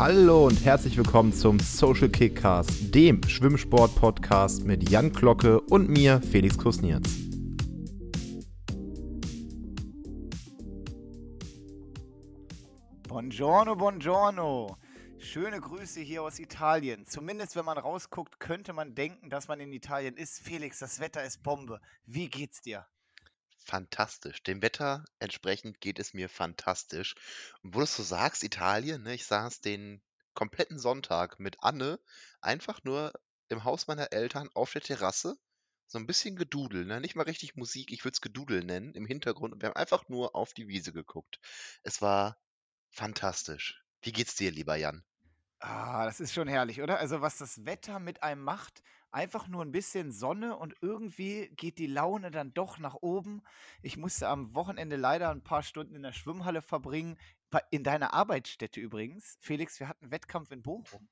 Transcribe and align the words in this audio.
Hallo 0.00 0.46
und 0.46 0.64
herzlich 0.64 0.96
willkommen 0.96 1.30
zum 1.30 1.60
Social 1.60 2.08
Kickcast, 2.08 2.94
dem 2.94 3.22
Schwimmsport-Podcast 3.22 4.64
mit 4.64 4.88
Jan 4.88 5.12
Glocke 5.12 5.60
und 5.60 5.90
mir, 5.90 6.22
Felix 6.22 6.56
Kusnierz. 6.56 7.06
Buongiorno, 13.06 13.76
buongiorno. 13.76 14.78
Schöne 15.18 15.60
Grüße 15.60 16.00
hier 16.00 16.22
aus 16.22 16.38
Italien. 16.38 17.04
Zumindest 17.04 17.54
wenn 17.54 17.66
man 17.66 17.76
rausguckt, 17.76 18.40
könnte 18.40 18.72
man 18.72 18.94
denken, 18.94 19.28
dass 19.28 19.48
man 19.48 19.60
in 19.60 19.70
Italien 19.70 20.16
ist. 20.16 20.40
Felix, 20.40 20.78
das 20.78 21.00
Wetter 21.00 21.22
ist 21.22 21.42
Bombe. 21.42 21.78
Wie 22.06 22.30
geht's 22.30 22.62
dir? 22.62 22.86
Fantastisch. 23.70 24.42
Dem 24.42 24.62
Wetter 24.62 25.04
entsprechend 25.20 25.80
geht 25.80 26.00
es 26.00 26.12
mir 26.12 26.28
fantastisch. 26.28 27.14
Und 27.62 27.72
wo 27.72 27.78
du 27.78 27.84
es 27.84 27.94
so 27.94 28.02
sagst, 28.02 28.42
Italien, 28.42 29.04
ne, 29.04 29.14
ich 29.14 29.26
saß 29.26 29.60
den 29.60 30.02
kompletten 30.34 30.76
Sonntag 30.76 31.38
mit 31.38 31.62
Anne 31.62 32.00
einfach 32.40 32.82
nur 32.82 33.12
im 33.48 33.62
Haus 33.62 33.86
meiner 33.86 34.12
Eltern 34.12 34.48
auf 34.54 34.72
der 34.72 34.80
Terrasse, 34.80 35.36
so 35.86 35.98
ein 35.98 36.08
bisschen 36.08 36.34
Gedudel, 36.34 36.84
ne? 36.84 37.00
Nicht 37.00 37.14
mal 37.14 37.22
richtig 37.22 37.54
Musik, 37.54 37.92
ich 37.92 38.02
würde 38.04 38.14
es 38.14 38.20
Gedudel 38.20 38.64
nennen, 38.64 38.92
im 38.94 39.06
Hintergrund. 39.06 39.54
Und 39.54 39.62
wir 39.62 39.68
haben 39.68 39.76
einfach 39.76 40.08
nur 40.08 40.34
auf 40.34 40.52
die 40.52 40.66
Wiese 40.66 40.92
geguckt. 40.92 41.38
Es 41.84 42.02
war 42.02 42.42
fantastisch. 42.88 43.84
Wie 44.02 44.10
geht's 44.10 44.34
dir, 44.34 44.50
lieber 44.50 44.74
Jan? 44.74 45.04
Ah, 45.60 46.06
das 46.06 46.18
ist 46.18 46.32
schon 46.34 46.48
herrlich, 46.48 46.82
oder? 46.82 46.98
Also, 46.98 47.20
was 47.20 47.38
das 47.38 47.64
Wetter 47.64 48.00
mit 48.00 48.24
einem 48.24 48.42
macht, 48.42 48.82
einfach 49.12 49.48
nur 49.48 49.62
ein 49.62 49.72
bisschen 49.72 50.12
Sonne 50.12 50.56
und 50.56 50.74
irgendwie 50.80 51.48
geht 51.56 51.78
die 51.78 51.86
Laune 51.86 52.30
dann 52.30 52.54
doch 52.54 52.78
nach 52.78 52.94
oben. 52.94 53.42
Ich 53.82 53.96
musste 53.96 54.28
am 54.28 54.54
Wochenende 54.54 54.96
leider 54.96 55.30
ein 55.30 55.42
paar 55.42 55.62
Stunden 55.62 55.94
in 55.94 56.02
der 56.02 56.12
Schwimmhalle 56.12 56.62
verbringen, 56.62 57.18
in 57.70 57.84
deiner 57.84 58.14
Arbeitsstätte 58.14 58.80
übrigens. 58.80 59.36
Felix, 59.40 59.80
wir 59.80 59.88
hatten 59.88 60.10
Wettkampf 60.10 60.50
in 60.52 60.62
Bochum. 60.62 61.08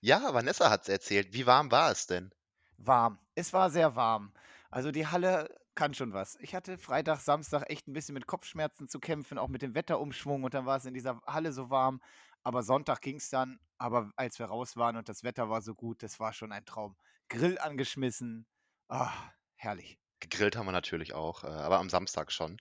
Ja, 0.00 0.34
Vanessa 0.34 0.70
hat's 0.70 0.88
erzählt. 0.88 1.32
Wie 1.32 1.46
warm 1.46 1.70
war 1.70 1.90
es 1.90 2.06
denn? 2.06 2.32
Warm. 2.76 3.18
Es 3.34 3.52
war 3.52 3.70
sehr 3.70 3.94
warm. 3.94 4.32
Also, 4.70 4.90
die 4.90 5.06
Halle 5.06 5.48
kann 5.74 5.94
schon 5.94 6.12
was. 6.12 6.36
Ich 6.40 6.54
hatte 6.54 6.78
Freitag, 6.78 7.20
Samstag 7.20 7.70
echt 7.70 7.88
ein 7.88 7.92
bisschen 7.92 8.14
mit 8.14 8.26
Kopfschmerzen 8.26 8.88
zu 8.88 8.98
kämpfen, 8.98 9.38
auch 9.38 9.48
mit 9.48 9.62
dem 9.62 9.74
Wetterumschwung 9.74 10.44
und 10.44 10.54
dann 10.54 10.66
war 10.66 10.76
es 10.76 10.84
in 10.84 10.94
dieser 10.94 11.22
Halle 11.26 11.52
so 11.52 11.70
warm. 11.70 12.00
Aber 12.42 12.62
Sonntag 12.62 13.00
ging 13.00 13.16
es 13.16 13.30
dann, 13.30 13.60
aber 13.78 14.10
als 14.16 14.38
wir 14.38 14.46
raus 14.46 14.76
waren 14.76 14.96
und 14.96 15.08
das 15.08 15.24
Wetter 15.24 15.50
war 15.50 15.62
so 15.62 15.74
gut, 15.74 16.02
das 16.02 16.18
war 16.20 16.32
schon 16.32 16.52
ein 16.52 16.64
Traum. 16.64 16.96
Grill 17.30 17.58
angeschmissen. 17.58 18.44
Ah, 18.88 19.12
herrlich. 19.54 19.98
Gegrillt 20.18 20.56
haben 20.56 20.66
wir 20.66 20.72
natürlich 20.72 21.14
auch, 21.14 21.44
äh, 21.44 21.46
aber 21.46 21.78
am 21.78 21.88
Samstag 21.88 22.32
schon. 22.32 22.58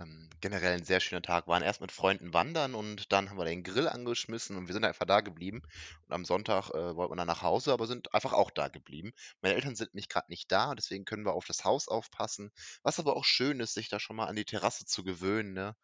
Ähm, 0.00 0.28
generell 0.40 0.74
ein 0.74 0.84
sehr 0.84 0.98
schöner 0.98 1.22
Tag. 1.22 1.46
Waren 1.46 1.62
erst 1.62 1.80
mit 1.80 1.92
Freunden 1.92 2.34
wandern 2.34 2.74
und 2.74 3.12
dann 3.12 3.30
haben 3.30 3.38
wir 3.38 3.44
den 3.44 3.62
Grill 3.62 3.88
angeschmissen 3.88 4.56
und 4.56 4.66
wir 4.66 4.72
sind 4.74 4.84
einfach 4.84 5.06
da 5.06 5.20
geblieben. 5.20 5.62
Und 6.06 6.12
am 6.12 6.24
Sonntag 6.24 6.70
äh, 6.70 6.96
wollten 6.96 7.12
wir 7.12 7.16
dann 7.16 7.28
nach 7.28 7.42
Hause, 7.42 7.72
aber 7.72 7.86
sind 7.86 8.12
einfach 8.12 8.32
auch 8.32 8.50
da 8.50 8.66
geblieben. 8.66 9.12
Meine 9.40 9.54
Eltern 9.54 9.76
sind 9.76 9.94
nicht 9.94 10.10
gerade 10.10 10.30
nicht 10.30 10.50
da, 10.50 10.74
deswegen 10.74 11.04
können 11.04 11.24
wir 11.24 11.34
auf 11.34 11.46
das 11.46 11.64
Haus 11.64 11.86
aufpassen. 11.86 12.50
Was 12.82 12.98
aber 12.98 13.16
auch 13.16 13.24
schön 13.24 13.60
ist, 13.60 13.74
sich 13.74 13.88
da 13.88 14.00
schon 14.00 14.16
mal 14.16 14.26
an 14.26 14.36
die 14.36 14.44
Terrasse 14.44 14.84
zu 14.84 15.04
gewöhnen. 15.04 15.52
Ne? 15.52 15.76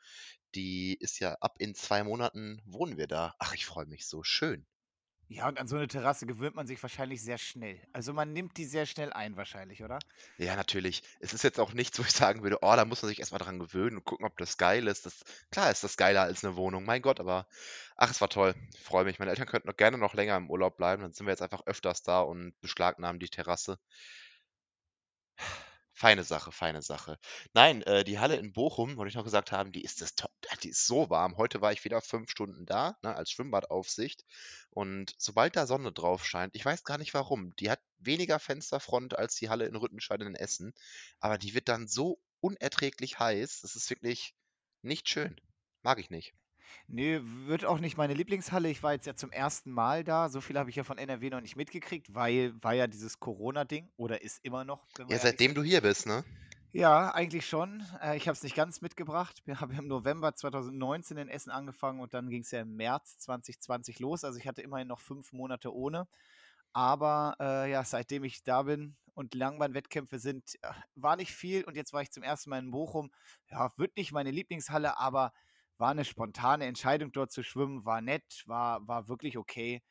Die 0.57 0.97
ist 0.99 1.21
ja 1.21 1.37
ab 1.41 1.57
in 1.59 1.75
zwei 1.77 2.03
Monaten 2.03 2.61
wohnen 2.65 2.97
wir 2.97 3.07
da. 3.07 3.35
Ach, 3.39 3.55
ich 3.55 3.65
freue 3.65 3.87
mich 3.87 4.07
so. 4.09 4.25
Schön. 4.25 4.67
Ja, 5.28 5.48
und 5.48 5.58
an 5.58 5.67
so 5.69 5.77
eine 5.77 5.86
Terrasse 5.89 6.25
gewöhnt 6.27 6.55
man 6.56 6.67
sich 6.67 6.83
wahrscheinlich 6.83 7.22
sehr 7.22 7.36
schnell. 7.39 7.83
Also, 7.92 8.12
man 8.14 8.33
nimmt 8.33 8.56
die 8.56 8.64
sehr 8.64 8.86
schnell 8.86 9.12
ein 9.12 9.36
wahrscheinlich, 9.36 9.83
oder? 9.84 10.05
Ja, 10.36 10.55
natürlich. 10.56 11.03
Es 11.20 11.33
ist 11.33 11.42
jetzt 11.44 11.58
auch 11.61 11.72
nichts, 11.72 11.98
wo 11.98 12.03
ich 12.03 12.12
sagen 12.12 12.42
würde: 12.42 12.58
„Oh, 12.62 12.75
da 12.77 12.84
muss 12.84 13.03
man 13.03 13.08
sich 13.08 13.19
erst 13.20 13.33
mal 13.33 13.39
dran 13.39 13.58
gewöhnen 13.58 13.97
und 13.98 14.05
gucken, 14.05 14.27
ob 14.27 14.36
das 14.39 14.56
geil 14.56 14.86
ist.“ 14.89 15.06
Das 15.06 15.25
klar 15.50 15.70
ist 15.70 15.83
das 15.84 15.97
geiler 15.97 16.22
als 16.22 16.44
eine 16.44 16.56
Wohnung, 16.56 16.84
mein 16.84 17.03
Gott, 17.03 17.19
aber 17.20 17.47
ach, 17.97 18.11
es 18.11 18.20
war 18.20 18.28
toll. 18.28 18.54
Ich 18.75 18.81
freue 18.82 19.04
mich. 19.04 19.19
Meine 19.19 19.31
Eltern 19.31 19.47
könnten 19.47 19.69
noch 19.69 19.76
gerne 19.76 19.99
noch 19.99 20.15
länger 20.15 20.37
im 20.37 20.50
Urlaub 20.50 20.76
bleiben, 20.76 21.03
dann 21.03 21.12
sind 21.12 21.26
wir 21.26 21.32
jetzt 21.32 21.43
einfach 21.43 21.62
öfters 21.66 22.03
da 22.03 22.20
und 22.20 22.60
beschlagnahmen 22.60 23.19
die 23.20 23.28
Terrasse. 23.28 23.78
Feine 25.97 26.25
Sache, 26.25 26.50
feine 26.53 26.82
Sache. 26.82 27.19
Nein, 27.53 27.82
äh, 27.82 28.05
die 28.05 28.19
Halle 28.19 28.37
in 28.37 28.53
Bochum, 28.53 28.97
wollte 28.97 29.09
ich 29.10 29.15
noch 29.15 29.25
gesagt 29.25 29.53
haben, 29.53 29.71
die 29.72 29.82
ist 29.82 30.00
das 30.00 30.15
top 30.16 30.32
die 30.62 30.71
ist 30.71 30.87
so 30.87 31.09
warm. 31.09 31.37
Heute 31.37 31.60
war 31.60 31.72
ich 31.72 31.84
wieder 31.84 32.00
fünf 32.00 32.31
Stunden 32.31 32.66
da, 32.66 32.97
ne, 33.03 33.15
als 33.15 33.31
Schwimmbadaufsicht. 33.31 34.25
Und 34.71 35.15
sobald 35.19 35.56
da 35.56 35.66
Sonne 35.66 35.93
drauf 35.93 36.25
scheint, 36.27 36.55
ich 36.56 36.65
weiß 36.65 36.84
gar 36.84 36.99
nicht 36.99 37.15
warum, 37.15 37.55
die 37.56 37.71
hat 37.71 37.81
weniger 37.99 38.38
Fensterfront 38.41 39.16
als 39.16 39.37
die 39.37 39.49
Halle 39.49 39.66
in 39.66 39.77
Rüttenscheid 39.77 40.21
in 40.21 40.34
Essen, 40.34 40.75
aber 41.21 41.38
die 41.38 41.55
wird 41.55 41.69
dann 41.69 41.87
so 41.87 42.21
unerträglich 42.41 43.19
heiß. 43.19 43.61
Das 43.62 43.76
ist 43.76 43.88
wirklich 43.88 44.34
nicht 44.82 45.09
schön. 45.09 45.41
Mag 45.82 45.99
ich 45.99 46.11
nicht. 46.11 46.34
Ne, 46.88 47.20
wird 47.47 47.64
auch 47.64 47.78
nicht 47.78 47.97
meine 47.97 48.14
Lieblingshalle. 48.14 48.69
Ich 48.70 48.82
war 48.82 48.92
jetzt 48.92 49.06
ja 49.06 49.14
zum 49.14 49.30
ersten 49.32 49.70
Mal 49.72 50.04
da. 50.04 50.28
So 50.28 50.41
viel 50.41 50.58
habe 50.58 50.70
ich 50.70 50.76
ja 50.76 50.84
von 50.84 50.98
NRW 50.98 51.30
noch 51.30 51.41
nicht 51.41 51.56
mitgekriegt, 51.56 52.14
weil 52.14 52.54
war 52.62 52.75
ja 52.75 52.86
dieses 52.86 53.20
Corona-Ding 53.20 53.91
oder 53.97 54.22
ist 54.22 54.44
immer 54.44 54.64
noch, 54.64 54.86
Ja, 55.08 55.19
seitdem 55.19 55.48
sind. 55.48 55.54
du 55.54 55.62
hier 55.62 55.80
bist, 55.80 56.06
ne? 56.06 56.25
Ja, 56.72 57.14
eigentlich 57.14 57.47
schon. 57.47 57.84
Äh, 58.02 58.16
ich 58.16 58.26
habe 58.26 58.34
es 58.34 58.42
nicht 58.42 58.56
ganz 58.56 58.80
mitgebracht. 58.80 59.42
Wir 59.44 59.60
haben 59.60 59.72
im 59.78 59.86
November 59.86 60.34
2019 60.34 61.16
in 61.19 61.28
Essen 61.28 61.50
angefangen 61.50 62.00
und 62.00 62.14
dann 62.14 62.28
ging 62.28 62.42
es 62.42 62.50
ja 62.50 62.62
im 62.62 62.75
März 62.76 63.19
2020 63.19 64.00
los. 64.00 64.25
Also 64.25 64.38
ich 64.38 64.48
hatte 64.48 64.62
immerhin 64.62 64.88
noch 64.88 65.00
fünf 65.00 65.32
Monate 65.32 65.72
ohne. 65.72 66.08
Aber 66.72 67.36
äh, 67.41 67.70
ja, 67.70 67.84
seitdem 67.84 68.25
ich 68.25 68.42
da 68.42 68.62
bin 68.64 68.96
und 69.14 69.34
Langbahnwettkämpfe 69.34 70.19
sind, 70.19 70.56
äh, 70.62 70.72
war 70.96 71.16
nicht 71.16 71.32
viel. 71.32 71.64
Und 71.64 71.76
jetzt 71.76 71.92
war 71.92 72.02
ich 72.02 72.10
zum 72.10 72.25
ersten 72.25 72.50
Mal 72.50 72.58
in 72.58 72.72
Bochum. 72.72 73.12
Ja, 73.50 73.72
wird 73.76 73.96
nicht 73.96 74.12
meine 74.12 74.32
Lieblingshalle, 74.32 74.98
aber 74.98 75.32
war 75.79 75.91
eine 75.91 76.05
spontane 76.05 76.67
Entscheidung, 76.67 77.12
dort 77.12 77.33
zu 77.33 77.43
schwimmen. 77.43 77.85
War 77.85 78.01
nett, 78.01 78.43
war, 78.47 78.87
war 78.87 79.09
wirklich 79.09 79.37
okay, 79.39 79.83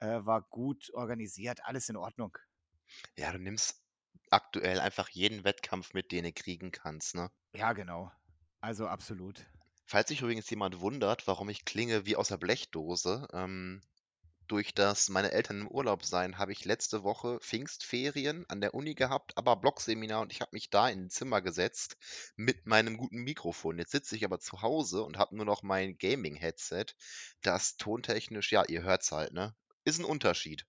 äh, 0.00 0.20
war 0.24 0.42
gut 0.42 0.90
organisiert, 0.94 1.64
alles 1.64 1.88
in 1.88 1.96
Ordnung. 1.96 2.36
Ja, 3.16 3.32
du 3.32 3.38
nimmst 3.38 3.82
aktuell 4.30 4.78
einfach 4.78 5.08
jeden 5.08 5.44
Wettkampf 5.44 5.94
mit, 5.94 6.12
den 6.12 6.24
du 6.24 6.32
kriegen 6.34 6.72
kannst, 6.72 7.14
ne? 7.14 7.30
Ja, 7.54 7.72
genau. 7.72 8.10
Also 8.60 8.86
absolut. 8.86 9.46
Falls 9.86 10.08
sich 10.08 10.20
übrigens 10.22 10.50
jemand 10.50 10.80
wundert, 10.80 11.28
warum 11.28 11.48
ich 11.48 11.64
klinge 11.64 12.04
wie 12.04 12.16
aus 12.16 12.26
der 12.28 12.36
Blechdose, 12.36 13.28
ähm, 13.32 13.80
durch 14.52 14.74
das 14.74 15.08
meine 15.08 15.32
Eltern 15.32 15.62
im 15.62 15.68
Urlaub 15.68 16.04
seien, 16.04 16.36
habe 16.36 16.52
ich 16.52 16.66
letzte 16.66 17.04
Woche 17.04 17.40
Pfingstferien 17.40 18.44
an 18.50 18.60
der 18.60 18.74
Uni 18.74 18.94
gehabt, 18.94 19.34
aber 19.38 19.56
Blockseminar 19.56 20.20
und 20.20 20.30
ich 20.30 20.42
habe 20.42 20.50
mich 20.52 20.68
da 20.68 20.90
in 20.90 21.06
ein 21.06 21.10
Zimmer 21.10 21.40
gesetzt 21.40 21.96
mit 22.36 22.66
meinem 22.66 22.98
guten 22.98 23.22
Mikrofon. 23.22 23.78
Jetzt 23.78 23.92
sitze 23.92 24.14
ich 24.14 24.26
aber 24.26 24.40
zu 24.40 24.60
Hause 24.60 25.04
und 25.04 25.16
habe 25.16 25.36
nur 25.36 25.46
noch 25.46 25.62
mein 25.62 25.96
Gaming-Headset, 25.96 26.84
das 27.40 27.78
tontechnisch, 27.78 28.52
ja, 28.52 28.62
ihr 28.68 28.82
hört's 28.82 29.10
halt, 29.10 29.32
ne? 29.32 29.54
Ist 29.84 29.98
ein 29.98 30.04
Unterschied. 30.04 30.66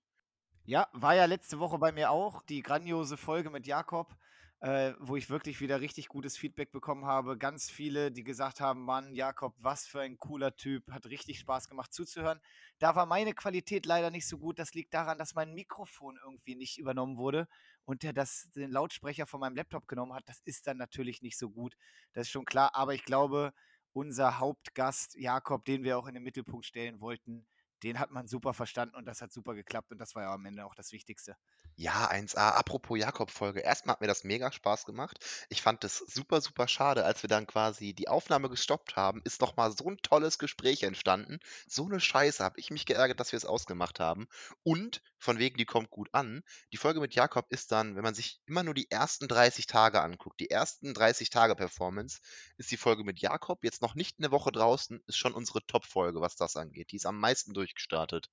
Ja, 0.64 0.88
war 0.94 1.14
ja 1.14 1.26
letzte 1.26 1.60
Woche 1.60 1.78
bei 1.78 1.92
mir 1.92 2.10
auch 2.10 2.42
die 2.44 2.62
grandiose 2.62 3.18
Folge 3.18 3.50
mit 3.50 3.68
Jakob, 3.68 4.16
äh, 4.64 4.94
wo 4.98 5.18
ich 5.18 5.30
wirklich 5.30 5.60
wieder 5.60 5.82
richtig 5.82 6.08
gutes 6.08 6.38
Feedback 6.38 6.72
bekommen 6.72 7.06
habe. 7.06 7.38
Ganz 7.38 7.70
viele, 7.70 8.14
die 8.14 8.24
gesagt 8.24 8.62
haben, 8.62 8.86
Mann, 8.86 9.14
Jakob, 9.14 9.54
was 9.58 9.86
für 9.86 10.00
ein 10.00 10.18
cooler 10.18 10.56
Typ, 10.56 10.90
hat 10.90 11.06
richtig 11.08 11.40
Spaß 11.40 11.68
gemacht 11.68 11.94
zuzuhören. 11.94 12.40
Da 12.80 12.96
war 12.96 13.06
meine 13.06 13.34
Qualität 13.34 13.86
leider 13.86 14.10
nicht 14.10 14.26
so 14.26 14.38
gut. 14.38 14.60
Das 14.60 14.74
liegt 14.74 14.94
daran, 14.94 15.18
dass 15.18 15.36
mein 15.36 15.54
Mikrofon 15.54 16.18
irgendwie 16.24 16.56
nicht 16.56 16.78
übernommen 16.78 17.18
wurde 17.18 17.50
und 17.84 18.04
der 18.04 18.14
das 18.14 18.52
den 18.56 18.72
Lautsprecher 18.72 19.28
von 19.28 19.42
meinem 19.42 19.58
Laptop 19.58 19.86
genommen 19.86 20.14
hat. 20.14 20.24
Das 20.30 20.40
ist 20.46 20.66
dann 20.66 20.78
natürlich 20.78 21.22
nicht 21.22 21.38
so 21.38 21.50
gut. 21.50 21.76
Das 22.14 22.28
ist 22.28 22.32
schon 22.32 22.46
klar, 22.46 22.72
aber 22.74 22.94
ich 22.94 23.04
glaube, 23.04 23.52
unser 23.92 24.40
Hauptgast 24.40 25.16
Jakob, 25.18 25.66
den 25.66 25.84
wir 25.84 25.98
auch 25.98 26.08
in 26.08 26.14
den 26.14 26.24
Mittelpunkt 26.24 26.66
stellen 26.66 27.02
wollten, 27.02 27.46
den 27.84 28.00
hat 28.00 28.12
man 28.12 28.28
super 28.28 28.54
verstanden 28.54 28.96
und 28.96 29.06
das 29.06 29.22
hat 29.22 29.32
super 29.32 29.54
geklappt 29.54 29.92
und 29.92 30.00
das 30.00 30.16
war 30.16 30.24
ja 30.24 30.34
am 30.34 30.46
Ende 30.46 30.66
auch 30.66 30.76
das 30.76 30.92
Wichtigste. 30.92 31.36
Ja, 31.76 32.10
1A. 32.10 32.52
Apropos 32.52 32.98
Jakob-Folge. 32.98 33.60
Erstmal 33.60 33.94
hat 33.94 34.02
mir 34.02 34.08
das 34.08 34.24
mega 34.24 34.52
Spaß 34.52 34.86
gemacht. 34.86 35.18
Ich 35.50 35.62
fand 35.62 35.84
es 35.84 35.98
super, 35.98 36.40
super 36.42 36.68
schade, 36.68 37.04
als 37.04 37.24
wir 37.24 37.28
dann 37.28 37.48
quasi 37.48 37.94
die 37.94 38.08
Aufnahme 38.08 38.50
gestoppt 38.50 38.96
haben, 38.96 39.22
ist 39.24 39.42
noch 39.42 39.58
mal 39.58 39.72
so 39.76 39.90
ein 39.90 39.98
tolles 39.98 40.38
Gespräch 40.38 40.84
entstanden. 40.84 41.40
So 41.68 41.86
eine 41.86 42.00
Scheiße 42.00 42.44
habe 42.44 42.60
ich 42.60 42.70
mich 42.70 42.86
geärgert, 42.86 43.20
dass 43.20 43.32
wir 43.32 43.38
es 43.38 43.46
ausgemacht 43.46 44.00
haben. 44.00 44.28
Und 44.64 45.02
von 45.18 45.40
wegen, 45.40 45.58
die 45.58 45.66
kommt 45.66 45.90
gut 45.90 46.10
an. 46.12 46.44
Die 46.74 46.78
Folge 46.78 47.00
mit 47.00 47.16
Jakob 47.16 47.48
ist 47.50 47.72
dann, 47.72 47.96
wenn 47.96 48.04
man 48.04 48.14
sich 48.14 48.42
immer 48.46 48.62
nur 48.62 48.74
die 48.74 48.92
ersten 48.92 49.28
30 49.28 49.68
Tage 49.68 50.02
anguckt, 50.02 50.40
die 50.40 50.50
ersten 50.50 50.94
30 50.94 51.30
Tage 51.30 51.56
Performance, 51.56 52.20
ist 52.58 52.72
die 52.72 52.78
Folge 52.78 53.06
mit 53.06 53.20
Jakob 53.20 53.64
jetzt 53.64 53.82
noch 53.82 53.96
nicht 53.96 54.18
eine 54.20 54.32
Woche 54.32 54.52
draußen, 54.52 55.02
ist 55.08 55.18
schon 55.18 55.34
unsere 55.34 55.66
Top-Folge, 55.66 56.20
was 56.20 56.36
das 56.36 56.58
angeht. 56.58 56.92
Die 56.92 56.98
ist 56.98 57.06
am 57.06 57.20
meisten 57.20 57.54
durchgestartet. 57.74 58.30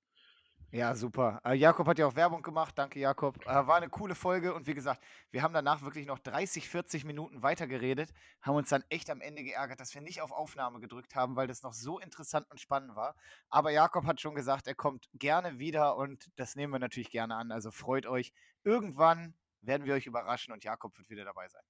Ja, 0.72 0.94
super. 0.94 1.40
Äh, 1.44 1.54
Jakob 1.54 1.88
hat 1.88 1.98
ja 1.98 2.06
auch 2.06 2.14
Werbung 2.14 2.42
gemacht. 2.42 2.78
Danke, 2.78 3.00
Jakob. 3.00 3.44
Äh, 3.44 3.66
war 3.66 3.76
eine 3.76 3.88
coole 3.88 4.14
Folge 4.14 4.54
und 4.54 4.68
wie 4.68 4.74
gesagt, 4.74 5.02
wir 5.32 5.42
haben 5.42 5.52
danach 5.52 5.82
wirklich 5.82 6.06
noch 6.06 6.20
30, 6.20 6.68
40 6.68 7.04
Minuten 7.04 7.42
weitergeredet, 7.42 8.12
haben 8.40 8.54
uns 8.54 8.68
dann 8.68 8.84
echt 8.88 9.10
am 9.10 9.20
Ende 9.20 9.42
geärgert, 9.42 9.80
dass 9.80 9.92
wir 9.94 10.00
nicht 10.00 10.20
auf 10.20 10.30
Aufnahme 10.30 10.78
gedrückt 10.78 11.16
haben, 11.16 11.34
weil 11.34 11.48
das 11.48 11.64
noch 11.64 11.72
so 11.72 11.98
interessant 11.98 12.48
und 12.52 12.60
spannend 12.60 12.94
war. 12.94 13.16
Aber 13.48 13.72
Jakob 13.72 14.06
hat 14.06 14.20
schon 14.20 14.36
gesagt, 14.36 14.68
er 14.68 14.76
kommt 14.76 15.08
gerne 15.14 15.58
wieder 15.58 15.96
und 15.96 16.30
das 16.36 16.54
nehmen 16.54 16.72
wir 16.72 16.78
natürlich 16.78 17.10
gerne 17.10 17.34
an. 17.34 17.50
Also 17.50 17.72
freut 17.72 18.06
euch. 18.06 18.32
Irgendwann 18.62 19.34
werden 19.62 19.86
wir 19.86 19.94
euch 19.94 20.06
überraschen 20.06 20.52
und 20.52 20.62
Jakob 20.62 20.96
wird 20.96 21.10
wieder 21.10 21.24
dabei 21.24 21.48
sein. 21.48 21.64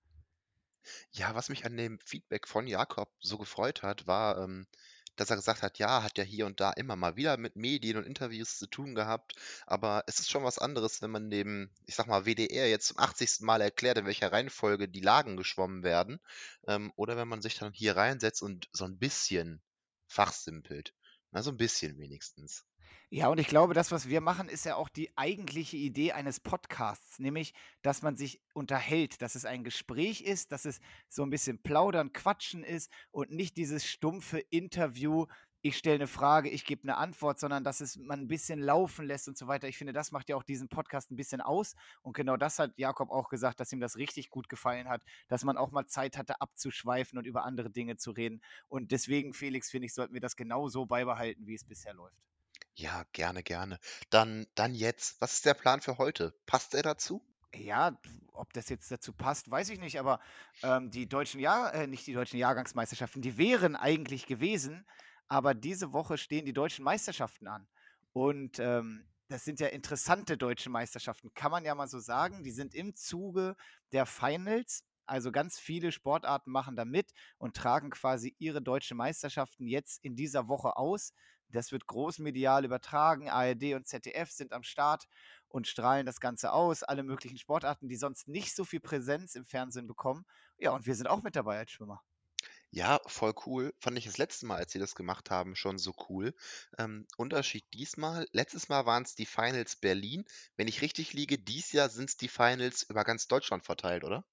Ja, 1.13 1.35
was 1.35 1.49
mich 1.49 1.65
an 1.65 1.77
dem 1.77 1.99
Feedback 2.01 2.47
von 2.47 2.67
Jakob 2.67 3.11
so 3.21 3.39
gefreut 3.39 3.83
hat, 3.83 4.07
war, 4.07 4.39
ähm, 4.39 4.67
dass 5.21 5.29
er 5.29 5.37
gesagt 5.37 5.63
hat, 5.63 5.79
ja, 5.79 6.03
hat 6.03 6.17
ja 6.17 6.25
hier 6.25 6.47
und 6.47 6.61
da 6.61 6.71
immer 6.73 6.97
mal 6.97 7.15
wieder 7.15 7.37
mit 7.37 7.55
Medien 7.55 7.99
und 7.99 8.07
Interviews 8.07 8.57
zu 8.57 8.67
tun 8.67 8.95
gehabt, 8.95 9.35
aber 9.67 10.03
es 10.07 10.19
ist 10.19 10.31
schon 10.31 10.45
was 10.45 10.59
anderes, 10.59 11.03
wenn 11.03 11.11
man 11.11 11.29
dem, 11.29 11.71
ich 11.85 11.95
sag 11.95 12.07
mal, 12.07 12.25
WDR 12.25 12.71
jetzt 12.71 12.87
zum 12.87 12.99
80. 12.99 13.41
Mal 13.41 13.61
erklärt, 13.61 13.99
in 13.99 14.07
welcher 14.07 14.33
Reihenfolge 14.33 14.89
die 14.89 15.03
Lagen 15.03 15.37
geschwommen 15.37 15.83
werden, 15.83 16.21
ähm, 16.67 16.91
oder 16.97 17.19
wenn 17.19 17.29
man 17.29 17.43
sich 17.43 17.59
dann 17.59 17.75
hier 17.75 17.97
reinsetzt 17.97 18.41
und 18.41 18.71
so 18.73 18.87
ein 18.87 18.99
bisschen 18.99 19.61
fachsimpelt. 20.07 20.95
Na, 21.33 21.43
so 21.43 21.51
ein 21.51 21.59
bisschen 21.59 21.99
wenigstens. 21.99 22.65
Ja, 23.11 23.29
und 23.29 23.41
ich 23.41 23.49
glaube, 23.49 23.75
das, 23.75 23.91
was 23.91 24.09
wir 24.09 24.21
machen, 24.21 24.49
ist 24.49 24.65
ja 24.65 24.77
auch 24.77 24.89
die 24.89 25.17
eigentliche 25.17 25.77
Idee 25.77 26.13
eines 26.13 26.39
Podcasts, 26.39 27.19
nämlich, 27.19 27.55
dass 27.83 28.03
man 28.03 28.17
sich 28.17 28.41
unterhält, 28.55 29.21
dass 29.21 29.35
es 29.35 29.45
ein 29.45 29.65
Gespräch 29.65 30.21
ist, 30.21 30.53
dass 30.53 30.65
es 30.65 30.81
so 31.09 31.23
ein 31.23 31.31
bisschen 31.31 31.61
plaudern, 31.61 32.13
quatschen 32.13 32.63
ist 32.63 32.91
und 33.11 33.33
nicht 33.33 33.57
dieses 33.57 33.85
stumpfe 33.85 34.39
Interview, 34.39 35.27
ich 35.63 35.77
stelle 35.77 35.97
eine 35.97 36.07
Frage, 36.07 36.49
ich 36.49 36.65
gebe 36.65 36.85
eine 36.85 36.97
Antwort, 36.97 37.39
sondern 37.39 37.65
dass 37.65 37.81
es 37.81 37.97
man 37.97 38.21
ein 38.21 38.29
bisschen 38.29 38.61
laufen 38.61 39.07
lässt 39.07 39.29
und 39.29 39.37
so 39.37 39.47
weiter. 39.47 39.69
Ich 39.69 39.77
finde, 39.77 39.93
das 39.93 40.11
macht 40.11 40.29
ja 40.31 40.37
auch 40.37 40.43
diesen 40.43 40.69
Podcast 40.69 41.11
ein 41.11 41.17
bisschen 41.17 41.41
aus. 41.41 41.75
Und 42.03 42.15
genau 42.17 42.37
das 42.37 42.59
hat 42.59 42.73
Jakob 42.77 43.11
auch 43.11 43.29
gesagt, 43.29 43.61
dass 43.61 43.73
ihm 43.73 43.81
das 43.81 43.97
richtig 43.97 44.31
gut 44.31 44.49
gefallen 44.49 44.89
hat, 44.89 45.03
dass 45.29 45.45
man 45.45 45.59
auch 45.59 45.71
mal 45.71 45.87
Zeit 45.87 46.17
hatte, 46.17 46.41
abzuschweifen 46.41 47.19
und 47.19 47.27
über 47.27 47.45
andere 47.45 47.71
Dinge 47.71 47.97
zu 47.97 48.11
reden. 48.13 48.41
Und 48.69 48.91
deswegen, 48.91 49.35
Felix, 49.35 49.71
finde 49.71 49.87
ich, 49.87 49.95
sollten 49.95 50.15
wir 50.15 50.21
das 50.21 50.37
genau 50.37 50.69
so 50.69 50.87
beibehalten, 50.87 51.47
wie 51.47 51.55
es 51.55 51.65
bisher 51.65 51.93
läuft. 51.93 52.17
Ja, 52.75 53.05
gerne, 53.13 53.43
gerne. 53.43 53.79
Dann, 54.11 54.47
dann 54.55 54.75
jetzt. 54.75 55.21
Was 55.21 55.35
ist 55.35 55.47
der 55.47 55.55
Plan 55.55 55.81
für 55.81 55.99
heute? 55.99 56.35
Passt 56.47 56.75
er 56.75 56.83
dazu? 56.83 57.23
Ja, 57.55 57.99
ob 58.33 58.53
das 58.53 58.69
jetzt 58.69 58.91
dazu 58.91 59.13
passt, 59.13 59.51
weiß 59.51 59.71
ich 59.71 59.81
nicht, 59.81 59.99
aber 59.99 60.21
ähm, 60.63 60.91
die 60.91 61.09
deutschen 61.09 61.41
Jahr, 61.41 61.75
äh, 61.75 61.87
nicht 61.89 62.07
die 62.07 62.13
deutschen 62.13 62.39
Jahrgangsmeisterschaften, 62.39 63.23
die 63.23 63.39
wären 63.39 63.75
eigentlich 63.75 64.27
gewesen, 64.27 64.87
aber 65.27 65.55
diese 65.55 65.93
Woche 65.93 66.17
stehen 66.17 66.47
die 66.47 66.53
deutschen 66.53 66.85
Meisterschaften 66.85 67.49
an. 67.49 67.67
Und 68.13 68.61
ähm, 68.61 69.05
das 69.29 69.45
sind 69.45 69.61
ja 69.61 69.69
interessante 69.69 70.37
deutsche 70.37 70.71
Meisterschaften, 70.71 71.33
kann 71.35 71.51
man 71.51 71.65
ja 71.65 71.75
mal 71.75 71.89
so 71.89 71.99
sagen. 71.99 72.45
Die 72.45 72.51
sind 72.53 72.75
im 72.75 72.95
Zuge 72.95 73.57
der 73.93 74.07
Finals. 74.07 74.85
Also 75.07 75.33
ganz 75.33 75.59
viele 75.59 75.91
Sportarten 75.91 76.53
machen 76.53 76.77
da 76.77 76.85
mit 76.85 77.13
und 77.39 77.57
tragen 77.57 77.91
quasi 77.91 78.35
ihre 78.39 78.63
deutschen 78.63 78.97
Meisterschaften 78.97 79.67
jetzt 79.67 80.05
in 80.05 80.15
dieser 80.15 80.47
Woche 80.47 80.77
aus. 80.77 81.15
Das 81.53 81.73
wird 81.73 81.87
großmedial 81.87 82.65
übertragen. 82.65 83.29
ARD 83.29 83.75
und 83.75 83.87
ZDF 83.87 84.31
sind 84.31 84.53
am 84.53 84.63
Start 84.63 85.07
und 85.49 85.67
strahlen 85.67 86.07
das 86.07 86.21
Ganze 86.21 86.53
aus. 86.53 86.83
Alle 86.83 87.03
möglichen 87.03 87.39
Sportarten, 87.39 87.89
die 87.89 87.97
sonst 87.97 88.29
nicht 88.29 88.55
so 88.55 88.65
viel 88.65 88.81
Präsenz 88.81 89.35
im 89.35 89.45
Fernsehen 89.45 89.87
bekommen. 89.87 90.25
Ja, 90.59 90.71
und 90.73 90.87
wir 90.87 90.95
sind 90.95 91.07
auch 91.09 91.23
mit 91.23 91.37
dabei 91.37 91.59
als 91.59 91.71
Schwimmer. 91.71 92.03
Ja, 92.73 93.01
voll 93.07 93.33
cool. 93.47 93.73
Fand 93.79 93.97
ich 93.99 94.05
das 94.07 94.19
letzte 94.19 94.45
Mal, 94.47 94.57
als 94.57 94.73
sie 94.73 94.79
das 94.81 94.95
gemacht 94.97 95.31
haben, 95.31 95.55
schon 95.57 95.79
so 95.79 95.93
cool. 96.09 96.35
Ähm, 96.79 97.07
Unterschied 97.17 97.65
diesmal. 97.75 98.27
Letztes 98.33 98.69
Mal 98.69 98.87
waren 98.87 99.03
es 99.05 99.15
die 99.15 99.27
Finals 99.27 99.77
Berlin. 99.77 100.25
Wenn 100.57 100.67
ich 100.69 100.83
richtig 100.83 101.13
liege, 101.13 101.39
dies 101.39 101.71
Jahr 101.73 101.89
sind 101.91 102.11
es 102.11 102.17
die 102.17 102.29
Finals 102.29 102.83
über 102.85 103.05
ganz 103.05 103.27
Deutschland 103.29 103.65
verteilt, 103.65 104.03
oder? 104.05 104.25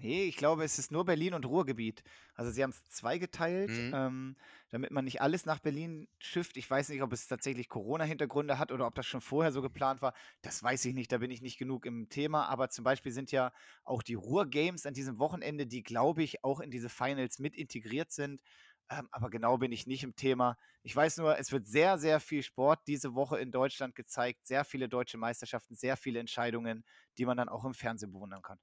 Nee, 0.00 0.24
ich 0.26 0.36
glaube, 0.36 0.62
es 0.64 0.78
ist 0.78 0.92
nur 0.92 1.04
Berlin 1.06 1.34
und 1.34 1.44
Ruhrgebiet. 1.44 2.04
Also 2.34 2.52
sie 2.52 2.62
haben 2.62 2.70
es 2.70 2.86
zweigeteilt, 2.86 3.82
Mhm. 3.82 3.90
ähm, 3.90 4.36
damit 4.68 4.92
man 4.92 5.04
nicht 5.04 5.20
alles 5.20 5.44
nach 5.44 5.58
Berlin 5.58 6.06
schifft. 6.18 6.56
Ich 6.56 6.70
weiß 6.70 6.90
nicht, 6.90 7.02
ob 7.02 7.12
es 7.12 7.26
tatsächlich 7.26 7.68
Corona-Hintergründe 7.68 8.58
hat 8.58 8.70
oder 8.70 8.86
ob 8.86 8.94
das 8.94 9.06
schon 9.06 9.20
vorher 9.20 9.50
so 9.50 9.60
geplant 9.60 10.00
war. 10.00 10.14
Das 10.42 10.62
weiß 10.62 10.84
ich 10.84 10.94
nicht, 10.94 11.10
da 11.10 11.18
bin 11.18 11.32
ich 11.32 11.40
nicht 11.42 11.58
genug 11.58 11.84
im 11.84 12.08
Thema. 12.10 12.46
Aber 12.46 12.68
zum 12.70 12.84
Beispiel 12.84 13.10
sind 13.10 13.32
ja 13.32 13.50
auch 13.82 14.02
die 14.04 14.14
Ruhr-Games 14.14 14.86
an 14.86 14.94
diesem 14.94 15.18
Wochenende, 15.18 15.66
die, 15.66 15.82
glaube 15.82 16.22
ich, 16.22 16.44
auch 16.44 16.60
in 16.60 16.70
diese 16.70 16.90
Finals 16.90 17.40
mit 17.40 17.56
integriert 17.56 18.12
sind. 18.12 18.40
Ähm, 18.90 19.08
aber 19.12 19.30
genau 19.30 19.58
bin 19.58 19.72
ich 19.72 19.86
nicht 19.86 20.02
im 20.02 20.14
Thema. 20.16 20.56
Ich 20.82 20.94
weiß 20.96 21.18
nur, 21.18 21.38
es 21.38 21.52
wird 21.52 21.66
sehr, 21.66 21.98
sehr 21.98 22.20
viel 22.20 22.42
Sport 22.42 22.80
diese 22.86 23.14
Woche 23.14 23.38
in 23.38 23.50
Deutschland 23.50 23.94
gezeigt. 23.94 24.46
Sehr 24.46 24.64
viele 24.64 24.88
deutsche 24.88 25.18
Meisterschaften, 25.18 25.74
sehr 25.74 25.96
viele 25.96 26.20
Entscheidungen, 26.20 26.84
die 27.18 27.26
man 27.26 27.36
dann 27.36 27.48
auch 27.50 27.64
im 27.64 27.74
Fernsehen 27.74 28.12
bewundern 28.12 28.42
kann. 28.42 28.58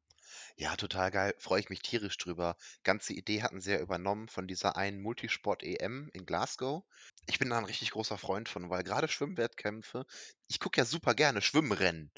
Ja, 0.58 0.76
total 0.76 1.12
geil. 1.12 1.34
Freue 1.40 1.60
ich 1.62 1.70
mich 1.70 1.82
tierisch 1.82 2.18
drüber. 2.18 2.58
Ganze 2.84 3.14
Idee 3.14 3.42
hatten 3.42 3.62
sie 3.62 3.72
ja 3.72 3.80
übernommen 3.80 4.28
von 4.28 4.48
dieser 4.48 4.76
einen 4.76 5.02
Multisport-EM 5.02 6.10
in 6.14 6.26
Glasgow. 6.26 6.84
Ich 7.28 7.40
bin 7.40 7.50
da 7.50 7.58
ein 7.58 7.64
richtig 7.66 7.92
großer 7.92 8.18
Freund 8.18 8.50
von, 8.50 8.70
weil 8.70 8.84
gerade 8.84 9.08
Schwimmwettkämpfe, 9.08 10.06
ich 10.48 10.60
gucke 10.60 10.80
ja 10.80 10.86
super 10.86 11.14
gerne 11.14 11.42
Schwimmrennen, 11.42 12.12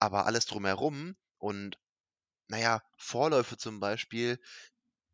aber 0.00 0.26
alles 0.26 0.46
drumherum 0.46 1.16
und 1.38 1.78
naja, 2.48 2.82
Vorläufe 2.98 3.56
zum 3.58 3.80
Beispiel 3.80 4.40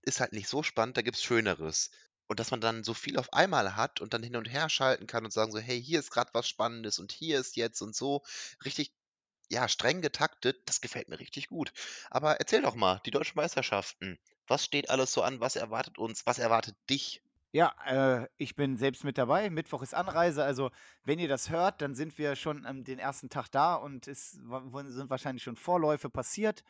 ist 0.03 0.21
halt 0.21 0.33
nicht 0.33 0.49
so 0.49 0.63
spannend, 0.63 0.97
da 0.97 1.03
gibt's 1.03 1.23
Schöneres. 1.23 1.91
Und 2.29 2.41
dass 2.41 2.51
man 2.51 2.61
dann 2.61 2.85
so 2.85 2.95
viel 2.95 3.19
auf 3.19 3.33
einmal 3.33 3.77
hat 3.77 4.01
und 4.01 4.13
dann 4.15 4.23
hin 4.23 4.37
und 4.37 4.47
her 4.47 4.69
schalten 4.69 5.07
kann 5.07 5.25
und 5.25 5.33
sagen 5.33 5.53
so, 5.53 5.59
hey, 5.59 5.81
hier 5.81 6.01
ist 6.01 6.11
gerade 6.11 6.31
was 6.35 6.49
Spannendes 6.49 6.99
und 6.99 7.13
hier 7.13 7.39
ist 7.39 7.57
jetzt 7.57 7.81
und 7.83 7.95
so. 7.95 8.23
Richtig 8.65 8.93
ja, 9.49 9.69
streng 9.69 10.03
getaktet, 10.03 10.61
das 10.67 10.81
gefällt 10.81 11.09
mir 11.09 11.21
richtig 11.21 11.49
gut. 11.49 11.73
Aber 12.11 12.41
erzähl 12.41 12.63
doch 12.63 12.75
mal, 12.75 13.01
die 13.07 13.11
deutschen 13.11 13.37
Meisterschaften. 13.37 14.19
Was 14.49 14.65
steht 14.65 14.91
alles 14.91 15.13
so 15.13 15.23
an? 15.23 15.41
Was 15.41 15.57
erwartet 15.57 15.99
uns? 15.99 16.27
Was 16.27 16.39
erwartet 16.39 16.77
dich? 16.91 17.23
Ja, 17.53 17.75
äh, 17.87 18.29
ich 18.37 18.55
bin 18.55 18.77
selbst 18.77 19.05
mit 19.05 19.19
dabei. 19.19 19.49
Mittwoch 19.51 19.83
ist 19.83 19.95
Anreise. 19.95 20.45
Also, 20.45 20.71
wenn 21.05 21.19
ihr 21.19 21.29
das 21.29 21.51
hört, 21.51 21.81
dann 21.81 21.95
sind 21.95 22.19
wir 22.19 22.37
schon 22.37 22.67
am 22.67 22.85
den 22.85 22.99
ersten 22.99 23.31
Tag 23.31 23.49
da 23.49 23.75
und 23.77 24.09
es 24.09 24.33
sind 24.33 25.11
wahrscheinlich 25.11 25.43
schon 25.43 25.57
Vorläufe 25.57 26.11
passiert. 26.11 26.65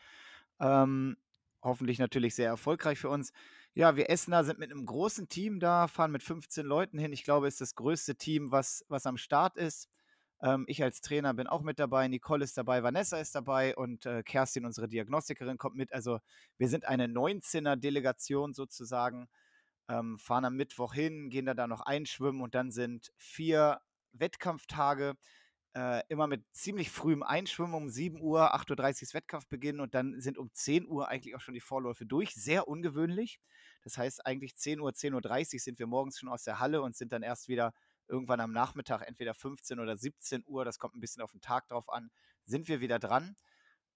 Ähm, 0.61 1.17
hoffentlich 1.62 1.99
natürlich 1.99 2.35
sehr 2.35 2.49
erfolgreich 2.49 2.99
für 2.99 3.09
uns. 3.09 3.32
Ja, 3.78 3.94
wir 3.94 4.08
Essener 4.08 4.43
sind 4.43 4.58
mit 4.58 4.70
einem 4.73 4.87
großen 4.87 5.28
Team 5.28 5.61
da, 5.61 5.87
fahren 5.87 6.11
mit 6.11 6.23
15 6.23 6.64
Leuten 6.64 6.99
hin. 6.99 7.12
Ich 7.12 7.25
glaube, 7.25 7.46
es 7.46 7.56
ist 7.56 7.61
das 7.61 7.75
größte 7.75 8.17
Team, 8.17 8.50
was, 8.50 8.87
was 8.88 9.05
am 9.05 9.19
Start 9.19 9.58
ist. 9.58 9.90
Ähm, 10.40 10.64
ich 10.67 10.82
als 10.82 11.02
Trainer 11.02 11.34
bin 11.34 11.46
auch 11.46 11.61
mit 11.61 11.78
dabei, 11.78 12.08
Nicole 12.08 12.43
ist 12.43 12.56
dabei, 12.56 12.82
Vanessa 12.82 13.19
ist 13.19 13.34
dabei 13.34 13.76
und 13.76 14.06
äh, 14.06 14.23
Kerstin, 14.23 14.64
unsere 14.64 14.88
Diagnostikerin, 14.88 15.58
kommt 15.58 15.76
mit. 15.76 15.93
Also 15.93 16.20
wir 16.56 16.70
sind 16.70 16.87
eine 16.87 17.06
19er-Delegation 17.06 18.55
sozusagen, 18.55 19.28
ähm, 19.90 20.19
fahren 20.19 20.46
am 20.46 20.56
Mittwoch 20.56 20.94
hin, 20.94 21.28
gehen 21.28 21.44
da, 21.44 21.52
da 21.52 21.67
noch 21.67 21.82
einschwimmen 21.82 22.40
und 22.40 22.55
dann 22.55 22.70
sind 22.70 23.12
vier 23.19 23.82
Wettkampftage 24.12 25.17
äh, 25.76 26.02
immer 26.08 26.26
mit 26.26 26.43
ziemlich 26.52 26.90
frühem 26.90 27.23
Einschwimmen 27.23 27.75
um 27.75 27.90
7 27.90 28.19
Uhr, 28.20 28.55
8.30 28.55 28.81
Uhr 28.81 29.02
ist 29.02 29.14
Wettkampfbeginn 29.14 29.81
und 29.81 29.94
dann 29.94 30.19
sind 30.20 30.38
um 30.38 30.50
10 30.52 30.87
Uhr 30.87 31.08
eigentlich 31.08 31.37
auch 31.37 31.40
schon 31.40 31.52
die 31.52 31.61
Vorläufe 31.61 32.06
durch. 32.06 32.34
Sehr 32.34 32.67
ungewöhnlich. 32.67 33.40
Das 33.83 33.99
heißt, 33.99 34.25
eigentlich 34.25 34.56
10 34.56 34.80
Uhr, 34.80 34.90
10.30 34.90 35.54
Uhr 35.54 35.61
sind 35.61 35.78
wir 35.78 35.87
morgens 35.87 36.18
schon 36.18 36.30
aus 36.30 36.45
der 36.45 36.61
Halle 36.61 36.80
und 36.80 36.97
sind 36.97 37.12
dann 37.12 37.23
erst 37.23 37.49
wieder 37.49 37.75
irgendwann 38.09 38.40
am 38.40 38.52
Nachmittag, 38.52 39.02
entweder 39.02 39.35
15 39.35 39.78
oder 39.78 39.99
17 39.99 40.45
Uhr, 40.47 40.64
das 40.64 40.78
kommt 40.78 40.97
ein 40.97 41.00
bisschen 41.00 41.23
auf 41.23 41.33
den 41.33 41.42
Tag 41.42 41.68
drauf 41.68 41.90
an, 41.90 42.11
sind 42.47 42.68
wir 42.68 42.80
wieder 42.80 42.99
dran. 42.99 43.37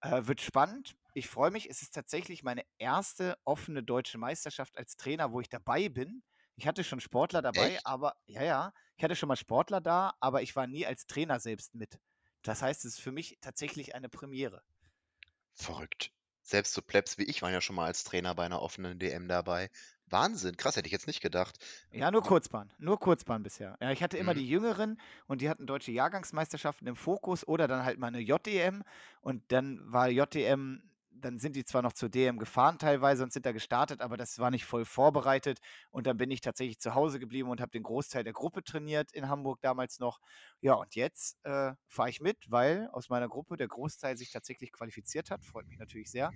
Äh, 0.01 0.27
wird 0.27 0.41
spannend. 0.41 0.95
Ich 1.13 1.29
freue 1.29 1.51
mich. 1.51 1.69
Es 1.69 1.81
ist 1.81 1.95
tatsächlich 1.95 2.43
meine 2.43 2.63
erste 2.77 3.37
offene 3.43 3.81
deutsche 3.83 4.17
Meisterschaft 4.17 4.77
als 4.77 4.97
Trainer, 4.97 5.31
wo 5.31 5.41
ich 5.41 5.49
dabei 5.49 5.89
bin. 5.89 6.21
Ich 6.55 6.67
hatte 6.67 6.83
schon 6.83 6.99
Sportler 7.01 7.41
dabei, 7.41 7.75
Echt? 7.75 7.85
aber 7.85 8.15
ja, 8.25 8.43
ja, 8.43 8.73
ich 8.97 9.03
hatte 9.03 9.15
schon 9.17 9.27
mal 9.27 9.35
Sportler 9.35 9.81
da, 9.81 10.13
aber 10.19 10.41
ich 10.41 10.55
war 10.55 10.67
nie 10.67 10.85
als 10.85 11.05
Trainer 11.07 11.39
selbst 11.39 11.75
mit. 11.75 11.99
Das 12.43 12.61
heißt, 12.61 12.85
es 12.85 12.93
ist 12.95 13.01
für 13.01 13.11
mich 13.11 13.37
tatsächlich 13.41 13.95
eine 13.95 14.09
Premiere. 14.09 14.63
Verrückt. 15.53 16.11
Selbst 16.43 16.73
so 16.73 16.81
Plebs 16.81 17.17
wie 17.17 17.23
ich 17.23 17.41
waren 17.41 17.53
ja 17.53 17.61
schon 17.61 17.77
mal 17.77 17.85
als 17.85 18.03
Trainer 18.03 18.35
bei 18.35 18.43
einer 18.43 18.61
offenen 18.61 18.99
DM 18.99 19.29
dabei. 19.29 19.69
Wahnsinn, 20.07 20.57
krass, 20.57 20.75
hätte 20.75 20.87
ich 20.87 20.91
jetzt 20.91 21.07
nicht 21.07 21.21
gedacht. 21.21 21.57
Ja, 21.91 22.09
nur 22.11 22.23
Kurzbahn. 22.23 22.71
Nur 22.77 22.99
Kurzbahn 22.99 23.43
bisher. 23.43 23.77
Ja, 23.81 23.91
ich 23.91 24.01
hatte 24.01 24.17
immer 24.17 24.33
Mhm. 24.33 24.37
die 24.37 24.47
Jüngeren 24.47 24.99
und 25.27 25.41
die 25.41 25.49
hatten 25.49 25.67
deutsche 25.67 25.91
Jahrgangsmeisterschaften 25.91 26.87
im 26.87 26.95
Fokus 26.95 27.45
oder 27.47 27.67
dann 27.67 27.83
halt 27.83 27.99
mal 27.99 28.07
eine 28.07 28.19
JDM 28.19 28.83
und 29.21 29.51
dann 29.51 29.79
war 29.91 30.09
JDM, 30.09 30.90
dann 31.21 31.39
sind 31.39 31.55
die 31.55 31.65
zwar 31.65 31.81
noch 31.81 31.93
zur 31.93 32.09
DM 32.09 32.37
gefahren 32.37 32.77
teilweise 32.77 33.23
und 33.23 33.31
sind 33.31 33.45
da 33.45 33.51
gestartet, 33.51 34.01
aber 34.01 34.17
das 34.17 34.39
war 34.39 34.51
nicht 34.51 34.65
voll 34.65 34.85
vorbereitet 34.85 35.59
und 35.91 36.07
dann 36.07 36.17
bin 36.17 36.31
ich 36.31 36.41
tatsächlich 36.41 36.79
zu 36.79 36.95
Hause 36.95 37.19
geblieben 37.19 37.49
und 37.49 37.61
habe 37.61 37.71
den 37.71 37.83
Großteil 37.83 38.23
der 38.23 38.33
Gruppe 38.33 38.63
trainiert 38.63 39.11
in 39.11 39.29
Hamburg 39.29 39.61
damals 39.61 39.99
noch. 39.99 40.19
Ja, 40.59 40.73
und 40.73 40.95
jetzt 40.95 41.37
äh, 41.43 41.73
fahre 41.87 42.09
ich 42.09 42.21
mit, 42.21 42.37
weil 42.49 42.89
aus 42.91 43.09
meiner 43.09 43.29
Gruppe 43.29 43.57
der 43.57 43.67
Großteil 43.67 44.17
sich 44.17 44.31
tatsächlich 44.31 44.71
qualifiziert 44.71 45.31
hat. 45.31 45.45
Freut 45.45 45.67
mich 45.67 45.79
natürlich 45.79 46.11
sehr. 46.11 46.31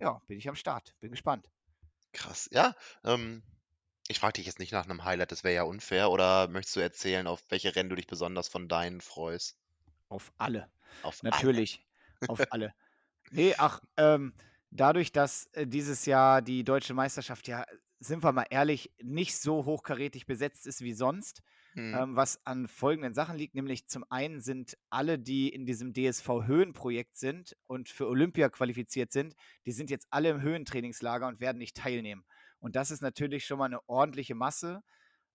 Ja, 0.00 0.20
bin 0.26 0.38
ich 0.38 0.48
am 0.48 0.56
Start. 0.56 0.94
Bin 1.00 1.10
gespannt. 1.10 1.48
Krass. 2.12 2.48
Ja, 2.52 2.74
ähm, 3.04 3.42
ich 4.08 4.18
frage 4.18 4.34
dich 4.34 4.46
jetzt 4.46 4.58
nicht 4.58 4.72
nach 4.72 4.84
einem 4.84 5.04
Highlight, 5.04 5.32
das 5.32 5.44
wäre 5.44 5.54
ja 5.54 5.62
unfair. 5.62 6.10
Oder 6.10 6.48
möchtest 6.48 6.76
du 6.76 6.80
erzählen, 6.80 7.26
auf 7.26 7.42
welche 7.48 7.74
Rennen 7.74 7.88
du 7.88 7.96
dich 7.96 8.06
besonders 8.06 8.48
von 8.48 8.68
deinen 8.68 9.00
freust? 9.00 9.56
Auf 10.08 10.32
alle. 10.36 10.70
Auf 11.02 11.22
alle. 11.22 11.30
Natürlich, 11.30 11.86
auf 12.28 12.52
alle. 12.52 12.74
Nee, 13.34 13.54
ach, 13.58 13.80
ähm, 13.96 14.32
dadurch, 14.70 15.12
dass 15.12 15.46
äh, 15.52 15.66
dieses 15.66 16.06
Jahr 16.06 16.42
die 16.42 16.64
deutsche 16.64 16.94
Meisterschaft 16.94 17.48
ja, 17.48 17.64
sind 17.98 18.22
wir 18.22 18.32
mal 18.32 18.46
ehrlich, 18.50 18.92
nicht 19.02 19.36
so 19.36 19.64
hochkarätig 19.64 20.26
besetzt 20.26 20.66
ist 20.66 20.80
wie 20.82 20.92
sonst, 20.94 21.42
Hm. 21.74 21.94
ähm, 21.94 22.16
was 22.16 22.38
an 22.46 22.68
folgenden 22.68 23.14
Sachen 23.14 23.36
liegt, 23.36 23.56
nämlich 23.56 23.88
zum 23.88 24.04
einen 24.08 24.40
sind 24.40 24.78
alle, 24.90 25.18
die 25.18 25.48
in 25.48 25.66
diesem 25.66 25.92
DSV-Höhenprojekt 25.92 27.16
sind 27.16 27.56
und 27.66 27.88
für 27.88 28.06
Olympia 28.06 28.48
qualifiziert 28.48 29.10
sind, 29.10 29.34
die 29.66 29.72
sind 29.72 29.90
jetzt 29.90 30.06
alle 30.10 30.30
im 30.30 30.40
Höhentrainingslager 30.40 31.26
und 31.26 31.40
werden 31.40 31.58
nicht 31.58 31.76
teilnehmen. 31.76 32.24
Und 32.60 32.76
das 32.76 32.92
ist 32.92 33.02
natürlich 33.02 33.44
schon 33.44 33.58
mal 33.58 33.64
eine 33.64 33.80
ordentliche 33.88 34.36
Masse. 34.36 34.82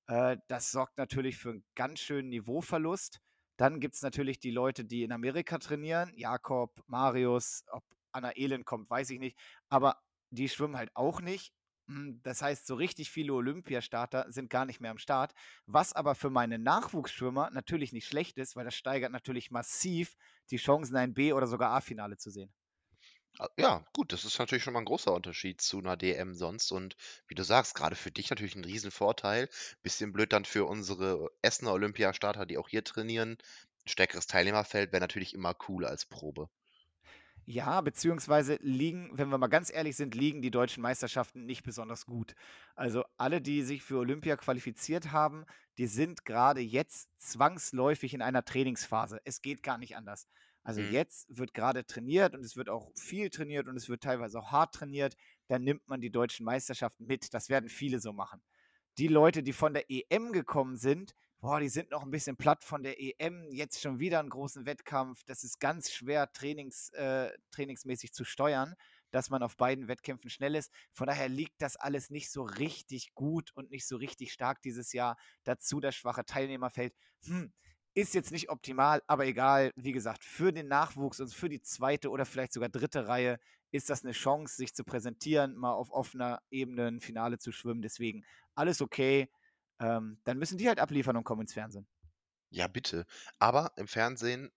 Äh, 0.07 0.37
das 0.47 0.71
sorgt 0.71 0.97
natürlich 0.97 1.37
für 1.37 1.49
einen 1.49 1.65
ganz 1.75 1.99
schönen 1.99 2.29
Niveauverlust. 2.29 3.19
Dann 3.59 3.81
gibt 3.81 3.95
es 3.95 4.01
natürlich 4.03 4.39
die 4.39 4.51
Leute, 4.51 4.85
die 4.85 5.03
in 5.03 5.11
Amerika 5.11 5.57
trainieren. 5.57 6.13
Jakob, 6.15 6.81
Marius, 6.87 7.65
ob 7.71 7.83
Anna 8.13 8.31
Elend 8.37 8.65
kommt, 8.65 8.89
weiß 8.89 9.09
ich 9.09 9.19
nicht. 9.19 9.37
Aber 9.67 9.97
die 10.29 10.47
schwimmen 10.47 10.77
halt 10.77 10.95
auch 10.95 11.19
nicht. 11.19 11.53
Hm, 11.87 12.21
das 12.23 12.41
heißt, 12.41 12.65
so 12.65 12.75
richtig 12.75 13.11
viele 13.11 13.33
Olympiastarter 13.33 14.31
sind 14.31 14.49
gar 14.49 14.63
nicht 14.63 14.79
mehr 14.79 14.91
am 14.91 14.97
Start. 14.97 15.33
Was 15.65 15.91
aber 15.91 16.15
für 16.15 16.29
meine 16.29 16.57
Nachwuchsschwimmer 16.57 17.49
natürlich 17.51 17.91
nicht 17.91 18.07
schlecht 18.07 18.37
ist, 18.37 18.55
weil 18.55 18.63
das 18.63 18.75
steigert 18.75 19.11
natürlich 19.11 19.51
massiv 19.51 20.15
die 20.51 20.57
Chancen, 20.57 20.95
ein 20.95 21.13
B- 21.13 21.33
oder 21.33 21.45
sogar 21.45 21.71
A-Finale 21.71 22.15
zu 22.15 22.29
sehen. 22.29 22.53
Ja, 23.57 23.85
gut, 23.93 24.11
das 24.13 24.23
ist 24.25 24.39
natürlich 24.39 24.63
schon 24.63 24.73
mal 24.73 24.79
ein 24.79 24.85
großer 24.85 25.13
Unterschied 25.13 25.59
zu 25.61 25.77
einer 25.79 25.95
DM 25.97 26.33
sonst 26.35 26.71
und 26.71 26.95
wie 27.27 27.35
du 27.35 27.43
sagst, 27.43 27.75
gerade 27.75 27.95
für 27.97 28.11
dich 28.11 28.29
natürlich 28.29 28.55
ein 28.55 28.63
Riesenvorteil. 28.65 29.49
Bisschen 29.83 30.11
blöd 30.13 30.31
dann 30.33 30.45
für 30.45 30.65
unsere 30.65 31.29
Essener 31.41 31.73
Olympiastarter, 31.73 32.45
die 32.45 32.57
auch 32.57 32.69
hier 32.69 32.83
trainieren. 32.85 33.31
'N 33.85 33.87
stärkeres 33.89 34.27
Teilnehmerfeld 34.27 34.91
wäre 34.93 35.01
natürlich 35.01 35.33
immer 35.33 35.53
cool 35.67 35.85
als 35.85 36.05
Probe. 36.05 36.49
Ja, 37.45 37.81
beziehungsweise 37.81 38.59
liegen, 38.61 39.09
wenn 39.17 39.29
wir 39.29 39.37
mal 39.39 39.47
ganz 39.47 39.71
ehrlich 39.73 39.95
sind, 39.95 40.13
liegen 40.13 40.41
die 40.43 40.51
deutschen 40.51 40.81
Meisterschaften 40.83 41.45
nicht 41.45 41.63
besonders 41.63 42.05
gut. 42.05 42.35
Also 42.75 43.03
alle, 43.17 43.41
die 43.41 43.63
sich 43.63 43.81
für 43.81 43.97
Olympia 43.97 44.35
qualifiziert 44.37 45.11
haben, 45.11 45.45
die 45.79 45.87
sind 45.87 46.25
gerade 46.25 46.61
jetzt 46.61 47.09
zwangsläufig 47.17 48.13
in 48.13 48.21
einer 48.21 48.45
Trainingsphase. 48.45 49.19
Es 49.25 49.41
geht 49.41 49.63
gar 49.63 49.79
nicht 49.79 49.95
anders. 49.95 50.27
Also 50.69 50.81
Mhm. 50.81 50.93
jetzt 50.93 51.25
wird 51.35 51.53
gerade 51.55 51.85
trainiert 51.85 52.35
und 52.35 52.43
es 52.45 52.55
wird 52.55 52.69
auch 52.69 52.91
viel 52.95 53.29
trainiert 53.31 53.67
und 53.67 53.75
es 53.75 53.89
wird 53.89 54.03
teilweise 54.03 54.37
auch 54.39 54.51
hart 54.51 54.75
trainiert. 54.75 55.15
Dann 55.47 55.63
nimmt 55.63 55.87
man 55.87 55.99
die 55.99 56.11
deutschen 56.11 56.45
Meisterschaften 56.45 57.05
mit. 57.07 57.33
Das 57.33 57.49
werden 57.49 57.69
viele 57.69 57.99
so 57.99 58.13
machen. 58.13 58.41
Die 58.99 59.07
Leute, 59.07 59.43
die 59.43 59.53
von 59.53 59.73
der 59.73 59.89
EM 59.89 60.31
gekommen 60.31 60.77
sind, 60.77 61.15
boah, 61.39 61.59
die 61.59 61.69
sind 61.69 61.89
noch 61.91 62.03
ein 62.03 62.11
bisschen 62.11 62.37
platt 62.37 62.63
von 62.63 62.83
der 62.83 62.99
EM. 63.01 63.49
Jetzt 63.51 63.81
schon 63.81 63.99
wieder 63.99 64.19
einen 64.19 64.29
großen 64.29 64.65
Wettkampf. 64.65 65.23
Das 65.25 65.43
ist 65.43 65.59
ganz 65.59 65.91
schwer 65.91 66.31
trainings, 66.33 66.89
äh, 66.91 67.31
trainingsmäßig 67.51 68.13
zu 68.13 68.25
steuern, 68.25 68.75
dass 69.11 69.29
man 69.29 69.41
auf 69.41 69.57
beiden 69.57 69.87
Wettkämpfen 69.87 70.29
schnell 70.29 70.53
ist. 70.55 70.71
Von 70.93 71.07
daher 71.07 71.29
liegt 71.29 71.61
das 71.61 71.77
alles 71.77 72.09
nicht 72.09 72.29
so 72.29 72.43
richtig 72.43 73.13
gut 73.15 73.51
und 73.55 73.71
nicht 73.71 73.87
so 73.87 73.95
richtig 73.97 74.33
stark 74.33 74.61
dieses 74.61 74.93
Jahr. 74.93 75.17
Dazu 75.43 75.79
das 75.79 75.95
schwache 75.95 76.25
Teilnehmerfeld. 76.25 76.93
Hm, 77.25 77.53
ist 77.99 78.13
jetzt 78.13 78.31
nicht 78.31 78.49
optimal, 78.49 79.01
aber 79.07 79.25
egal. 79.25 79.71
Wie 79.75 79.91
gesagt, 79.91 80.23
für 80.23 80.51
den 80.51 80.67
Nachwuchs 80.67 81.19
und 81.19 81.33
für 81.33 81.49
die 81.49 81.61
zweite 81.61 82.09
oder 82.09 82.25
vielleicht 82.25 82.53
sogar 82.53 82.69
dritte 82.69 83.07
Reihe 83.07 83.39
ist 83.71 83.89
das 83.89 84.03
eine 84.03 84.13
Chance, 84.13 84.55
sich 84.55 84.73
zu 84.73 84.83
präsentieren, 84.83 85.55
mal 85.55 85.73
auf 85.73 85.91
offener 85.91 86.41
Ebene 86.49 86.87
ein 86.87 87.01
Finale 87.01 87.37
zu 87.37 87.51
schwimmen. 87.51 87.81
Deswegen 87.81 88.25
alles 88.55 88.81
okay. 88.81 89.29
Ähm, 89.79 90.19
dann 90.23 90.37
müssen 90.37 90.57
die 90.57 90.67
halt 90.67 90.79
abliefern 90.79 91.15
und 91.15 91.23
kommen 91.23 91.41
ins 91.41 91.53
Fernsehen. 91.53 91.87
Ja, 92.51 92.67
bitte. 92.67 93.05
Aber 93.37 93.71
im 93.77 93.87
Fernsehen, 93.87 94.51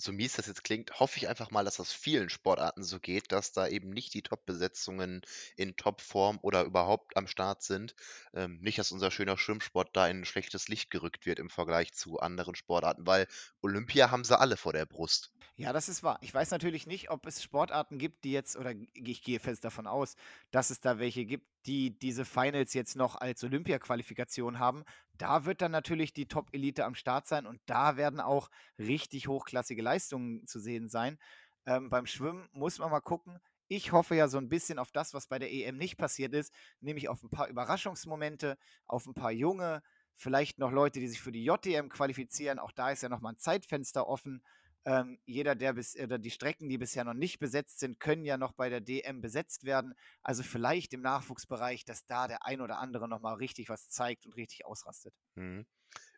so 0.00 0.12
mies 0.12 0.34
das 0.36 0.46
jetzt 0.46 0.64
klingt, 0.64 0.98
hoffe 1.00 1.16
ich 1.18 1.28
einfach 1.28 1.50
mal, 1.50 1.64
dass 1.64 1.76
das 1.76 1.92
vielen 1.92 2.28
Sportarten 2.30 2.82
so 2.82 2.98
geht, 3.00 3.30
dass 3.32 3.52
da 3.52 3.68
eben 3.68 3.90
nicht 3.90 4.14
die 4.14 4.22
Top-Besetzungen 4.22 5.20
in 5.56 5.76
Topform 5.76 6.38
oder 6.42 6.64
überhaupt 6.64 7.16
am 7.16 7.26
Start 7.28 7.62
sind. 7.62 7.94
Ähm, 8.34 8.58
nicht, 8.60 8.78
dass 8.78 8.92
unser 8.92 9.10
schöner 9.10 9.38
Schwimmsport 9.38 9.90
da 9.96 10.06
in 10.08 10.18
'n 10.22 10.24
schlechtes 10.24 10.68
Licht 10.68 10.90
gerückt 10.90 11.26
wird 11.26 11.38
im 11.38 11.50
Vergleich 11.50 11.92
zu 11.92 12.18
anderen 12.20 12.54
Sportarten, 12.56 13.06
weil 13.06 13.26
Olympia 13.62 14.10
haben 14.10 14.24
sie 14.24 14.38
alle 14.38 14.56
vor 14.56 14.72
der 14.72 14.86
Brust. 14.86 15.32
Ja, 15.56 15.72
das 15.72 15.88
ist 15.88 16.02
wahr. 16.02 16.18
Ich 16.22 16.32
weiß 16.32 16.50
natürlich 16.50 16.86
nicht, 16.86 17.10
ob 17.10 17.26
es 17.26 17.42
Sportarten 17.42 17.98
gibt, 17.98 18.24
die 18.24 18.32
jetzt, 18.32 18.56
oder 18.56 18.72
ich 18.94 19.22
gehe 19.22 19.40
fest 19.40 19.64
davon 19.64 19.86
aus, 19.86 20.14
dass 20.50 20.70
es 20.70 20.80
da 20.80 20.98
welche 20.98 21.24
gibt, 21.26 21.46
die 21.66 21.98
diese 21.98 22.24
Finals 22.24 22.74
jetzt 22.74 22.96
noch 22.96 23.16
als 23.16 23.44
Olympia-Qualifikation 23.44 24.58
haben. 24.58 24.84
Da 25.18 25.44
wird 25.44 25.60
dann 25.60 25.72
natürlich 25.72 26.12
die 26.12 26.26
Top-Elite 26.26 26.84
am 26.84 26.94
Start 26.94 27.26
sein 27.26 27.46
und 27.46 27.60
da 27.66 27.96
werden 27.96 28.20
auch 28.20 28.50
richtig 28.78 29.28
hochklassige 29.28 29.82
Leistungen 29.82 30.46
zu 30.46 30.58
sehen 30.58 30.88
sein. 30.88 31.18
Ähm, 31.66 31.90
beim 31.90 32.06
Schwimmen 32.06 32.48
muss 32.52 32.78
man 32.78 32.90
mal 32.90 33.00
gucken. 33.00 33.38
Ich 33.68 33.92
hoffe 33.92 34.16
ja 34.16 34.26
so 34.28 34.38
ein 34.38 34.48
bisschen 34.48 34.78
auf 34.78 34.90
das, 34.90 35.14
was 35.14 35.28
bei 35.28 35.38
der 35.38 35.52
EM 35.52 35.76
nicht 35.76 35.96
passiert 35.96 36.34
ist, 36.34 36.52
nämlich 36.80 37.08
auf 37.08 37.22
ein 37.22 37.30
paar 37.30 37.48
Überraschungsmomente, 37.48 38.58
auf 38.86 39.06
ein 39.06 39.14
paar 39.14 39.30
junge, 39.30 39.82
vielleicht 40.16 40.58
noch 40.58 40.72
Leute, 40.72 40.98
die 41.00 41.08
sich 41.08 41.20
für 41.20 41.32
die 41.32 41.44
JDM 41.44 41.88
qualifizieren. 41.88 42.58
Auch 42.58 42.72
da 42.72 42.90
ist 42.90 43.02
ja 43.02 43.08
noch 43.08 43.20
mal 43.20 43.30
ein 43.30 43.38
Zeitfenster 43.38 44.08
offen. 44.08 44.42
Ähm, 44.86 45.18
jeder, 45.26 45.54
der 45.54 45.74
bis, 45.74 45.94
oder 45.96 46.18
die 46.18 46.30
Strecken, 46.30 46.68
die 46.68 46.78
bisher 46.78 47.04
noch 47.04 47.14
nicht 47.14 47.38
besetzt 47.38 47.80
sind, 47.80 48.00
können 48.00 48.24
ja 48.24 48.38
noch 48.38 48.52
bei 48.52 48.70
der 48.70 48.80
DM 48.80 49.20
besetzt 49.20 49.64
werden. 49.64 49.94
Also 50.22 50.42
vielleicht 50.42 50.94
im 50.94 51.02
Nachwuchsbereich, 51.02 51.84
dass 51.84 52.06
da 52.06 52.28
der 52.28 52.46
ein 52.46 52.60
oder 52.60 52.78
andere 52.78 53.08
nochmal 53.08 53.34
richtig 53.34 53.68
was 53.68 53.88
zeigt 53.90 54.26
und 54.26 54.36
richtig 54.36 54.64
ausrastet. 54.64 55.14
Mhm. 55.34 55.66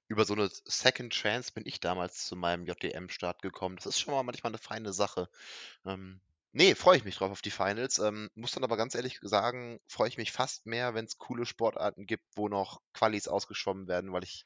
Über 0.09 0.25
so 0.25 0.35
eine 0.35 0.51
Second 0.65 1.13
Chance 1.13 1.53
bin 1.55 1.65
ich 1.67 1.81
damals 1.81 2.27
zu 2.27 2.37
meinem 2.37 2.67
JDM-Start 2.67 3.43
gekommen. 3.43 3.77
Das 3.77 3.87
ist 3.87 4.01
schon 4.01 4.15
mal 4.15 4.23
manchmal 4.23 4.51
eine 4.51 4.59
feine 4.59 4.93
Sache. 4.93 5.29
Ähm, 5.87 6.21
ne, 6.53 6.75
freue 6.75 6.99
ich 6.99 7.05
mich 7.05 7.17
drauf 7.17 7.31
auf 7.31 7.43
die 7.43 7.51
Finals. 7.51 7.99
Ähm, 7.99 8.31
muss 8.35 8.53
dann 8.53 8.65
aber 8.65 8.77
ganz 8.77 8.95
ehrlich 8.95 9.19
sagen, 9.23 9.81
freue 9.87 10.09
ich 10.09 10.19
mich 10.19 10.31
fast 10.31 10.67
mehr, 10.67 10.95
wenn 10.95 11.07
es 11.07 11.19
coole 11.19 11.47
Sportarten 11.47 12.07
gibt, 12.07 12.25
wo 12.37 12.49
noch 12.49 12.81
Qualis 12.93 13.27
ausgeschwommen 13.27 13.89
werden, 13.89 14.13
weil 14.13 14.25
ich 14.25 14.45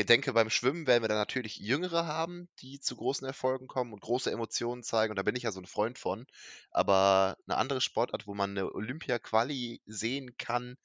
gedenke, 0.00 0.32
beim 0.32 0.48
Schwimmen 0.48 0.86
werden 0.86 1.02
wir 1.02 1.08
dann 1.08 1.18
natürlich 1.18 1.56
Jüngere 1.56 2.06
haben, 2.06 2.48
die 2.60 2.80
zu 2.80 2.96
großen 2.96 3.26
Erfolgen 3.26 3.66
kommen 3.66 3.92
und 3.92 4.00
große 4.00 4.30
Emotionen 4.30 4.82
zeigen 4.82 5.12
und 5.12 5.16
da 5.16 5.22
bin 5.22 5.36
ich 5.36 5.42
ja 5.42 5.52
so 5.52 5.60
ein 5.60 5.66
Freund 5.66 5.98
von. 5.98 6.26
Aber 6.70 7.36
eine 7.46 7.58
andere 7.58 7.82
Sportart, 7.82 8.26
wo 8.26 8.32
man 8.32 8.52
eine 8.52 8.72
Olympia-Quali 8.74 9.82
sehen 9.84 10.38
kann, 10.38 10.78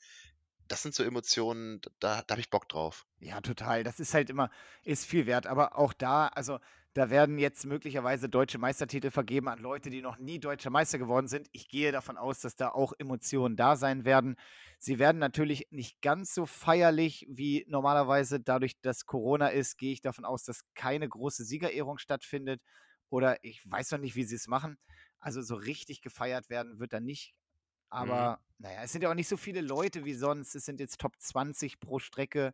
das 0.68 0.82
sind 0.82 0.94
so 0.94 1.04
Emotionen, 1.04 1.80
da 2.00 2.24
da 2.28 2.34
habe 2.34 2.42
ich 2.42 2.50
Bock 2.50 2.68
drauf. 2.68 3.06
Ja, 3.20 3.40
total. 3.40 3.86
Das 3.86 4.02
ist 4.02 4.14
halt 4.14 4.30
immer, 4.30 4.52
ist 4.84 5.06
viel 5.06 5.28
wert. 5.28 5.48
Aber 5.48 5.78
auch 5.78 5.94
da, 5.94 6.28
also 6.28 6.60
da 6.96 7.10
werden 7.10 7.38
jetzt 7.38 7.66
möglicherweise 7.66 8.30
deutsche 8.30 8.58
Meistertitel 8.58 9.12
vergeben 9.12 9.50
an 9.50 9.60
Leute, 9.60 9.90
die 9.90 10.02
noch 10.02 10.18
nie 10.18 10.40
deutscher 10.40 10.70
Meister 10.70 10.98
geworden 10.98 11.28
sind. 11.28 11.50
Ich 11.52 11.68
gehe 11.68 11.92
davon 11.92 12.16
aus, 12.16 12.40
dass 12.40 12.56
da 12.56 12.70
auch 12.70 12.94
Emotionen 12.98 13.58
da 13.58 13.76
sein 13.76 14.06
werden. 14.06 14.38
Sie 14.80 14.98
werden 14.98 15.18
natürlich 15.18 15.68
nicht 15.72 16.02
ganz 16.02 16.34
so 16.34 16.46
feierlich 16.46 17.28
wie 17.30 17.66
normalerweise. 17.68 18.40
Dadurch, 18.40 18.80
dass 18.80 19.06
Corona 19.06 19.50
ist, 19.50 19.78
gehe 19.78 19.92
ich 19.92 20.00
davon 20.00 20.24
aus, 20.24 20.46
dass 20.46 20.62
keine 20.74 21.10
große 21.10 21.44
Siegerehrung 21.44 21.98
stattfindet. 21.98 22.62
Oder 23.10 23.44
ich 23.44 23.62
weiß 23.70 23.92
noch 23.92 24.00
nicht, 24.00 24.16
wie 24.16 24.24
sie 24.24 24.36
es 24.36 24.48
machen. 24.48 24.78
Also 25.20 25.42
so 25.42 25.56
richtig 25.56 26.02
gefeiert 26.02 26.50
werden 26.50 26.80
wird 26.80 26.94
da 26.94 27.02
nicht. 27.02 27.34
Mhm. 27.34 27.42
Aber 27.90 28.40
naja, 28.58 28.84
es 28.84 28.94
sind 28.94 29.02
ja 29.02 29.12
auch 29.12 29.16
nicht 29.16 29.28
so 29.28 29.36
viele 29.36 29.60
Leute 29.60 30.06
wie 30.06 30.14
sonst. 30.14 30.56
Es 30.56 30.64
sind 30.64 30.80
jetzt 30.80 31.02
Top 31.02 31.20
20 31.20 31.82
pro 31.82 32.00
Strecke, 32.00 32.54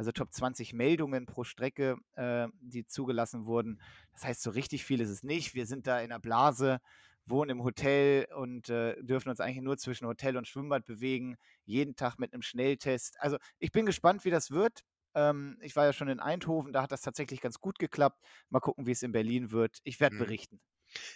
also 0.00 0.12
Top 0.12 0.32
20 0.32 0.72
Meldungen 0.72 1.26
pro 1.26 1.44
Strecke, 1.44 1.98
äh, 2.14 2.48
die 2.58 2.86
zugelassen 2.86 3.44
wurden. 3.44 3.82
Das 4.14 4.24
heißt, 4.24 4.40
so 4.42 4.48
richtig 4.50 4.86
viel 4.86 4.98
ist 5.02 5.10
es 5.10 5.22
nicht. 5.22 5.54
Wir 5.54 5.66
sind 5.66 5.86
da 5.86 6.00
in 6.00 6.08
der 6.08 6.18
Blase, 6.18 6.80
wohnen 7.26 7.50
im 7.50 7.62
Hotel 7.64 8.26
und 8.34 8.70
äh, 8.70 8.96
dürfen 9.02 9.28
uns 9.28 9.40
eigentlich 9.40 9.60
nur 9.60 9.76
zwischen 9.76 10.06
Hotel 10.06 10.38
und 10.38 10.48
Schwimmbad 10.48 10.86
bewegen, 10.86 11.36
jeden 11.66 11.96
Tag 11.96 12.18
mit 12.18 12.32
einem 12.32 12.40
Schnelltest. 12.40 13.20
Also 13.20 13.36
ich 13.58 13.72
bin 13.72 13.84
gespannt, 13.84 14.24
wie 14.24 14.30
das 14.30 14.50
wird. 14.50 14.80
Ähm, 15.14 15.58
ich 15.60 15.76
war 15.76 15.84
ja 15.84 15.92
schon 15.92 16.08
in 16.08 16.18
Eindhoven, 16.18 16.72
da 16.72 16.80
hat 16.82 16.92
das 16.92 17.02
tatsächlich 17.02 17.42
ganz 17.42 17.60
gut 17.60 17.78
geklappt. 17.78 18.24
Mal 18.48 18.60
gucken, 18.60 18.86
wie 18.86 18.92
es 18.92 19.02
in 19.02 19.12
Berlin 19.12 19.50
wird. 19.50 19.80
Ich 19.84 20.00
werde 20.00 20.16
Mhm. 20.16 20.24
berichten. 20.24 20.60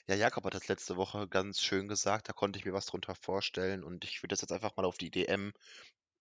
Ja, 0.09 0.15
Jakob 0.15 0.45
hat 0.47 0.55
das 0.55 0.69
letzte 0.69 0.97
Woche 0.97 1.29
ganz 1.29 1.61
schön 1.61 1.89
gesagt, 1.89 2.29
da 2.29 2.33
konnte 2.33 2.59
ich 2.59 2.65
mir 2.65 2.73
was 2.73 2.87
drunter 2.87 3.15
vorstellen 3.15 3.85
und 3.85 4.05
ich 4.05 4.23
würde 4.23 4.33
das 4.35 4.41
jetzt 4.43 4.53
einfach 4.53 4.77
mal 4.77 4.85
auf 4.87 4.99
die 4.99 5.11
DM 5.11 5.53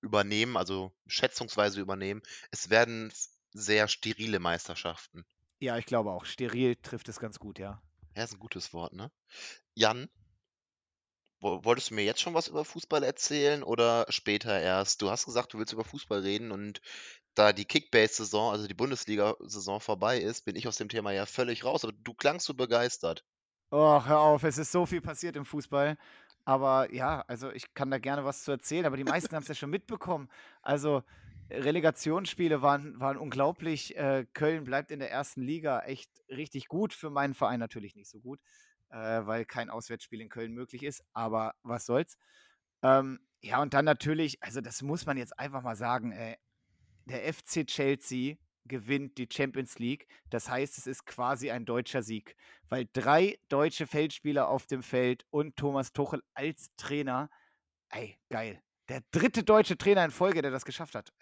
übernehmen, 0.03 0.57
also 0.57 0.91
schätzungsweise 1.07 1.81
übernehmen. 1.81 2.21
Es 2.51 2.69
werden 2.69 3.11
sehr 3.53 3.87
sterile 3.87 4.39
Meisterschaften. 4.39 5.25
Ja, 5.59 5.77
ich 5.79 5.87
glaube 5.87 6.11
auch. 6.11 6.25
Steril 6.25 6.75
trifft 6.75 7.09
es 7.09 7.19
ganz 7.19 7.39
gut, 7.39 7.57
ja. 7.57 7.81
Ja, 8.15 8.23
ist 8.23 8.33
'n 8.33 8.39
gutes 8.39 8.73
Wort, 8.73 8.93
ne? 8.93 9.11
Jan, 9.75 10.09
wo 11.41 11.63
wolltest 11.63 11.91
du 11.91 11.93
mir 11.93 12.03
jetzt 12.03 12.21
schon 12.21 12.33
was 12.33 12.47
über 12.47 12.65
Fußball 12.65 13.03
erzählen 13.03 13.61
oder 13.61 14.07
später 14.09 14.59
erst? 14.59 15.01
Du 15.03 15.11
hast 15.11 15.25
gesagt, 15.25 15.53
du 15.53 15.59
willst 15.59 15.71
über 15.73 15.83
Fußball 15.83 16.21
reden 16.21 16.51
und 16.51 16.81
da 17.35 17.53
die 17.53 17.65
Kickbase-Saison, 17.65 18.51
also 18.53 18.67
die 18.67 18.75
Bundesliga-Saison 18.75 19.81
vorbei 19.81 20.19
ist, 20.19 20.45
bin 20.45 20.55
ich 20.55 20.67
aus 20.67 20.77
dem 20.77 20.89
Thema 20.89 21.11
ja 21.13 21.25
völlig 21.27 21.65
raus, 21.65 21.83
aber 21.83 21.93
du 21.93 22.13
klangst 22.13 22.45
so 22.47 22.53
begeistert. 22.55 23.25
Oh, 23.71 24.05
hör 24.05 24.19
auf, 24.19 24.43
es 24.43 24.57
ist 24.57 24.71
so 24.71 24.85
viel 24.85 25.01
passiert 25.01 25.35
im 25.35 25.45
Fußball. 25.45 25.97
Aber 26.45 26.93
ja, 26.93 27.21
also 27.27 27.51
ich 27.51 27.73
kann 27.73 27.89
da 27.91 27.99
gerne 27.99 28.25
was 28.25 28.43
zu 28.43 28.51
erzählen, 28.51 28.85
aber 28.85 28.97
die 28.97 29.03
meisten 29.03 29.35
haben 29.35 29.43
es 29.43 29.47
ja 29.47 29.55
schon 29.55 29.69
mitbekommen. 29.69 30.29
Also 30.61 31.03
Relegationsspiele 31.49 32.61
waren, 32.61 32.99
waren 32.99 33.17
unglaublich. 33.17 33.95
Äh, 33.95 34.25
Köln 34.33 34.63
bleibt 34.63 34.91
in 34.91 34.99
der 34.99 35.11
ersten 35.11 35.41
Liga 35.41 35.79
echt 35.81 36.09
richtig 36.29 36.67
gut. 36.67 36.93
Für 36.93 37.09
meinen 37.09 37.33
Verein 37.33 37.59
natürlich 37.59 37.95
nicht 37.95 38.09
so 38.09 38.19
gut, 38.19 38.39
äh, 38.89 39.25
weil 39.25 39.45
kein 39.45 39.69
Auswärtsspiel 39.69 40.21
in 40.21 40.29
Köln 40.29 40.53
möglich 40.53 40.83
ist. 40.83 41.03
Aber 41.13 41.53
was 41.63 41.85
soll's. 41.85 42.17
Ähm, 42.81 43.19
ja, 43.41 43.61
und 43.61 43.73
dann 43.73 43.85
natürlich, 43.85 44.41
also 44.41 44.61
das 44.61 44.81
muss 44.81 45.05
man 45.05 45.17
jetzt 45.17 45.37
einfach 45.39 45.61
mal 45.61 45.75
sagen, 45.75 46.11
ey, 46.11 46.37
der 47.05 47.33
FC 47.33 47.65
Chelsea 47.65 48.37
gewinnt 48.65 49.17
die 49.17 49.27
Champions 49.31 49.79
League. 49.79 50.07
Das 50.29 50.49
heißt, 50.49 50.77
es 50.77 50.87
ist 50.87 51.05
quasi 51.05 51.51
ein 51.51 51.65
deutscher 51.65 52.03
Sieg, 52.03 52.35
weil 52.69 52.87
drei 52.93 53.37
deutsche 53.49 53.87
Feldspieler 53.87 54.47
auf 54.47 54.65
dem 54.65 54.83
Feld 54.83 55.25
und 55.29 55.55
Thomas 55.55 55.93
Tuchel 55.93 56.23
als 56.33 56.71
Trainer, 56.77 57.29
ey, 57.89 58.17
geil. 58.29 58.61
Der 58.89 59.01
dritte 59.11 59.43
deutsche 59.43 59.77
Trainer 59.77 60.03
in 60.03 60.11
Folge, 60.11 60.41
der 60.41 60.51
das 60.51 60.65
geschafft 60.65 60.93
hat. 60.93 61.13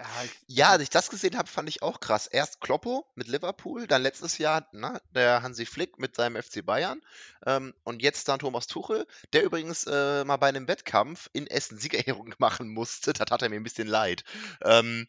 Ja, 0.47 0.71
als 0.71 0.81
ich 0.81 0.89
das 0.89 1.11
gesehen 1.11 1.37
habe, 1.37 1.47
fand 1.47 1.69
ich 1.69 1.83
auch 1.83 1.99
krass. 1.99 2.25
Erst 2.25 2.59
Kloppo 2.59 3.05
mit 3.13 3.27
Liverpool, 3.27 3.85
dann 3.85 4.01
letztes 4.01 4.39
Jahr 4.39 4.67
na, 4.71 4.93
ne, 4.93 5.01
der 5.11 5.43
Hansi 5.43 5.67
Flick 5.67 5.99
mit 5.99 6.15
seinem 6.15 6.41
FC 6.41 6.65
Bayern 6.65 7.01
ähm, 7.45 7.75
und 7.83 8.01
jetzt 8.01 8.27
dann 8.27 8.39
Thomas 8.39 8.65
Tuchel, 8.65 9.05
der 9.33 9.43
übrigens 9.43 9.85
äh, 9.85 10.23
mal 10.25 10.37
bei 10.37 10.47
einem 10.47 10.67
Wettkampf 10.67 11.29
in 11.33 11.45
Essen 11.45 11.77
Siegerehrung 11.77 12.33
machen 12.39 12.67
musste. 12.73 13.13
Das 13.13 13.29
hat 13.29 13.43
er 13.43 13.49
mir 13.49 13.57
ein 13.57 13.63
bisschen 13.63 13.87
leid. 13.87 14.23
Ähm, 14.63 15.07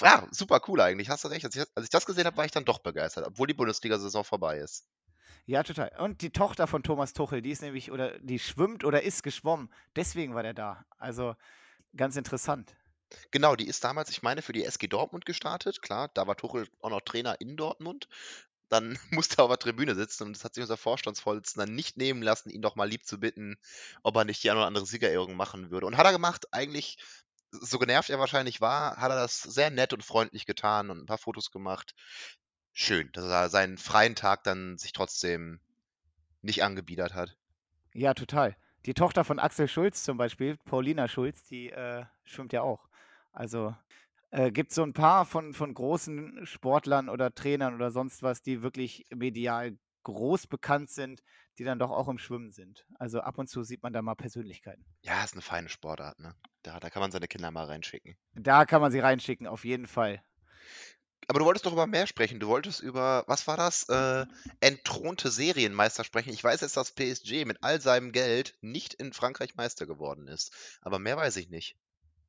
ja, 0.00 0.26
super 0.30 0.60
cool 0.68 0.80
eigentlich, 0.80 1.08
hast 1.08 1.24
du 1.24 1.28
recht. 1.28 1.44
Als 1.44 1.56
ich, 1.56 1.64
als 1.74 1.84
ich 1.84 1.90
das 1.90 2.06
gesehen 2.06 2.26
habe, 2.26 2.36
war 2.36 2.44
ich 2.44 2.52
dann 2.52 2.64
doch 2.64 2.78
begeistert, 2.78 3.26
obwohl 3.26 3.46
die 3.46 3.54
Bundesliga-Saison 3.54 4.24
vorbei 4.24 4.58
ist. 4.58 4.86
Ja, 5.46 5.62
total. 5.62 5.92
Und 5.98 6.22
die 6.22 6.30
Tochter 6.30 6.66
von 6.66 6.82
Thomas 6.82 7.12
Tuchel, 7.12 7.40
die 7.40 7.52
ist 7.52 7.62
nämlich, 7.62 7.92
oder 7.92 8.18
die 8.18 8.40
schwimmt 8.40 8.84
oder 8.84 9.02
ist 9.02 9.22
geschwommen. 9.22 9.72
Deswegen 9.94 10.34
war 10.34 10.42
der 10.42 10.54
da. 10.54 10.84
Also 10.98 11.36
ganz 11.96 12.16
interessant. 12.16 12.74
Genau, 13.30 13.54
die 13.54 13.68
ist 13.68 13.84
damals, 13.84 14.10
ich 14.10 14.22
meine, 14.22 14.42
für 14.42 14.52
die 14.52 14.64
SG 14.64 14.88
Dortmund 14.88 15.24
gestartet. 15.24 15.82
Klar, 15.82 16.10
da 16.14 16.26
war 16.26 16.36
Tuchel 16.36 16.68
auch 16.80 16.90
noch 16.90 17.00
Trainer 17.00 17.40
in 17.40 17.56
Dortmund. 17.56 18.08
Dann 18.68 18.98
musste 19.10 19.38
er 19.38 19.44
auf 19.44 19.50
der 19.50 19.58
Tribüne 19.60 19.94
sitzen 19.94 20.24
und 20.24 20.36
das 20.36 20.44
hat 20.44 20.54
sich 20.54 20.62
unser 20.62 20.76
Vorstandsvorsitzender 20.76 21.70
nicht 21.70 21.96
nehmen 21.96 22.22
lassen, 22.22 22.50
ihn 22.50 22.62
doch 22.62 22.74
mal 22.74 22.88
lieb 22.88 23.06
zu 23.06 23.20
bitten, 23.20 23.56
ob 24.02 24.16
er 24.16 24.24
nicht 24.24 24.42
die 24.42 24.50
eine 24.50 24.58
oder 24.58 24.66
andere 24.66 24.86
Siegerehrung 24.86 25.36
machen 25.36 25.70
würde. 25.70 25.86
Und 25.86 25.96
hat 25.96 26.06
er 26.06 26.12
gemacht, 26.12 26.46
eigentlich, 26.52 26.98
so 27.60 27.78
genervt 27.78 28.10
er 28.10 28.18
wahrscheinlich 28.18 28.60
war, 28.60 28.96
hat 28.96 29.10
er 29.10 29.16
das 29.16 29.40
sehr 29.40 29.70
nett 29.70 29.92
und 29.92 30.04
freundlich 30.04 30.46
getan 30.46 30.90
und 30.90 30.98
ein 30.98 31.06
paar 31.06 31.18
Fotos 31.18 31.50
gemacht 31.50 31.94
schön, 32.76 33.10
dass 33.12 33.24
er 33.24 33.48
seinen 33.48 33.78
freien 33.78 34.14
Tag 34.14 34.44
dann 34.44 34.76
sich 34.76 34.92
trotzdem 34.92 35.60
nicht 36.42 36.62
angebiedert 36.62 37.14
hat. 37.14 37.36
Ja, 37.94 38.12
total. 38.12 38.54
Die 38.84 38.92
Tochter 38.92 39.24
von 39.24 39.38
Axel 39.38 39.66
Schulz 39.66 40.04
zum 40.04 40.18
Beispiel, 40.18 40.58
Paulina 40.58 41.08
Schulz, 41.08 41.42
die 41.44 41.70
äh, 41.70 42.04
schwimmt 42.24 42.52
ja 42.52 42.60
auch. 42.60 42.88
Also 43.32 43.74
äh, 44.30 44.52
gibt 44.52 44.70
es 44.70 44.76
so 44.76 44.82
ein 44.82 44.92
paar 44.92 45.24
von, 45.24 45.54
von 45.54 45.72
großen 45.72 46.46
Sportlern 46.46 47.08
oder 47.08 47.34
Trainern 47.34 47.74
oder 47.74 47.90
sonst 47.90 48.22
was, 48.22 48.42
die 48.42 48.62
wirklich 48.62 49.06
medial 49.10 49.78
groß 50.02 50.46
bekannt 50.46 50.90
sind, 50.90 51.22
die 51.58 51.64
dann 51.64 51.78
doch 51.78 51.90
auch 51.90 52.08
im 52.08 52.18
Schwimmen 52.18 52.52
sind. 52.52 52.86
Also 52.96 53.20
ab 53.20 53.38
und 53.38 53.48
zu 53.48 53.62
sieht 53.64 53.82
man 53.82 53.94
da 53.94 54.02
mal 54.02 54.14
Persönlichkeiten. 54.14 54.84
Ja, 55.00 55.24
ist 55.24 55.32
eine 55.32 55.42
feine 55.42 55.70
Sportart, 55.70 56.20
ne? 56.20 56.34
Da, 56.66 56.80
da 56.80 56.90
kann 56.90 57.00
man 57.00 57.12
seine 57.12 57.28
Kinder 57.28 57.52
mal 57.52 57.66
reinschicken. 57.66 58.16
Da 58.34 58.64
kann 58.64 58.80
man 58.80 58.90
sie 58.90 58.98
reinschicken, 58.98 59.46
auf 59.46 59.64
jeden 59.64 59.86
Fall. 59.86 60.20
Aber 61.28 61.38
du 61.38 61.44
wolltest 61.44 61.64
doch 61.64 61.72
über 61.72 61.86
mehr 61.86 62.08
sprechen. 62.08 62.40
Du 62.40 62.48
wolltest 62.48 62.80
über, 62.80 63.22
was 63.28 63.46
war 63.46 63.56
das? 63.56 63.88
Äh, 63.88 64.26
entthronte 64.58 65.30
Serienmeister 65.30 66.02
sprechen. 66.02 66.32
Ich 66.32 66.42
weiß 66.42 66.62
jetzt, 66.62 66.76
dass 66.76 66.90
PSG 66.90 67.44
mit 67.44 67.62
all 67.62 67.80
seinem 67.80 68.10
Geld 68.10 68.58
nicht 68.62 68.94
in 68.94 69.12
Frankreich 69.12 69.54
Meister 69.54 69.86
geworden 69.86 70.26
ist. 70.26 70.52
Aber 70.80 70.98
mehr 70.98 71.16
weiß 71.16 71.36
ich 71.36 71.50
nicht. 71.50 71.76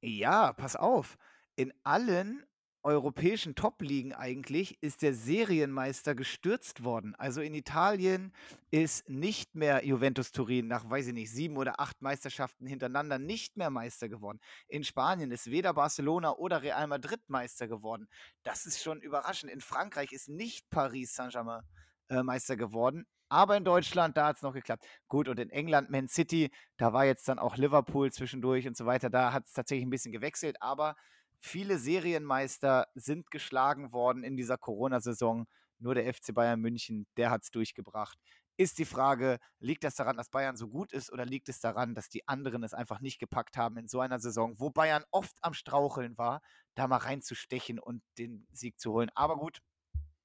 Ja, 0.01 0.53
pass 0.53 0.75
auf. 0.75 1.17
In 1.56 1.74
allen 1.84 2.46
europäischen 2.84 3.55
Top-Ligen 3.55 4.13
eigentlich 4.13 4.81
ist 4.81 5.01
der 5.01 5.13
Serienmeister 5.13 6.15
gestürzt 6.15 6.84
worden. 6.84 7.15
Also 7.15 7.41
in 7.41 7.53
Italien 7.53 8.34
ist 8.72 9.10
nicht 9.10 9.55
mehr 9.55 9.86
Juventus 9.86 10.31
Turin 10.31 10.67
nach, 10.67 10.89
weiß 10.89 11.07
ich 11.07 11.13
nicht, 11.13 11.31
sieben 11.31 11.57
oder 11.57 11.79
acht 11.79 12.01
Meisterschaften 12.01 12.65
hintereinander 12.65 13.19
nicht 13.19 13.57
mehr 13.57 13.69
Meister 13.69 14.10
geworden. 14.10 14.39
In 14.67 14.84
Spanien 14.84 15.31
ist 15.31 15.51
weder 15.51 15.74
Barcelona 15.74 16.31
oder 16.31 16.62
Real 16.62 16.88
Madrid 16.88 17.22
Meister 17.27 17.67
geworden. 17.67 18.07
Das 18.43 18.65
ist 18.65 18.81
schon 18.81 19.01
überraschend. 19.01 19.51
In 19.51 19.62
Frankreich 19.62 20.12
ist 20.12 20.29
nicht 20.29 20.69
Paris 20.69 21.13
Saint-Germain 21.15 21.63
äh, 22.10 22.24
Meister 22.24 22.55
geworden. 22.55 23.05
Aber 23.29 23.57
in 23.57 23.65
Deutschland, 23.65 24.15
da 24.15 24.27
hat 24.27 24.38
es 24.38 24.41
noch 24.41 24.53
geklappt. 24.53 24.86
Gut, 25.10 25.27
und 25.27 25.38
in 25.39 25.50
England, 25.50 25.89
Man 25.89 26.07
City, 26.07 26.50
da 26.77 26.93
war 26.93 27.05
jetzt 27.05 27.27
dann 27.27 27.39
auch 27.39 27.57
Liverpool 27.57 28.12
zwischendurch 28.12 28.65
und 28.67 28.77
so 28.77 28.86
weiter. 28.86 29.10
Da 29.10 29.34
hat 29.34 29.46
es 29.46 29.53
tatsächlich 29.53 29.86
ein 29.86 29.89
bisschen 29.89 30.13
gewechselt, 30.13 30.55
aber 30.62 30.96
Viele 31.39 31.77
Serienmeister 31.77 32.88
sind 32.95 33.32
geschlagen 33.32 33.91
worden 33.91 34.23
in 34.23 34.38
dieser 34.38 34.58
Corona-Saison. 34.58 35.45
Nur 35.80 35.95
der 35.95 36.12
FC 36.12 36.34
Bayern 36.34 36.60
München, 36.60 37.06
der 37.17 37.30
hat 37.30 37.43
es 37.43 37.52
durchgebracht. 37.52 38.17
Ist 38.60 38.80
die 38.80 38.86
Frage, 38.86 39.38
liegt 39.60 39.84
das 39.84 39.93
daran, 39.93 40.17
dass 40.17 40.30
Bayern 40.30 40.58
so 40.58 40.67
gut 40.67 40.91
ist 40.91 41.12
oder 41.12 41.26
liegt 41.26 41.47
es 41.47 41.60
daran, 41.60 41.93
dass 41.93 42.10
die 42.10 42.28
anderen 42.28 42.63
es 42.63 42.73
einfach 42.73 43.02
nicht 43.02 43.19
gepackt 43.19 43.56
haben 43.56 43.78
in 43.78 43.88
so 43.88 44.00
einer 44.00 44.19
Saison, 44.19 44.60
wo 44.60 44.71
Bayern 44.71 45.04
oft 45.12 45.38
am 45.41 45.54
Straucheln 45.54 46.17
war, 46.17 46.41
da 46.73 46.88
mal 46.88 46.97
reinzustechen 46.97 47.78
und 47.78 48.02
den 48.17 48.47
Sieg 48.52 48.80
zu 48.80 48.93
holen? 48.93 49.12
Aber 49.13 49.38
gut, 49.38 49.60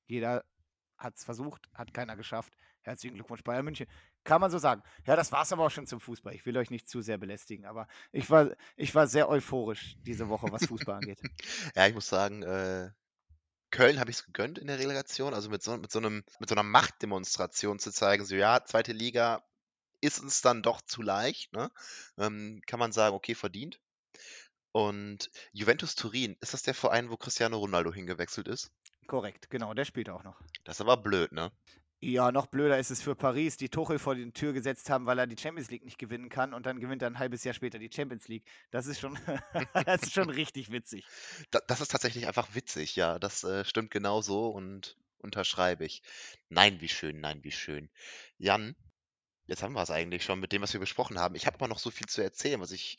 jeder 0.07 0.45
hat 0.97 1.17
es 1.17 1.25
versucht, 1.25 1.69
hat 1.75 1.93
keiner 1.93 2.17
geschafft. 2.17 2.55
Herzlichen 2.81 3.17
Glückwunsch, 3.17 3.45
Bayern 3.45 3.67
München. 3.67 3.87
Kann 4.25 4.41
man 4.41 4.51
so 4.51 4.59
sagen. 4.59 4.83
Ja, 5.07 5.17
das 5.17 5.33
war 5.33 5.43
es 5.43 5.53
aber 5.53 5.65
auch 5.65 5.71
schon 5.71 5.87
zum 5.87 6.01
Fußball. 6.01 6.35
Ich 6.35 6.47
will 6.47 6.57
euch 6.57 6.71
nicht 6.71 6.89
zu 6.89 7.03
sehr 7.03 7.19
belästigen, 7.19 7.65
aber 7.65 7.89
ich 8.13 8.31
war, 8.31 8.51
ich 8.77 8.95
war 8.95 9.07
sehr 9.07 9.29
euphorisch 9.29 9.97
diese 10.07 10.29
Woche, 10.29 10.47
was 10.51 10.67
Fußball 10.67 10.97
angeht. 10.97 11.21
Ja, 11.75 11.87
ich 11.87 11.95
muss 11.95 12.09
sagen, 12.09 12.43
äh, 12.43 12.91
Köln 13.71 13.99
habe 13.99 14.11
ich 14.11 14.19
es 14.19 14.25
gegönnt 14.27 14.59
in 14.59 14.67
der 14.67 14.79
Relegation, 14.79 15.35
also 15.35 15.49
mit 15.49 15.63
so, 15.63 15.77
mit, 15.77 15.91
so 15.91 15.99
einem, 15.99 16.23
mit 16.39 16.49
so 16.49 16.55
einer 16.55 16.63
Machtdemonstration 16.63 17.79
zu 17.79 17.91
zeigen, 17.91 18.25
so 18.25 18.35
ja, 18.37 18.65
zweite 18.65 18.93
Liga 18.93 19.43
ist 20.01 20.21
uns 20.21 20.43
dann 20.43 20.63
doch 20.63 20.83
zu 20.83 21.01
leicht, 21.01 21.53
ne? 21.53 21.71
Ähm, 22.19 22.61
kann 22.67 22.79
man 22.79 22.93
sagen, 22.93 23.15
okay, 23.15 23.35
verdient. 23.35 23.81
Und 24.73 25.31
Juventus 25.53 25.95
Turin, 25.95 26.37
ist 26.41 26.55
das 26.55 26.63
der 26.63 26.75
Verein, 26.75 27.11
wo 27.11 27.17
Cristiano 27.17 27.59
Ronaldo 27.59 27.93
hingewechselt 27.93 28.49
ist? 28.49 28.71
Korrekt, 29.07 29.51
genau, 29.51 29.75
der 29.75 29.85
spielt 29.85 30.09
auch 30.09 30.25
noch. 30.25 30.41
Das 30.65 30.77
ist 30.77 30.81
aber 30.81 30.97
blöd, 30.97 31.33
ne? 31.33 31.53
Ja, 32.05 32.33
noch 32.33 32.47
blöder 32.47 32.81
ist 32.81 32.91
es 32.91 33.01
für 33.01 33.15
Paris, 33.15 33.57
die 33.57 33.69
Tuchel 33.69 34.01
vor 34.01 34.17
die 34.17 34.33
Tür 34.33 34.53
gesetzt 34.53 34.91
haben, 34.91 35.07
weil 35.07 35.21
er 35.21 35.29
die 35.29 35.41
Champions 35.41 35.71
League 35.71 35.85
nicht 35.85 35.99
gewinnen 35.99 36.31
kann 36.31 36.53
und 36.53 36.67
dann 36.67 36.81
gewinnt 36.81 37.01
er 37.01 37.07
ein 37.07 37.21
halbes 37.21 37.45
Jahr 37.45 37.55
später 37.55 37.79
die 37.79 37.91
Champions 37.95 38.27
League. 38.27 38.45
Das 38.73 38.87
ist 38.87 38.99
schon, 38.99 39.17
das 39.87 40.03
ist 40.03 40.13
schon 40.13 40.29
richtig 40.29 40.73
witzig. 40.73 41.05
Da, 41.53 41.61
das 41.69 41.81
ist 41.81 41.93
tatsächlich 41.93 42.27
einfach 42.27 42.57
witzig, 42.57 42.97
ja. 42.97 43.21
Das 43.21 43.45
äh, 43.45 43.65
stimmt 43.65 43.93
genau 43.93 44.21
so 44.21 44.49
und 44.49 44.97
unterschreibe 45.19 45.85
ich. 45.85 46.03
Nein, 46.49 46.81
wie 46.81 46.89
schön, 46.89 47.21
nein, 47.21 47.45
wie 47.45 47.53
schön. 47.53 47.89
Jan, 48.37 48.75
jetzt 49.47 49.63
haben 49.63 49.75
wir 49.75 49.83
es 49.83 49.91
eigentlich 49.93 50.25
schon 50.25 50.41
mit 50.41 50.51
dem, 50.51 50.63
was 50.63 50.73
wir 50.73 50.81
besprochen 50.81 51.21
haben. 51.21 51.37
Ich 51.37 51.47
habe 51.47 51.55
aber 51.55 51.69
noch 51.69 51.79
so 51.79 51.93
viel 51.93 52.09
zu 52.09 52.21
erzählen, 52.21 52.61
was 52.61 52.73
ich. 52.73 52.99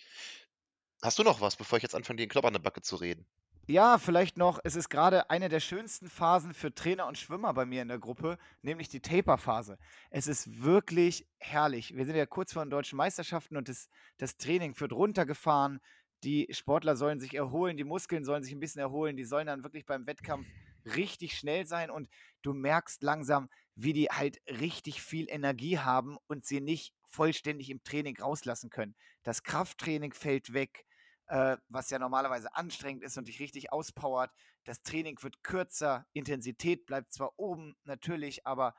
Hast 1.01 1.19
du 1.19 1.23
noch 1.23 1.41
was, 1.41 1.57
bevor 1.57 1.75
ich 1.75 1.83
jetzt 1.83 1.95
anfange, 1.95 2.17
den 2.19 2.29
Klopp 2.29 2.45
an 2.45 2.53
der 2.53 2.61
Backe 2.61 2.81
zu 2.81 2.95
reden? 2.95 3.25
Ja, 3.65 3.97
vielleicht 3.97 4.37
noch, 4.37 4.59
es 4.65 4.75
ist 4.75 4.89
gerade 4.89 5.29
eine 5.29 5.47
der 5.47 5.61
schönsten 5.61 6.09
Phasen 6.09 6.53
für 6.53 6.75
Trainer 6.75 7.07
und 7.07 7.17
Schwimmer 7.17 7.53
bei 7.53 7.65
mir 7.65 7.81
in 7.81 7.87
der 7.87 7.97
Gruppe, 7.97 8.37
nämlich 8.61 8.89
die 8.89 8.99
Taper-Phase. 8.99 9.77
Es 10.09 10.27
ist 10.27 10.61
wirklich 10.61 11.25
herrlich. 11.37 11.95
Wir 11.95 12.05
sind 12.05 12.17
ja 12.17 12.25
kurz 12.25 12.51
vor 12.51 12.65
den 12.65 12.69
deutschen 12.69 12.97
Meisterschaften 12.97 13.55
und 13.55 13.69
das, 13.69 13.87
das 14.17 14.35
Training 14.35 14.77
wird 14.77 14.91
runtergefahren. 14.91 15.79
Die 16.25 16.47
Sportler 16.51 16.97
sollen 16.97 17.21
sich 17.21 17.35
erholen, 17.35 17.77
die 17.77 17.85
Muskeln 17.85 18.25
sollen 18.25 18.43
sich 18.43 18.51
ein 18.53 18.59
bisschen 18.59 18.81
erholen, 18.81 19.15
die 19.15 19.23
sollen 19.23 19.47
dann 19.47 19.63
wirklich 19.63 19.85
beim 19.85 20.05
Wettkampf 20.07 20.45
richtig 20.85 21.37
schnell 21.37 21.65
sein 21.65 21.89
und 21.89 22.09
du 22.41 22.53
merkst 22.53 23.01
langsam, 23.01 23.49
wie 23.75 23.93
die 23.93 24.07
halt 24.07 24.41
richtig 24.47 25.01
viel 25.01 25.27
Energie 25.29 25.79
haben 25.79 26.17
und 26.27 26.45
sie 26.45 26.59
nicht 26.59 26.93
vollständig 27.05 27.69
im 27.69 27.81
Training 27.81 28.17
rauslassen 28.19 28.69
können. 28.69 28.95
Das 29.23 29.43
Krafttraining 29.43 30.11
fällt 30.11 30.51
weg 30.51 30.85
äh, 31.33 31.57
was 31.67 31.89
ja 31.89 31.97
normalerweise 31.97 32.55
anstrengend 32.55 33.01
ist 33.01 33.17
und 33.17 33.27
dich 33.27 33.39
richtig 33.39 33.71
auspowert. 33.73 34.31
Das 34.65 34.83
Training 34.83 35.17
wird 35.23 35.41
kürzer, 35.41 36.05
Intensität 36.13 36.85
bleibt 36.85 37.11
zwar 37.11 37.39
oben 37.39 37.75
natürlich, 37.85 38.45
aber 38.45 38.75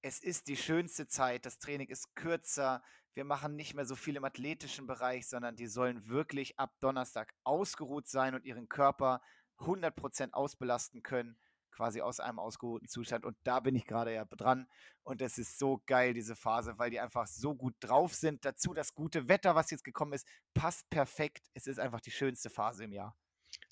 es 0.00 0.18
ist 0.18 0.48
die 0.48 0.56
schönste 0.56 1.06
Zeit. 1.06 1.44
Das 1.44 1.58
Training 1.58 1.88
ist 1.88 2.14
kürzer. 2.14 2.82
Wir 3.12 3.24
machen 3.24 3.56
nicht 3.56 3.74
mehr 3.74 3.84
so 3.84 3.94
viel 3.94 4.16
im 4.16 4.24
athletischen 4.24 4.86
Bereich, 4.86 5.28
sondern 5.28 5.54
die 5.54 5.66
sollen 5.66 6.08
wirklich 6.08 6.58
ab 6.58 6.72
Donnerstag 6.80 7.34
ausgeruht 7.44 8.08
sein 8.08 8.34
und 8.34 8.46
ihren 8.46 8.70
Körper 8.70 9.20
100% 9.58 10.32
ausbelasten 10.32 11.02
können 11.02 11.38
quasi 11.78 12.00
aus 12.00 12.18
einem 12.18 12.40
ausgeruhten 12.40 12.88
Zustand. 12.88 13.24
Und 13.24 13.36
da 13.44 13.60
bin 13.60 13.76
ich 13.76 13.86
gerade 13.86 14.12
ja 14.12 14.24
dran. 14.24 14.66
Und 15.04 15.22
es 15.22 15.38
ist 15.38 15.60
so 15.60 15.80
geil, 15.86 16.12
diese 16.12 16.34
Phase, 16.34 16.76
weil 16.76 16.90
die 16.90 16.98
einfach 16.98 17.28
so 17.28 17.54
gut 17.54 17.76
drauf 17.78 18.14
sind. 18.14 18.44
Dazu 18.44 18.74
das 18.74 18.94
gute 18.96 19.28
Wetter, 19.28 19.54
was 19.54 19.70
jetzt 19.70 19.84
gekommen 19.84 20.12
ist, 20.12 20.26
passt 20.54 20.90
perfekt. 20.90 21.48
Es 21.54 21.68
ist 21.68 21.78
einfach 21.78 22.00
die 22.00 22.10
schönste 22.10 22.50
Phase 22.50 22.82
im 22.82 22.92
Jahr. 22.92 23.16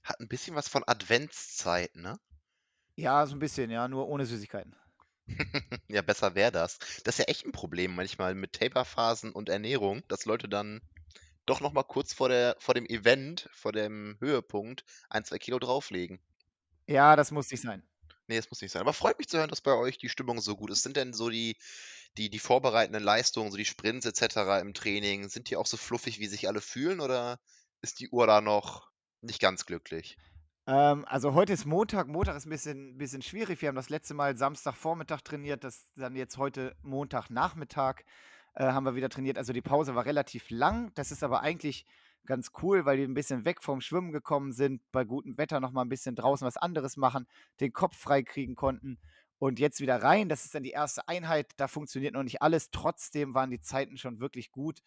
Hat 0.04 0.20
ein 0.20 0.28
bisschen 0.28 0.54
was 0.54 0.68
von 0.68 0.84
Adventszeit, 0.86 1.96
ne? 1.96 2.16
Ja, 2.94 3.26
so 3.26 3.34
ein 3.34 3.40
bisschen, 3.40 3.70
ja, 3.70 3.88
nur 3.88 4.06
ohne 4.06 4.24
Süßigkeiten. 4.24 4.76
ja, 5.88 6.02
besser 6.02 6.36
wäre 6.36 6.52
das. 6.52 6.78
Das 7.02 7.16
ist 7.16 7.18
ja 7.18 7.24
echt 7.24 7.44
ein 7.44 7.50
Problem 7.50 7.96
manchmal 7.96 8.36
mit 8.36 8.52
Taperphasen 8.52 9.32
und 9.32 9.48
Ernährung, 9.48 10.04
dass 10.06 10.26
Leute 10.26 10.48
dann 10.48 10.80
doch 11.44 11.60
noch 11.60 11.72
mal 11.72 11.82
kurz 11.82 12.14
vor, 12.14 12.28
der, 12.28 12.54
vor 12.60 12.74
dem 12.74 12.86
Event, 12.86 13.48
vor 13.52 13.72
dem 13.72 14.16
Höhepunkt, 14.20 14.84
ein, 15.10 15.24
zwei 15.24 15.38
Kilo 15.38 15.58
drauflegen. 15.58 16.20
Ja, 16.86 17.16
das 17.16 17.32
muss 17.32 17.50
nicht 17.50 17.62
sein. 17.62 17.82
Nee, 18.28 18.38
es 18.38 18.50
muss 18.50 18.60
nicht 18.60 18.72
sein. 18.72 18.82
Aber 18.82 18.92
freut 18.92 19.18
mich 19.18 19.28
zu 19.28 19.38
hören, 19.38 19.50
dass 19.50 19.60
bei 19.60 19.74
euch 19.74 19.98
die 19.98 20.08
Stimmung 20.08 20.40
so 20.40 20.56
gut 20.56 20.70
ist. 20.70 20.82
Sind 20.82 20.96
denn 20.96 21.12
so 21.12 21.30
die, 21.30 21.56
die, 22.16 22.30
die 22.30 22.38
vorbereitenden 22.38 23.02
Leistungen, 23.02 23.50
so 23.50 23.56
die 23.56 23.64
Sprints 23.64 24.06
etc. 24.06 24.60
im 24.60 24.74
Training, 24.74 25.28
sind 25.28 25.50
die 25.50 25.56
auch 25.56 25.66
so 25.66 25.76
fluffig, 25.76 26.18
wie 26.18 26.26
sich 26.26 26.48
alle 26.48 26.60
fühlen 26.60 27.00
oder 27.00 27.38
ist 27.82 28.00
die 28.00 28.08
Uhr 28.08 28.26
da 28.26 28.40
noch 28.40 28.90
nicht 29.20 29.40
ganz 29.40 29.66
glücklich? 29.66 30.16
Ähm, 30.66 31.04
also 31.06 31.34
heute 31.34 31.52
ist 31.52 31.66
Montag. 31.66 32.08
Montag 32.08 32.36
ist 32.36 32.46
ein 32.46 32.50
bisschen, 32.50 32.98
bisschen 32.98 33.22
schwierig. 33.22 33.62
Wir 33.62 33.68
haben 33.68 33.76
das 33.76 33.90
letzte 33.90 34.14
Mal 34.14 34.36
Samstagvormittag 34.36 35.20
trainiert, 35.22 35.62
das 35.62 35.92
dann 35.94 36.16
jetzt 36.16 36.36
heute 36.38 36.74
Montagnachmittag 36.82 38.02
äh, 38.54 38.64
haben 38.64 38.84
wir 38.84 38.96
wieder 38.96 39.08
trainiert. 39.08 39.38
Also 39.38 39.52
die 39.52 39.62
Pause 39.62 39.94
war 39.94 40.04
relativ 40.04 40.50
lang. 40.50 40.92
Das 40.94 41.12
ist 41.12 41.22
aber 41.22 41.42
eigentlich 41.42 41.86
ganz 42.26 42.50
cool, 42.62 42.84
weil 42.84 42.96
die 42.98 43.04
ein 43.04 43.14
bisschen 43.14 43.44
weg 43.44 43.62
vom 43.62 43.80
Schwimmen 43.80 44.12
gekommen 44.12 44.52
sind, 44.52 44.82
bei 44.92 45.04
gutem 45.04 45.38
Wetter 45.38 45.60
noch 45.60 45.72
mal 45.72 45.82
ein 45.82 45.88
bisschen 45.88 46.16
draußen 46.16 46.46
was 46.46 46.56
anderes 46.56 46.96
machen, 46.96 47.26
den 47.60 47.72
Kopf 47.72 47.96
frei 47.96 48.22
kriegen 48.22 48.54
konnten 48.54 48.98
und 49.38 49.58
jetzt 49.58 49.80
wieder 49.80 50.02
rein. 50.02 50.28
Das 50.28 50.44
ist 50.44 50.54
dann 50.54 50.62
die 50.62 50.70
erste 50.70 51.06
Einheit, 51.08 51.52
da 51.56 51.68
funktioniert 51.68 52.14
noch 52.14 52.22
nicht 52.22 52.42
alles. 52.42 52.70
Trotzdem 52.70 53.34
waren 53.34 53.50
die 53.50 53.60
Zeiten 53.60 53.96
schon 53.96 54.20
wirklich 54.20 54.50
gut. 54.50 54.80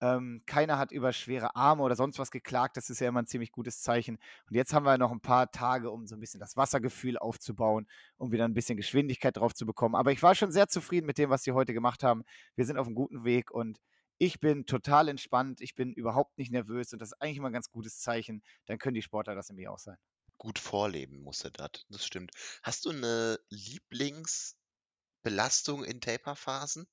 Ähm, 0.00 0.42
keiner 0.44 0.78
hat 0.78 0.92
über 0.92 1.12
schwere 1.12 1.56
Arme 1.56 1.82
oder 1.82 1.96
sonst 1.96 2.18
was 2.18 2.30
geklagt. 2.30 2.76
Das 2.76 2.90
ist 2.90 3.00
ja 3.00 3.08
immer 3.08 3.22
ein 3.22 3.26
ziemlich 3.26 3.52
gutes 3.52 3.80
Zeichen. 3.80 4.18
Und 4.48 4.56
jetzt 4.56 4.74
haben 4.74 4.84
wir 4.84 4.98
noch 4.98 5.12
ein 5.12 5.20
paar 5.20 5.50
Tage, 5.50 5.90
um 5.90 6.06
so 6.06 6.16
ein 6.16 6.20
bisschen 6.20 6.40
das 6.40 6.56
Wassergefühl 6.56 7.16
aufzubauen, 7.16 7.86
um 8.16 8.32
wieder 8.32 8.44
ein 8.44 8.54
bisschen 8.54 8.76
Geschwindigkeit 8.76 9.36
drauf 9.36 9.54
zu 9.54 9.64
bekommen. 9.64 9.94
Aber 9.94 10.12
ich 10.12 10.22
war 10.22 10.34
schon 10.34 10.52
sehr 10.52 10.68
zufrieden 10.68 11.06
mit 11.06 11.16
dem, 11.16 11.30
was 11.30 11.44
sie 11.44 11.52
heute 11.52 11.72
gemacht 11.72 12.02
haben. 12.02 12.24
Wir 12.56 12.66
sind 12.66 12.76
auf 12.76 12.86
einem 12.86 12.96
guten 12.96 13.24
Weg 13.24 13.50
und 13.50 13.78
ich 14.18 14.40
bin 14.40 14.66
total 14.66 15.08
entspannt. 15.08 15.60
Ich 15.60 15.74
bin 15.74 15.92
überhaupt 15.92 16.38
nicht 16.38 16.52
nervös 16.52 16.92
und 16.92 17.00
das 17.00 17.12
ist 17.12 17.20
eigentlich 17.20 17.38
immer 17.38 17.50
ein 17.50 17.52
ganz 17.52 17.70
gutes 17.70 18.00
Zeichen. 18.00 18.42
Dann 18.66 18.78
können 18.78 18.94
die 18.94 19.02
Sportler 19.02 19.34
das 19.34 19.48
nämlich 19.48 19.68
auch 19.68 19.78
sein. 19.78 19.96
Gut 20.38 20.58
vorleben 20.58 21.22
musste 21.22 21.50
das, 21.50 21.86
das 21.88 22.04
stimmt. 22.04 22.32
Hast 22.62 22.84
du 22.84 22.90
eine 22.90 23.38
Lieblingsbelastung 23.50 25.84
in 25.84 26.00
Taper-Phasen? 26.00 26.86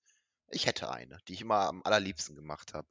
Ich 0.50 0.66
hätte 0.66 0.92
eine, 0.92 1.20
die 1.28 1.34
ich 1.34 1.42
immer 1.42 1.68
am 1.68 1.82
allerliebsten 1.84 2.36
gemacht 2.36 2.74
habe. 2.74 2.88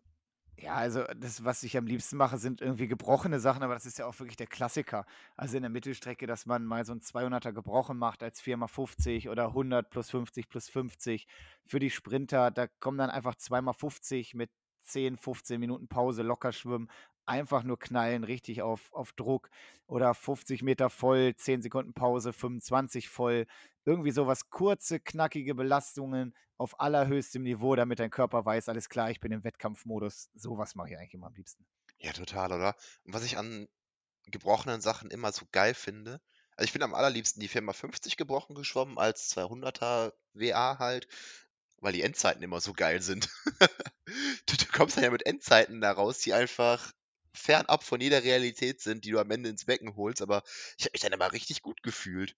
Ja, 0.63 0.75
also 0.75 1.05
das, 1.17 1.43
was 1.43 1.63
ich 1.63 1.79
am 1.79 1.87
liebsten 1.87 2.19
mache, 2.19 2.37
sind 2.37 2.61
irgendwie 2.61 2.87
gebrochene 2.87 3.41
Sachen, 3.41 3.63
aber 3.63 3.73
das 3.73 3.87
ist 3.87 3.99
ja 3.99 4.05
auch 4.05 4.19
wirklich 4.19 4.37
der 4.37 4.47
Klassiker. 4.47 5.07
Also 5.35 5.57
in 5.57 5.63
der 5.63 5.71
Mittelstrecke, 5.71 6.27
dass 6.27 6.45
man 6.45 6.67
mal 6.67 6.85
so 6.85 6.93
ein 6.93 7.01
200er 7.01 7.53
gebrochen 7.53 7.97
macht 7.97 8.23
als 8.23 8.43
4x50 8.43 9.31
oder 9.31 9.47
100 9.47 9.89
plus 9.89 10.11
50 10.11 10.51
plus 10.51 10.69
50. 10.69 11.27
Für 11.65 11.79
die 11.79 11.89
Sprinter, 11.89 12.51
da 12.51 12.67
kommen 12.67 12.99
dann 12.99 13.09
einfach 13.09 13.37
2x50 13.37 14.37
mit 14.37 14.51
10, 14.83 15.17
15 15.17 15.59
Minuten 15.59 15.89
Pause 15.89 16.23
locker 16.23 16.53
schwimmen 16.53 16.91
einfach 17.31 17.63
nur 17.63 17.79
knallen, 17.79 18.25
richtig 18.25 18.61
auf, 18.61 18.93
auf 18.93 19.13
Druck 19.13 19.51
oder 19.87 20.13
50 20.15 20.63
Meter 20.63 20.91
voll, 20.91 21.35
10 21.35 21.63
Sekunden 21.63 21.95
Pause, 21.95 22.33
25 22.33 23.09
voll. 23.09 23.47
Irgendwie 23.85 24.11
sowas, 24.11 24.51
kurze, 24.51 25.01
knackige 25.01 25.55
Belastungen 25.55 26.35
auf 26.59 26.79
allerhöchstem 26.79 27.43
Niveau, 27.43 27.75
damit 27.77 28.01
dein 28.01 28.11
Körper 28.11 28.45
weiß, 28.45 28.69
alles 28.69 28.91
klar, 28.91 29.11
ich 29.11 29.21
bin 29.21 29.33
im 29.33 29.45
Wettkampfmodus. 29.45 30.29
Sowas 30.35 30.75
mache 30.75 30.91
ich 30.91 30.99
eigentlich 30.99 31.15
immer 31.15 31.29
am 31.29 31.35
liebsten. 31.35 31.65
Ja, 31.99 32.13
total, 32.13 32.53
oder? 32.53 32.77
Und 33.05 33.15
was 33.15 33.25
ich 33.25 33.39
an 33.39 33.69
gebrochenen 34.27 34.81
Sachen 34.81 35.11
immer 35.11 35.33
so 35.33 35.47
geil 35.53 35.73
finde, 35.73 36.21
also 36.57 36.67
ich 36.67 36.73
bin 36.73 36.83
am 36.83 36.95
allerliebsten 36.95 37.41
die 37.41 37.49
Firma 37.49 37.73
50 37.73 38.17
gebrochen 38.19 38.55
geschwommen 38.55 38.99
als 38.99 39.35
200er 39.35 40.13
WA 40.35 40.79
halt, 40.79 41.09
weil 41.79 41.93
die 41.93 42.03
Endzeiten 42.03 42.43
immer 42.43 42.61
so 42.61 42.75
geil 42.75 43.01
sind. 43.01 43.31
du, 44.47 44.57
du 44.57 44.67
kommst 44.73 44.97
dann 44.97 45.05
ja 45.05 45.11
mit 45.11 45.25
Endzeiten 45.25 45.81
da 45.81 45.93
raus, 45.93 46.19
die 46.19 46.35
einfach 46.35 46.93
fernab 47.33 47.83
von 47.85 48.01
jeder 48.01 48.23
Realität 48.23 48.81
sind, 48.81 49.05
die 49.05 49.11
du 49.11 49.19
am 49.19 49.31
Ende 49.31 49.49
ins 49.49 49.65
Becken 49.65 49.97
holst, 49.97 50.23
aber 50.23 50.43
ich 50.79 50.85
habe 50.85 50.93
mich 50.93 51.03
dann 51.03 51.13
immer 51.13 51.33
richtig 51.33 51.63
gut 51.63 51.83
gefühlt. 51.83 52.37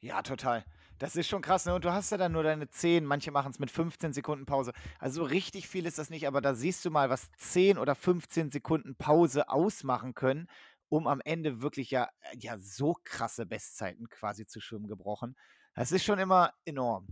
Ja, 0.00 0.22
total. 0.22 0.64
Das 0.98 1.16
ist 1.16 1.28
schon 1.28 1.42
krass, 1.42 1.66
ne? 1.66 1.74
Und 1.74 1.84
du 1.84 1.92
hast 1.92 2.10
ja 2.10 2.18
dann 2.18 2.32
nur 2.32 2.44
deine 2.44 2.68
10, 2.68 3.04
manche 3.04 3.32
machen 3.32 3.50
es 3.50 3.58
mit 3.58 3.70
15 3.70 4.12
Sekunden 4.12 4.46
Pause. 4.46 4.72
Also 4.98 5.24
richtig 5.24 5.68
viel 5.68 5.86
ist 5.86 5.98
das 5.98 6.08
nicht, 6.08 6.26
aber 6.26 6.40
da 6.40 6.54
siehst 6.54 6.84
du 6.84 6.90
mal, 6.90 7.10
was 7.10 7.30
10 7.38 7.78
oder 7.78 7.94
15 7.94 8.50
Sekunden 8.50 8.94
Pause 8.96 9.48
ausmachen 9.48 10.14
können, 10.14 10.46
um 10.88 11.08
am 11.08 11.20
Ende 11.24 11.62
wirklich 11.62 11.90
ja, 11.90 12.10
ja 12.38 12.58
so 12.58 12.96
krasse 13.02 13.44
Bestzeiten 13.46 14.08
quasi 14.08 14.46
zu 14.46 14.60
schwimmen 14.60 14.86
gebrochen. 14.86 15.36
Das 15.74 15.90
ist 15.90 16.04
schon 16.04 16.20
immer 16.20 16.52
enorm. 16.64 17.08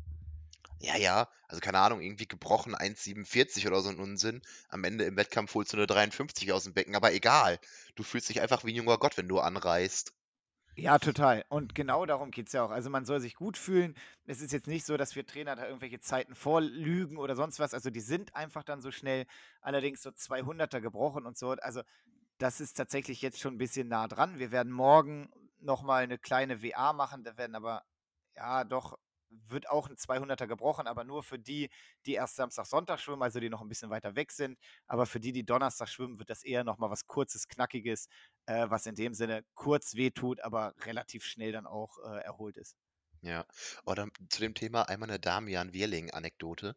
Ja, 0.82 0.96
ja, 0.96 1.28
also 1.46 1.60
keine 1.60 1.78
Ahnung, 1.78 2.00
irgendwie 2.00 2.26
gebrochen 2.26 2.74
1,47 2.74 3.68
oder 3.68 3.82
so 3.82 3.90
ein 3.90 4.00
Unsinn. 4.00 4.42
Am 4.68 4.82
Ende 4.82 5.04
im 5.04 5.16
Wettkampf 5.16 5.54
holst 5.54 5.72
du 5.72 5.76
eine 5.76 5.86
53 5.86 6.52
aus 6.52 6.64
dem 6.64 6.74
Becken, 6.74 6.96
aber 6.96 7.12
egal. 7.12 7.60
Du 7.94 8.02
fühlst 8.02 8.28
dich 8.28 8.40
einfach 8.40 8.64
wie 8.64 8.72
ein 8.72 8.76
junger 8.76 8.98
Gott, 8.98 9.16
wenn 9.16 9.28
du 9.28 9.38
anreist. 9.38 10.12
Ja, 10.74 10.98
total. 10.98 11.44
Und 11.48 11.76
genau 11.76 12.04
darum 12.04 12.32
geht 12.32 12.48
es 12.48 12.52
ja 12.52 12.64
auch. 12.64 12.70
Also 12.70 12.90
man 12.90 13.04
soll 13.04 13.20
sich 13.20 13.36
gut 13.36 13.56
fühlen. 13.58 13.94
Es 14.26 14.40
ist 14.40 14.52
jetzt 14.52 14.66
nicht 14.66 14.84
so, 14.84 14.96
dass 14.96 15.14
wir 15.14 15.24
Trainer 15.24 15.54
da 15.54 15.66
irgendwelche 15.66 16.00
Zeiten 16.00 16.34
vorlügen 16.34 17.16
oder 17.16 17.36
sonst 17.36 17.60
was. 17.60 17.74
Also 17.74 17.90
die 17.90 18.00
sind 18.00 18.34
einfach 18.34 18.64
dann 18.64 18.80
so 18.80 18.90
schnell. 18.90 19.26
Allerdings 19.60 20.02
so 20.02 20.10
200er 20.10 20.80
gebrochen 20.80 21.26
und 21.26 21.38
so. 21.38 21.50
Also 21.50 21.82
das 22.38 22.60
ist 22.60 22.74
tatsächlich 22.74 23.22
jetzt 23.22 23.38
schon 23.38 23.54
ein 23.54 23.58
bisschen 23.58 23.86
nah 23.86 24.08
dran. 24.08 24.40
Wir 24.40 24.50
werden 24.50 24.72
morgen 24.72 25.30
nochmal 25.60 26.02
eine 26.02 26.18
kleine 26.18 26.62
WA 26.62 26.92
machen. 26.92 27.22
Da 27.22 27.36
werden 27.36 27.54
aber 27.54 27.84
ja 28.34 28.64
doch 28.64 28.98
wird 29.48 29.68
auch 29.68 29.88
ein 29.88 29.96
200er 29.96 30.46
gebrochen, 30.46 30.86
aber 30.86 31.04
nur 31.04 31.22
für 31.22 31.38
die, 31.38 31.70
die 32.06 32.14
erst 32.14 32.36
Samstag, 32.36 32.66
Sonntag 32.66 33.00
schwimmen, 33.00 33.22
also 33.22 33.40
die 33.40 33.48
noch 33.48 33.60
ein 33.60 33.68
bisschen 33.68 33.90
weiter 33.90 34.14
weg 34.14 34.32
sind. 34.32 34.58
Aber 34.86 35.06
für 35.06 35.20
die, 35.20 35.32
die 35.32 35.44
Donnerstag 35.44 35.88
schwimmen, 35.88 36.18
wird 36.18 36.30
das 36.30 36.44
eher 36.44 36.64
nochmal 36.64 36.90
was 36.90 37.06
Kurzes, 37.06 37.48
Knackiges, 37.48 38.08
äh, 38.46 38.66
was 38.68 38.86
in 38.86 38.94
dem 38.94 39.14
Sinne 39.14 39.44
kurz 39.54 39.94
wehtut, 39.94 40.40
aber 40.40 40.74
relativ 40.84 41.24
schnell 41.24 41.52
dann 41.52 41.66
auch 41.66 41.98
äh, 41.98 42.22
erholt 42.22 42.56
ist. 42.56 42.76
Ja, 43.22 43.46
oder 43.84 44.08
zu 44.30 44.40
dem 44.40 44.54
Thema 44.54 44.88
einmal 44.88 45.08
eine 45.08 45.20
Damian 45.20 45.72
Wierling-Anekdote. 45.72 46.74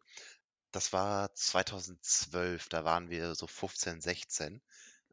Das 0.70 0.92
war 0.92 1.34
2012, 1.34 2.68
da 2.68 2.84
waren 2.84 3.10
wir 3.10 3.34
so 3.34 3.46
15, 3.46 4.00
16 4.00 4.62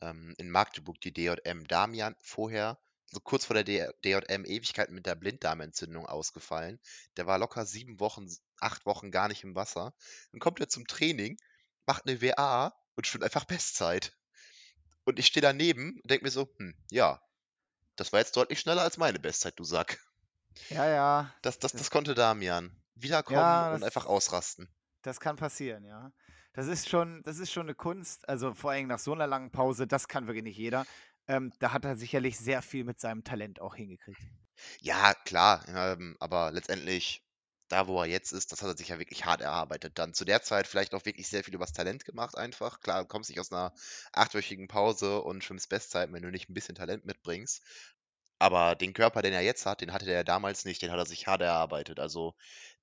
ähm, 0.02 0.36
in 0.38 0.52
Magdeburg, 0.52 1.00
die 1.02 1.14
DJM. 1.14 1.66
Damian 1.68 2.16
vorher 2.20 2.78
so 3.14 3.20
kurz 3.20 3.46
vor 3.46 3.62
der 3.62 3.64
DJM 3.64 4.46
Ewigkeiten 4.46 4.96
mit 4.96 5.06
der 5.06 5.16
Blinddarmentzündung 5.16 6.06
ausgefallen. 6.06 6.80
Der 7.18 7.28
war 7.28 7.38
locker 7.38 7.66
sieben 7.66 8.00
Wochen, 8.00 8.28
acht 8.60 8.86
Wochen 8.86 9.12
gar 9.12 9.28
nicht 9.28 9.44
im 9.44 9.56
Wasser. 9.56 9.94
Dann 10.32 10.40
kommt 10.40 10.60
er 10.60 10.70
zum 10.70 10.88
Training, 10.88 11.38
macht 11.86 12.08
eine 12.08 12.22
WA 12.22 12.74
und 12.96 13.08
schwimmt 13.08 13.24
einfach 13.24 13.46
Bestzeit. 13.46 14.14
Und 15.06 15.20
ich 15.20 15.28
stehe 15.28 15.42
daneben 15.42 16.00
und 16.02 16.10
denke 16.10 16.26
mir 16.26 16.32
so, 16.32 16.50
hm, 16.58 16.76
ja, 16.90 17.22
das 17.96 18.12
war 18.12 18.20
jetzt 18.20 18.36
deutlich 18.36 18.60
schneller 18.60 18.82
als 18.82 18.98
meine 18.98 19.20
Bestzeit, 19.20 19.60
du 19.60 19.64
Sack. 19.64 20.00
Ja, 20.70 20.88
ja. 20.88 21.36
Das, 21.42 21.60
das, 21.60 21.74
das 21.74 21.92
konnte 21.92 22.16
Damian. 22.16 22.76
Wiederkommen 22.96 23.40
ja, 23.40 23.74
und 23.74 23.84
einfach 23.84 24.06
ausrasten. 24.06 24.70
Das 25.02 25.20
kann 25.20 25.36
passieren, 25.36 25.84
ja. 25.84 26.12
Das 26.54 26.68
ist 26.68 26.88
schon, 26.88 27.24
das 27.24 27.40
ist 27.40 27.52
schon 27.52 27.64
eine 27.64 27.76
Kunst. 27.76 28.30
Also 28.30 28.54
vor 28.54 28.72
allem 28.72 28.88
nach 28.88 29.00
so 29.00 29.12
einer 29.12 29.26
langen 29.26 29.52
Pause, 29.52 29.88
das 29.88 30.08
kann 30.08 30.28
wirklich 30.28 30.44
nicht 30.44 30.58
jeder. 30.58 30.86
Ähm, 31.28 31.52
da 31.60 31.72
hat 31.74 31.86
er 31.86 31.96
sicherlich 31.96 32.38
sehr 32.38 32.62
viel 32.62 32.84
mit 32.84 33.00
seinem 33.00 33.24
Talent 33.24 33.62
auch 33.62 33.76
hingekriegt. 33.76 34.22
Ja, 34.82 35.14
klar, 35.14 35.66
ähm, 35.68 36.16
aber 36.20 36.52
letztendlich, 36.52 37.24
da 37.70 37.88
wo 37.88 38.02
er 38.02 38.08
jetzt 38.08 38.32
ist, 38.34 38.52
das 38.52 38.62
hat 38.62 38.70
er 38.70 38.78
sich 38.78 38.90
ja 38.90 39.00
wirklich 39.00 39.26
hart 39.26 39.42
erarbeitet. 39.42 39.98
Dann 39.98 40.14
zu 40.14 40.26
der 40.26 40.42
Zeit 40.44 40.68
vielleicht 40.68 40.94
auch 40.94 41.06
wirklich 41.06 41.28
sehr 41.28 41.44
viel 41.44 41.56
übers 41.56 41.74
Talent 41.74 42.06
gemacht 42.06 42.38
einfach. 42.38 42.82
Klar, 42.82 43.02
du 43.02 43.08
kommst 43.08 43.30
nicht 43.30 43.40
aus 43.40 43.52
einer 43.52 43.74
achtwöchigen 44.12 44.68
Pause 44.68 45.22
und 45.22 45.44
schwimmst 45.44 45.70
Bestzeit, 45.70 46.12
wenn 46.12 46.22
du 46.22 46.30
nicht 46.30 46.50
ein 46.50 46.54
bisschen 46.54 46.76
Talent 46.76 47.06
mitbringst. 47.06 47.64
Aber 48.40 48.76
den 48.76 48.94
Körper, 48.94 49.22
den 49.22 49.34
er 49.34 49.42
jetzt 49.42 49.66
hat, 49.66 49.82
den 49.82 49.94
hatte 49.94 50.06
der 50.06 50.24
damals 50.24 50.66
nicht, 50.66 50.82
den 50.82 50.92
hat 50.92 51.00
er 51.00 51.06
sich 51.06 51.28
hart 51.28 51.42
erarbeitet. 51.42 52.00
Also 52.00 52.36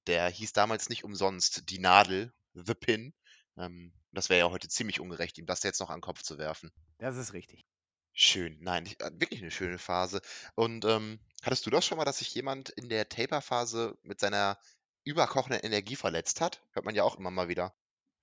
der 0.06 0.28
hieß 0.28 0.52
damals 0.54 0.88
nicht 0.88 1.04
umsonst 1.04 1.68
die 1.70 1.78
Nadel, 1.78 2.32
The 2.54 2.74
Pin. 2.74 3.12
Ähm, 3.58 3.92
das 4.12 4.28
wäre 4.28 4.40
ja 4.40 4.50
heute 4.50 4.68
ziemlich 4.68 5.00
ungerecht, 5.00 5.38
ihm 5.38 5.46
das 5.46 5.62
jetzt 5.62 5.80
noch 5.80 5.90
an 5.90 5.98
den 5.98 6.02
Kopf 6.02 6.22
zu 6.22 6.38
werfen. 6.38 6.72
Das 6.98 7.16
ist 7.16 7.32
richtig. 7.32 7.64
Schön. 8.12 8.58
Nein, 8.60 8.86
äh, 8.98 9.10
wirklich 9.14 9.40
eine 9.40 9.50
schöne 9.50 9.78
Phase. 9.78 10.20
Und, 10.54 10.84
ähm, 10.84 11.20
hattest 11.42 11.66
du 11.66 11.70
das 11.70 11.84
schon 11.86 11.98
mal, 11.98 12.04
dass 12.04 12.18
sich 12.18 12.34
jemand 12.34 12.68
in 12.70 12.88
der 12.88 13.08
Taper-Phase 13.08 13.98
mit 14.02 14.20
seiner 14.20 14.58
überkochenden 15.04 15.62
Energie 15.62 15.96
verletzt 15.96 16.40
hat? 16.40 16.62
Hört 16.72 16.84
man 16.84 16.94
ja 16.94 17.02
auch 17.04 17.18
immer 17.18 17.30
mal 17.30 17.48
wieder. 17.48 17.74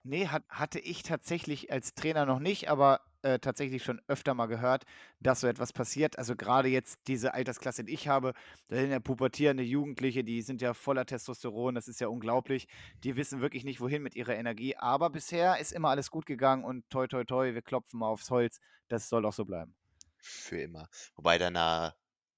Nee, 0.04 0.28
hat, 0.28 0.44
hatte 0.50 0.80
ich 0.80 1.04
tatsächlich 1.04 1.72
als 1.72 1.94
Trainer 1.94 2.26
noch 2.26 2.40
nicht, 2.40 2.70
aber 2.70 3.02
äh, 3.28 3.40
tatsächlich 3.40 3.84
schon 3.84 4.02
öfter 4.08 4.34
mal 4.34 4.46
gehört, 4.46 4.86
dass 5.20 5.42
so 5.42 5.48
etwas 5.48 5.74
passiert. 5.74 6.18
Also 6.18 6.36
gerade 6.36 6.70
jetzt 6.70 7.00
diese 7.08 7.34
Altersklasse, 7.34 7.84
die 7.84 7.94
ich 7.94 8.08
habe, 8.08 8.34
da 8.70 8.78
sind 8.78 8.92
ja 8.92 9.02
pubertierende 9.02 9.64
Jugendliche, 9.64 10.24
die 10.24 10.42
sind 10.42 10.62
ja 10.62 10.74
voller 10.74 11.06
Testosteron, 11.06 11.76
das 11.76 11.90
ist 11.90 12.00
ja 12.00 12.08
unglaublich. 12.08 12.68
Die 13.04 13.18
wissen 13.18 13.42
wirklich 13.42 13.66
nicht, 13.66 13.82
wohin 13.82 14.02
mit 14.02 14.16
ihrer 14.16 14.36
Energie. 14.36 14.78
Aber 14.78 15.10
bisher 15.10 15.60
ist 15.60 15.74
immer 15.74 15.90
alles 15.90 16.10
gut 16.10 16.26
gegangen 16.26 16.64
und 16.64 16.90
toi, 16.90 17.08
toi, 17.08 17.26
toi, 17.26 17.54
wir 17.54 17.62
klopfen 17.62 18.00
mal 18.00 18.08
aufs 18.08 18.30
Holz. 18.30 18.62
Das 18.88 19.10
soll 19.10 19.26
auch 19.26 19.34
so 19.34 19.44
bleiben. 19.44 19.76
Für 20.20 20.62
immer. 20.62 20.88
Wobei 21.16 21.38
deiner 21.38 21.98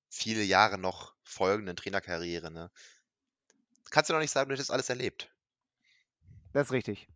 viele 0.09 0.43
Jahre 0.43 0.79
noch 0.79 1.13
folgenden 1.23 1.75
Trainerkarriere, 1.75 2.49
ne? 2.49 2.71
Kannst 3.91 4.09
du 4.09 4.13
noch 4.13 4.21
nicht 4.21 4.31
sagen, 4.31 4.49
du 4.49 4.55
hättest 4.55 4.71
alles 4.71 4.89
erlebt. 4.89 5.31
Das 6.51 6.67
ist 6.67 6.73
richtig. 6.73 7.07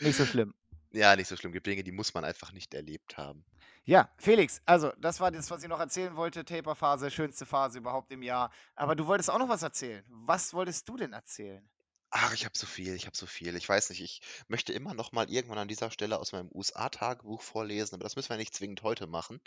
nicht 0.00 0.16
so 0.16 0.24
schlimm. 0.24 0.54
Ja, 0.92 1.14
nicht 1.16 1.28
so 1.28 1.36
schlimm. 1.36 1.52
Gibt 1.52 1.66
Dinge, 1.66 1.84
die 1.84 1.92
muss 1.92 2.14
man 2.14 2.24
einfach 2.24 2.52
nicht 2.52 2.74
erlebt 2.74 3.16
haben. 3.16 3.44
Ja, 3.84 4.10
Felix, 4.18 4.60
also 4.66 4.92
das 4.98 5.20
war 5.20 5.30
das, 5.30 5.50
was 5.50 5.62
ich 5.62 5.68
noch 5.68 5.80
erzählen 5.80 6.14
wollte. 6.16 6.44
Taper-Phase, 6.44 7.10
schönste 7.10 7.46
Phase 7.46 7.78
überhaupt 7.78 8.12
im 8.12 8.22
Jahr. 8.22 8.52
Aber 8.74 8.94
du 8.94 9.06
wolltest 9.06 9.30
auch 9.30 9.38
noch 9.38 9.48
was 9.48 9.62
erzählen. 9.62 10.04
Was 10.08 10.52
wolltest 10.52 10.88
du 10.88 10.96
denn 10.96 11.12
erzählen? 11.12 11.68
Ach, 12.10 12.34
ich 12.34 12.44
habe 12.44 12.58
so 12.58 12.66
viel, 12.66 12.94
ich 12.94 13.06
habe 13.06 13.16
so 13.16 13.26
viel. 13.26 13.54
Ich 13.56 13.68
weiß 13.68 13.90
nicht, 13.90 14.02
ich 14.02 14.20
möchte 14.48 14.72
immer 14.72 14.94
noch 14.94 15.12
mal 15.12 15.30
irgendwann 15.30 15.58
an 15.58 15.68
dieser 15.68 15.92
Stelle 15.92 16.18
aus 16.18 16.32
meinem 16.32 16.50
USA-Tagebuch 16.52 17.40
vorlesen, 17.40 17.94
aber 17.94 18.04
das 18.04 18.16
müssen 18.16 18.30
wir 18.30 18.36
nicht 18.36 18.54
zwingend 18.54 18.82
heute 18.82 19.06
machen. 19.06 19.40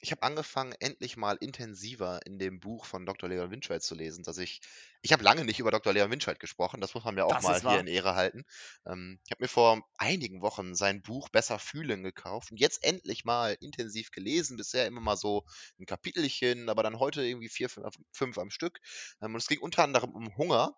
Ich 0.00 0.12
habe 0.12 0.22
angefangen, 0.22 0.72
endlich 0.80 1.16
mal 1.16 1.36
intensiver 1.40 2.20
in 2.26 2.38
dem 2.38 2.60
Buch 2.60 2.84
von 2.84 3.04
Dr. 3.06 3.28
Leon 3.28 3.50
Winscheid 3.50 3.82
zu 3.82 3.94
lesen, 3.94 4.22
dass 4.24 4.38
ich 4.38 4.60
ich 5.02 5.12
habe 5.12 5.22
lange 5.22 5.44
nicht 5.44 5.60
über 5.60 5.70
Dr. 5.70 5.92
Leon 5.92 6.10
Winscheid 6.10 6.40
gesprochen, 6.40 6.80
das 6.80 6.94
muss 6.94 7.04
man 7.04 7.14
mir 7.14 7.24
auch 7.24 7.36
Das 7.36 7.42
mal 7.42 7.56
ist 7.56 7.64
hier 7.64 7.64
wahr. 7.64 7.80
in 7.80 7.86
Ehre 7.86 8.14
halten. 8.14 8.44
Ähm, 8.86 9.20
ich 9.24 9.30
habe 9.30 9.44
mir 9.44 9.48
vor 9.48 9.82
einigen 9.96 10.42
Wochen 10.42 10.74
sein 10.74 11.02
Buch 11.02 11.28
Besser 11.28 11.58
fühlen 11.58 12.02
gekauft 12.02 12.50
und 12.50 12.58
jetzt 12.60 12.82
endlich 12.84 13.24
mal 13.24 13.56
intensiv 13.60 14.10
gelesen. 14.10 14.56
Bisher 14.56 14.86
immer 14.86 15.00
mal 15.00 15.16
so 15.16 15.44
ein 15.78 15.86
Kapitelchen, 15.86 16.68
aber 16.68 16.82
dann 16.82 16.98
heute 16.98 17.22
irgendwie 17.24 17.48
vier, 17.48 17.68
fünf, 17.68 17.94
fünf 18.12 18.38
am 18.38 18.50
Stück. 18.50 18.80
Ähm, 19.22 19.34
und 19.34 19.40
es 19.40 19.46
ging 19.48 19.60
unter 19.60 19.84
anderem 19.84 20.10
um 20.14 20.36
Hunger 20.36 20.74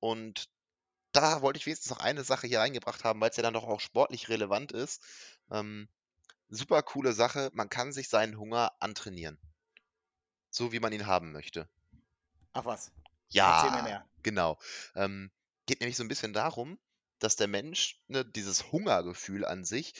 und 0.00 0.48
da 1.12 1.42
wollte 1.42 1.58
ich 1.58 1.66
wenigstens 1.66 1.90
noch 1.90 2.00
eine 2.00 2.24
Sache 2.24 2.46
hier 2.46 2.60
reingebracht 2.60 3.04
haben, 3.04 3.20
weil 3.20 3.30
es 3.30 3.36
ja 3.36 3.42
dann 3.42 3.54
doch 3.54 3.64
auch 3.64 3.80
sportlich 3.80 4.28
relevant 4.28 4.72
ist. 4.72 5.02
Ähm, 5.50 5.88
super 6.48 6.82
coole 6.82 7.12
Sache, 7.12 7.50
man 7.54 7.68
kann 7.68 7.92
sich 7.92 8.08
seinen 8.08 8.38
Hunger 8.38 8.72
antrainieren. 8.80 9.38
So 10.50 10.72
wie 10.72 10.80
man 10.80 10.92
ihn 10.92 11.06
haben 11.06 11.30
möchte. 11.30 11.68
Ach 12.54 12.64
was. 12.64 12.90
Erzähl 13.44 13.70
mir 13.70 13.82
Ja, 13.82 13.84
mehr. 13.84 14.10
genau. 14.22 14.58
Ähm, 14.94 15.30
geht 15.66 15.80
nämlich 15.80 15.96
so 15.96 16.04
ein 16.04 16.08
bisschen 16.08 16.32
darum, 16.32 16.78
dass 17.18 17.36
der 17.36 17.48
Mensch, 17.48 18.00
ne, 18.08 18.24
dieses 18.24 18.70
Hungergefühl 18.72 19.44
an 19.44 19.64
sich 19.64 19.94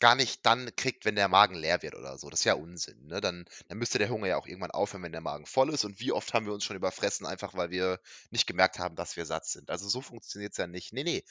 gar 0.00 0.14
nicht 0.16 0.44
dann 0.46 0.74
kriegt, 0.76 1.04
wenn 1.04 1.14
der 1.16 1.28
Magen 1.28 1.54
leer 1.56 1.82
wird 1.82 1.94
oder 1.94 2.18
so. 2.18 2.28
Das 2.30 2.40
ist 2.40 2.44
ja 2.44 2.54
Unsinn, 2.54 3.06
ne? 3.06 3.20
Dann 3.20 3.46
dann 3.68 3.78
müsste 3.78 3.98
der 3.98 4.10
Hunger 4.10 4.28
ja 4.28 4.36
auch 4.36 4.46
irgendwann 4.46 4.72
aufhören, 4.72 5.04
wenn 5.04 5.12
der 5.12 5.20
Magen 5.20 5.46
voll 5.46 5.72
ist. 5.72 5.84
Und 5.84 6.00
wie 6.00 6.12
oft 6.12 6.34
haben 6.34 6.46
wir 6.46 6.52
uns 6.54 6.64
schon 6.64 6.76
überfressen, 6.76 7.26
einfach 7.26 7.54
weil 7.54 7.70
wir 7.70 8.00
nicht 8.30 8.46
gemerkt 8.46 8.78
haben, 8.80 8.96
dass 8.96 9.16
wir 9.16 9.26
satt 9.26 9.46
sind. 9.46 9.70
Also, 9.70 9.88
so 9.88 10.00
funktioniert's 10.02 10.56
ja 10.58 10.66
nicht. 10.66 10.92
Ne, 10.92 11.04
ne. 11.04 11.22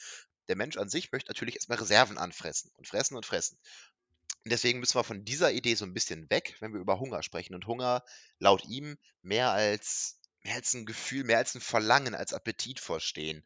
Der 0.48 0.56
Mensch 0.56 0.76
an 0.78 0.88
sich 0.88 1.12
möchte 1.12 1.30
natürlich 1.30 1.56
erst 1.56 1.68
mal 1.68 1.76
Reserven 1.78 2.18
anfressen 2.18 2.70
und 2.76 2.88
fressen 2.88 3.16
und 3.16 3.26
fressen. 3.26 3.58
Deswegen 4.44 4.80
müssen 4.80 4.96
wir 4.98 5.04
von 5.04 5.24
dieser 5.24 5.52
Idee 5.52 5.74
so 5.74 5.84
ein 5.84 5.94
bisschen 5.94 6.28
weg, 6.30 6.56
wenn 6.60 6.72
wir 6.72 6.80
über 6.80 6.98
Hunger 6.98 7.22
sprechen. 7.22 7.54
Und 7.54 7.66
Hunger 7.66 8.04
laut 8.38 8.64
ihm 8.64 8.96
mehr 9.22 9.50
als 9.52 10.18
mehr 10.44 10.56
als 10.56 10.74
'n 10.74 10.86
Gefühl, 10.86 11.24
mehr 11.24 11.38
als 11.38 11.54
ein 11.54 11.60
Verlangen, 11.60 12.14
als 12.16 12.32
Appetit 12.32 12.80
verstehen. 12.80 13.44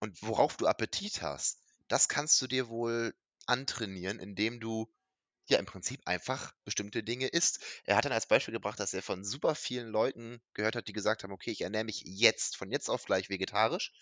Und 0.00 0.22
worauf 0.22 0.56
du 0.56 0.66
Appetit 0.66 1.22
hast, 1.22 1.62
das 1.88 2.08
kannst 2.08 2.40
du 2.42 2.46
dir 2.46 2.68
wohl 2.68 3.14
antrainieren, 3.46 4.18
indem 4.20 4.60
du 4.60 4.92
ja 5.48 5.58
im 5.58 5.66
Prinzip 5.66 6.00
einfach 6.06 6.54
bestimmte 6.64 7.02
Dinge 7.02 7.26
isst. 7.26 7.60
Er 7.84 7.96
hat 7.96 8.04
dann 8.04 8.12
als 8.12 8.26
Beispiel 8.28 8.52
gebracht, 8.52 8.80
dass 8.80 8.94
er 8.94 9.02
von 9.02 9.24
super 9.24 9.54
vielen 9.54 9.88
Leuten 9.88 10.40
gehört 10.54 10.76
hat, 10.76 10.88
die 10.88 10.92
gesagt 10.94 11.24
haben: 11.24 11.32
„Okay, 11.32 11.50
ich 11.50 11.60
ernähre 11.62 11.84
mich 11.84 12.02
jetzt 12.06 12.56
von 12.56 12.70
jetzt 12.70 12.88
auf 12.88 13.04
gleich 13.04 13.28
vegetarisch“, 13.30 13.92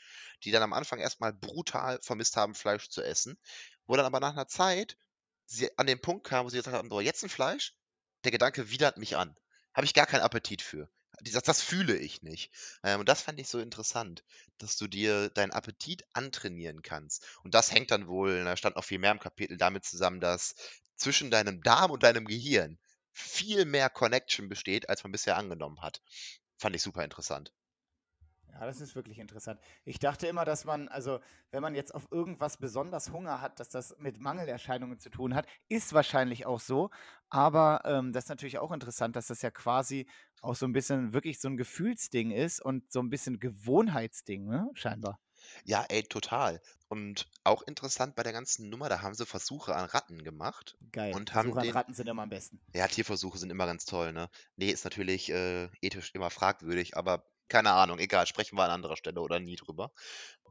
die 0.44 0.50
dann 0.52 0.62
am 0.62 0.72
Anfang 0.74 0.98
erst 1.00 1.20
mal 1.20 1.32
brutal 1.32 2.00
vermisst 2.02 2.36
haben, 2.36 2.54
Fleisch 2.54 2.88
zu 2.90 3.02
essen, 3.02 3.38
wo 3.86 3.96
dann 3.96 4.06
aber 4.06 4.20
nach 4.20 4.32
einer 4.34 4.48
Zeit 4.48 4.96
sie 5.48 5.76
an 5.78 5.86
den 5.86 6.00
Punkt 6.00 6.24
kamen, 6.26 6.46
wo 6.46 6.50
sie 6.50 6.58
gesagt 6.58 6.76
haben: 6.76 6.90
„So, 6.90 7.00
jetzt 7.00 7.22
ein 7.24 7.28
Fleisch?“ 7.28 7.74
Der 8.24 8.30
Gedanke 8.32 8.70
widert 8.70 8.96
mich 8.98 9.16
an. 9.16 9.34
Habe 9.74 9.84
ich 9.86 9.94
gar 9.94 10.06
keinen 10.06 10.22
Appetit 10.22 10.62
für. 10.62 10.88
Sagt: 11.24 11.48
„Das 11.48 11.62
fühle 11.62 11.96
ich 11.96 12.22
nicht.“ 12.22 12.52
Ähm, 12.84 13.00
und 13.00 13.08
das 13.08 13.22
fand 13.22 13.40
ich 13.40 13.48
so 13.48 13.58
interessant, 13.58 14.24
dass 14.58 14.76
du 14.76 14.86
dir 14.86 15.30
deinen 15.30 15.50
Appetit 15.52 16.04
antrainieren 16.12 16.82
kannst. 16.82 17.26
Und 17.44 17.54
das 17.54 17.72
hängt 17.72 17.90
dann 17.90 18.06
wohl, 18.08 18.44
da 18.44 18.56
stand 18.56 18.76
noch 18.76 18.84
viel 18.84 18.98
mehr 18.98 19.12
im 19.12 19.18
Kapitel, 19.20 19.56
damit 19.56 19.84
zusammen, 19.84 20.20
dass 20.20 20.54
zwischen 20.96 21.30
deinem 21.30 21.62
Darm 21.62 21.90
und 21.92 22.02
deinem 22.02 22.26
Gehirn 22.26 22.78
viel 23.12 23.64
mehr 23.64 23.90
Connection 23.90 24.48
besteht, 24.48 24.88
als 24.88 25.02
man 25.02 25.12
bisher 25.12 25.36
angenommen 25.36 25.80
hat. 25.80 26.00
Fand 26.58 26.76
ich 26.76 26.82
super 26.82 27.04
interessant. 27.04 27.52
Ja, 28.58 28.66
das 28.66 28.80
ist 28.80 28.96
wirklich 28.96 29.20
interessant. 29.20 29.60
Ich 29.84 30.00
dachte 30.00 30.26
immer, 30.26 30.44
dass 30.44 30.64
man, 30.64 30.88
also 30.88 31.20
wenn 31.52 31.62
man 31.62 31.76
jetzt 31.76 31.94
auf 31.94 32.10
irgendwas 32.10 32.56
besonders 32.56 33.12
Hunger 33.12 33.40
hat, 33.40 33.60
dass 33.60 33.68
das 33.68 33.96
mit 33.98 34.20
Mangelerscheinungen 34.20 34.98
zu 34.98 35.10
tun 35.10 35.34
hat. 35.34 35.46
Ist 35.68 35.92
wahrscheinlich 35.92 36.44
auch 36.44 36.58
so. 36.58 36.90
Aber 37.30 37.82
ähm, 37.84 38.12
das 38.12 38.24
ist 38.24 38.30
natürlich 38.30 38.58
auch 38.58 38.72
interessant, 38.72 39.14
dass 39.14 39.28
das 39.28 39.42
ja 39.42 39.50
quasi 39.50 40.08
auch 40.42 40.56
so 40.56 40.66
ein 40.66 40.72
bisschen 40.72 41.12
wirklich 41.12 41.40
so 41.40 41.48
ein 41.48 41.56
Gefühlsding 41.56 42.32
ist 42.32 42.60
und 42.60 42.90
so 42.90 43.00
ein 43.00 43.10
bisschen 43.10 43.38
Gewohnheitsding, 43.38 44.46
ne? 44.46 44.68
Scheinbar. 44.74 45.20
Ja, 45.64 45.84
ey, 45.88 46.02
total. 46.02 46.60
Und 46.88 47.28
auch 47.44 47.62
interessant 47.62 48.16
bei 48.16 48.22
der 48.22 48.32
ganzen 48.32 48.70
Nummer, 48.70 48.88
da 48.88 49.02
haben 49.02 49.14
sie 49.14 49.26
Versuche 49.26 49.76
an 49.76 49.84
Ratten 49.84 50.24
gemacht 50.24 50.76
Geil. 50.90 51.14
und 51.14 51.32
haben 51.34 51.52
Versuche 51.52 51.60
an 51.60 51.66
den 51.66 51.74
Ratten 51.74 51.94
sind 51.94 52.08
immer 52.08 52.22
am 52.22 52.30
besten. 52.30 52.60
Ja, 52.74 52.88
Tierversuche 52.88 53.38
sind 53.38 53.50
immer 53.50 53.66
ganz 53.66 53.84
toll, 53.84 54.12
ne? 54.12 54.28
Ne, 54.56 54.70
ist 54.70 54.84
natürlich, 54.84 55.30
äh, 55.30 55.68
ethisch 55.80 56.12
immer 56.14 56.30
fragwürdig, 56.30 56.96
aber 56.96 57.24
keine 57.48 57.72
Ahnung, 57.72 57.98
egal, 57.98 58.26
sprechen 58.26 58.56
wir 58.56 58.64
an 58.64 58.70
anderer 58.70 58.96
Stelle 58.96 59.20
oder 59.20 59.40
nie 59.40 59.56
drüber, 59.56 59.92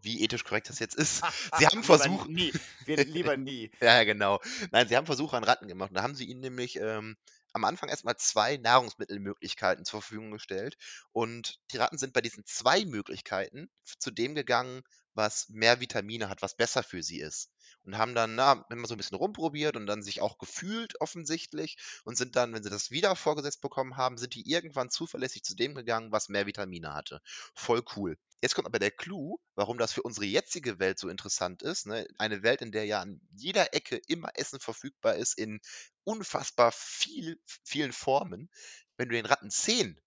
wie 0.02 0.22
ethisch 0.24 0.44
korrekt 0.44 0.70
das 0.70 0.80
jetzt 0.80 0.96
ist. 0.96 1.22
Sie 1.58 1.66
haben 1.66 1.82
lieber 1.82 1.84
Versuch 1.84 2.28
nie. 2.28 2.54
Wir, 2.86 2.98
lieber 3.06 3.38
nie. 3.38 3.72
ja, 3.82 4.04
genau. 4.04 4.40
Nein, 4.72 4.88
sie 4.88 4.96
haben 4.96 5.06
Versuche 5.06 5.38
an 5.38 5.44
Ratten 5.44 5.68
gemacht 5.68 5.90
und 5.92 5.96
da 5.96 6.04
haben 6.04 6.16
sie 6.16 6.26
ihnen 6.26 6.42
nämlich, 6.42 6.78
ähm, 6.78 7.18
am 7.54 7.64
Anfang 7.64 7.90
erst 7.90 8.06
mal 8.06 8.16
2 8.16 8.58
Nahrungsmittelmöglichkeiten 8.58 9.86
zur 9.86 10.02
Verfügung 10.02 10.32
gestellt 10.32 10.78
und 11.12 11.60
die 11.72 11.78
Ratten 11.78 11.98
sind 11.98 12.14
bei 12.14 12.22
diesen 12.22 12.46
2 12.46 12.86
Möglichkeiten 12.86 13.70
zu 14.00 14.12
dem 14.12 14.36
gegangen, 14.36 14.84
was 15.14 15.50
mehr 15.50 15.80
Vitamine 15.80 16.30
hat, 16.30 16.42
was 16.42 16.56
besser 16.56 16.84
für 16.84 17.02
sie 17.02 17.20
ist. 17.20 17.50
Und 17.88 17.98
haben 17.98 18.16
dann, 18.16 18.36
na, 18.36 18.66
immer 18.70 18.86
so 18.88 18.96
'n 18.96 18.98
bisschen 18.98 19.18
rumprobiert 19.18 19.78
und 19.78 19.88
dann 19.88 20.04
sich 20.04 20.22
auch 20.22 20.38
gefühlt 20.40 21.00
offensichtlich 21.02 21.78
und 22.04 22.18
sind 22.18 22.36
dann, 22.36 22.54
wenn 22.54 22.62
sie 22.64 22.70
das 22.70 22.92
wieder 22.92 23.16
vorgesetzt 23.16 23.62
bekommen 23.62 23.98
haben, 23.98 24.18
sind 24.18 24.36
die 24.36 24.50
irgendwann 24.52 24.90
zuverlässig 24.92 25.44
zu 25.44 25.56
dem 25.56 25.74
gegangen, 25.74 26.12
was 26.12 26.30
mehr 26.30 26.46
Vitamine 26.46 26.94
hatte. 26.94 27.22
Voll 27.56 27.82
cool. 27.96 28.18
Jetzt 28.42 28.56
kommt 28.56 28.68
aber 28.68 28.80
der 28.80 28.92
Clou, 28.92 29.38
warum 29.56 29.78
das 29.80 29.94
für 29.94 30.04
unsere 30.04 30.26
jetzige 30.26 30.80
Welt 30.80 31.00
so 31.00 31.10
interessant 31.10 31.64
ist, 31.64 31.88
ne? 31.88 32.06
Eine 32.20 32.44
Welt, 32.44 32.62
in 32.62 32.74
der 32.74 32.86
ja 32.86 33.02
an 33.02 33.22
jeder 33.32 33.74
Ecke 33.74 34.02
immer 34.08 34.32
Essen 34.36 34.60
verfügbar 34.60 35.16
ist 35.16 35.38
in 35.38 35.62
unfassbar 36.04 36.74
viel 36.74 37.40
vielen 37.64 37.94
Formen. 37.94 38.50
Wenn 38.98 39.10
du 39.10 39.16
den 39.16 39.26
Ratten 39.26 39.50
10 39.50 40.00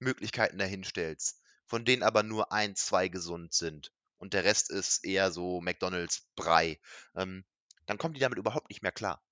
Möglichkeiten 0.00 0.58
dahinstellst, 0.58 1.40
von 1.66 1.84
denen 1.86 2.02
aber 2.02 2.22
nur 2.22 2.52
1, 2.52 2.74
2 2.76 3.08
gesund 3.08 3.54
sind 3.54 3.90
und 4.22 4.34
der 4.34 4.44
Rest 4.44 4.70
ist 4.70 5.04
eher 5.04 5.32
so 5.32 5.60
McDonald's-Brei, 5.62 6.80
ähm, 7.16 7.44
dann 7.86 7.98
kommen 7.98 8.14
die 8.14 8.20
damit 8.20 8.38
überhaupt 8.38 8.70
nicht 8.70 8.82
mehr 8.82 8.92
klar. 8.92 9.22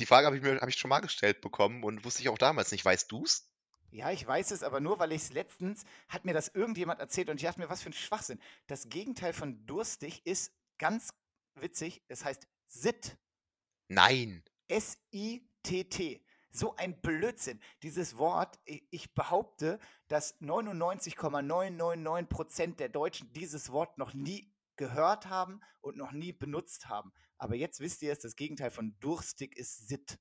Die 0.00 0.06
Frage 0.06 0.26
habe 0.26 0.36
ich 0.36 0.42
mir 0.42 0.60
habe 0.60 0.70
ich 0.70 0.76
schon 0.76 0.90
mal 0.90 1.00
gestellt 1.00 1.40
bekommen 1.40 1.82
und 1.82 2.04
wusste 2.04 2.20
ich 2.20 2.28
auch 2.28 2.36
damals 2.36 2.72
nicht. 2.72 2.84
Weißt 2.84 3.10
du's? 3.10 3.48
Ja, 3.94 4.10
ich 4.10 4.26
weiß 4.26 4.50
es, 4.50 4.64
aber 4.64 4.80
nur 4.80 4.98
weil 4.98 5.12
ich 5.12 5.22
es 5.22 5.32
letztens, 5.32 5.84
hat 6.08 6.24
mir 6.24 6.34
das 6.34 6.48
irgendjemand 6.48 6.98
erzählt 6.98 7.30
und 7.30 7.36
ich 7.36 7.44
dachte 7.44 7.60
mir, 7.60 7.70
was 7.70 7.80
für 7.80 7.90
ein 7.90 7.92
Schwachsinn. 7.92 8.40
Das 8.66 8.88
Gegenteil 8.88 9.32
von 9.32 9.64
durstig 9.66 10.26
ist 10.26 10.52
ganz 10.78 11.14
witzig, 11.54 12.02
es 12.08 12.24
heißt 12.24 12.48
Sitt. 12.66 13.16
Nein. 13.86 14.42
S-I-T-T. 14.66 16.26
So 16.50 16.74
ein 16.74 17.00
Blödsinn. 17.02 17.60
Dieses 17.84 18.18
Wort, 18.18 18.58
ich 18.64 19.14
behaupte, 19.14 19.78
dass 20.08 20.40
99,999 20.40 22.28
Prozent 22.28 22.80
der 22.80 22.88
Deutschen 22.88 23.32
dieses 23.32 23.70
Wort 23.70 23.96
noch 23.96 24.12
nie 24.12 24.52
gehört 24.74 25.26
haben 25.26 25.60
und 25.80 25.96
noch 25.96 26.10
nie 26.10 26.32
benutzt 26.32 26.88
haben. 26.88 27.12
Aber 27.38 27.54
jetzt 27.54 27.78
wisst 27.78 28.02
ihr 28.02 28.12
es, 28.12 28.18
das 28.18 28.34
Gegenteil 28.34 28.72
von 28.72 28.98
durstig 28.98 29.56
ist 29.56 29.86
Sitt. 29.86 30.18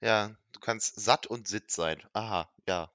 Ja, 0.00 0.36
du 0.52 0.60
kannst 0.60 1.00
satt 1.00 1.26
und 1.26 1.48
Sitt 1.48 1.70
sein. 1.70 2.02
Aha, 2.12 2.48
ja. 2.66 2.90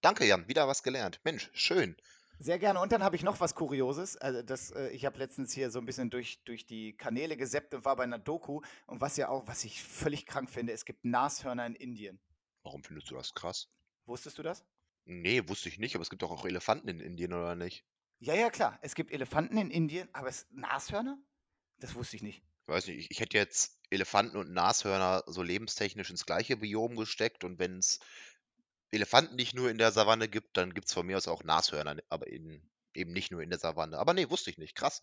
Danke, 0.00 0.24
Jan. 0.24 0.48
Wieder 0.48 0.68
was 0.68 0.82
gelernt. 0.82 1.20
Mensch, 1.24 1.50
schön. 1.52 1.96
Sehr 2.38 2.58
gerne. 2.58 2.80
Und 2.80 2.92
dann 2.92 3.02
habe 3.02 3.16
ich 3.16 3.22
noch 3.22 3.40
was 3.40 3.54
Kurioses. 3.54 4.16
Also 4.16 4.42
das, 4.42 4.70
äh, 4.70 4.88
ich 4.88 5.06
habe 5.06 5.18
letztens 5.18 5.52
hier 5.52 5.70
so 5.70 5.78
ein 5.78 5.86
bisschen 5.86 6.10
durch, 6.10 6.42
durch 6.44 6.66
die 6.66 6.96
Kanäle 6.96 7.36
geseppt 7.36 7.74
und 7.74 7.84
war 7.84 7.96
bei 7.96 8.04
einer 8.04 8.18
Doku. 8.18 8.60
Und 8.86 9.00
was 9.00 9.16
ja 9.16 9.28
auch, 9.28 9.46
was 9.46 9.64
ich 9.64 9.82
völlig 9.82 10.26
krank 10.26 10.50
finde, 10.50 10.72
es 10.72 10.84
gibt 10.84 11.04
Nashörner 11.04 11.66
in 11.66 11.74
Indien. 11.74 12.20
Warum 12.62 12.82
findest 12.82 13.10
du 13.10 13.14
das 13.14 13.34
krass? 13.34 13.68
Wusstest 14.04 14.38
du 14.38 14.42
das? 14.42 14.64
Nee, 15.04 15.48
wusste 15.48 15.68
ich 15.68 15.78
nicht, 15.78 15.94
aber 15.94 16.02
es 16.02 16.10
gibt 16.10 16.22
doch 16.22 16.30
auch 16.30 16.44
Elefanten 16.44 16.88
in 16.88 17.00
Indien, 17.00 17.32
oder 17.32 17.54
nicht? 17.54 17.84
Ja, 18.18 18.34
ja, 18.34 18.50
klar. 18.50 18.78
Es 18.82 18.94
gibt 18.94 19.12
Elefanten 19.12 19.56
in 19.56 19.70
Indien, 19.70 20.08
aber 20.12 20.28
es 20.28 20.46
Nashörner? 20.50 21.18
Das 21.78 21.94
wusste 21.94 22.16
ich 22.16 22.22
nicht. 22.22 22.42
Ich 22.62 22.68
weiß 22.68 22.86
nicht, 22.88 22.98
ich, 22.98 23.10
ich 23.10 23.20
hätte 23.20 23.38
jetzt 23.38 23.75
Elefanten 23.90 24.36
und 24.36 24.52
Nashörner 24.52 25.24
so 25.26 25.42
lebenstechnisch 25.42 26.10
ins 26.10 26.26
gleiche 26.26 26.56
Biom 26.56 26.96
gesteckt 26.96 27.44
und 27.44 27.58
wenn 27.58 27.78
es 27.78 28.00
Elefanten 28.90 29.36
nicht 29.36 29.54
nur 29.54 29.70
in 29.70 29.78
der 29.78 29.92
Savanne 29.92 30.28
gibt, 30.28 30.56
dann 30.56 30.74
gibt 30.74 30.88
es 30.88 30.94
von 30.94 31.06
mir 31.06 31.16
aus 31.16 31.28
auch 31.28 31.44
Nashörner, 31.44 31.96
aber 32.08 32.26
in, 32.26 32.62
eben 32.94 33.12
nicht 33.12 33.30
nur 33.30 33.42
in 33.42 33.50
der 33.50 33.58
Savanne. 33.58 33.98
Aber 33.98 34.14
nee, 34.14 34.30
wusste 34.30 34.50
ich 34.50 34.58
nicht. 34.58 34.74
Krass. 34.74 35.02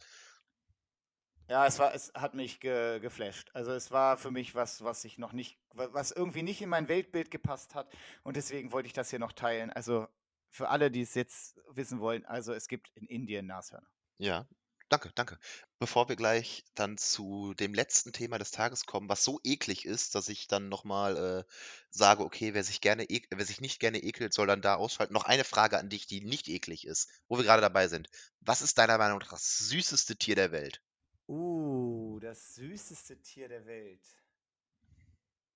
Ja, 1.49 1.67
es 1.67 1.77
war, 1.77 1.93
es 1.93 2.11
hat 2.13 2.33
mich 2.33 2.59
ge, 2.61 2.99
geflasht. 2.99 3.51
Also 3.53 3.71
es 3.73 3.91
war 3.91 4.17
für 4.17 4.31
mich 4.31 4.55
was, 4.55 4.83
was 4.83 5.03
ich 5.03 5.17
noch 5.17 5.33
nicht, 5.33 5.59
was 5.73 6.11
irgendwie 6.11 6.41
nicht 6.41 6.61
in 6.61 6.69
mein 6.69 6.87
Weltbild 6.87 7.31
gepasst 7.31 7.75
hat. 7.75 7.93
Und 8.23 8.37
deswegen 8.37 8.71
wollte 8.71 8.87
ich 8.87 8.93
das 8.93 9.09
hier 9.09 9.19
noch 9.19 9.33
teilen. 9.33 9.69
Also 9.69 10.07
für 10.49 10.69
alle, 10.69 10.89
die 10.89 11.01
es 11.01 11.13
jetzt 11.15 11.59
wissen 11.67 11.99
wollen, 11.99 12.25
also 12.25 12.53
es 12.53 12.67
gibt 12.67 12.89
in 12.95 13.05
Indien 13.07 13.47
Nashörner. 13.47 13.89
Ja, 14.17 14.47
Danke, 14.93 15.11
danke. 15.15 15.39
Bevor 15.79 16.07
wir 16.07 16.15
gleich 16.15 16.63
dann 16.75 16.99
zu 16.99 17.55
dem 17.55 17.73
letzten 17.73 18.13
Thema 18.13 18.37
des 18.37 18.51
Tages 18.51 18.85
kommen, 18.85 19.09
was 19.09 19.23
so 19.23 19.39
eklig 19.43 19.85
ist, 19.85 20.13
dass 20.13 20.29
ich 20.29 20.47
dann 20.47 20.69
nochmal 20.69 21.17
äh, 21.17 21.51
sage, 21.89 22.23
okay, 22.23 22.53
wer 22.53 22.63
sich 22.63 22.79
gerne 22.79 23.09
ek 23.09 23.27
wer 23.31 23.43
sich 23.43 23.59
nicht 23.59 23.79
gerne 23.79 23.97
ekelt, 23.97 24.35
soll 24.35 24.45
dann 24.45 24.61
da 24.61 24.75
ausschalten. 24.75 25.15
Noch 25.15 25.23
eine 25.23 25.45
Frage 25.45 25.79
an 25.79 25.89
dich, 25.89 26.05
die 26.05 26.21
nicht 26.21 26.47
eklig 26.47 26.85
ist, 26.85 27.09
wo 27.27 27.37
wir 27.37 27.43
gerade 27.43 27.63
dabei 27.63 27.87
sind. 27.87 28.07
Was 28.41 28.61
ist 28.61 28.77
deiner 28.77 28.99
Meinung 28.99 29.17
nach 29.17 29.31
das 29.31 29.57
süßeste 29.67 30.15
Tier 30.15 30.35
der 30.35 30.51
Welt? 30.51 30.79
Uh, 31.27 32.19
das 32.19 32.53
süßeste 32.53 33.19
Tier 33.19 33.47
der 33.47 33.65
Welt. 33.65 34.05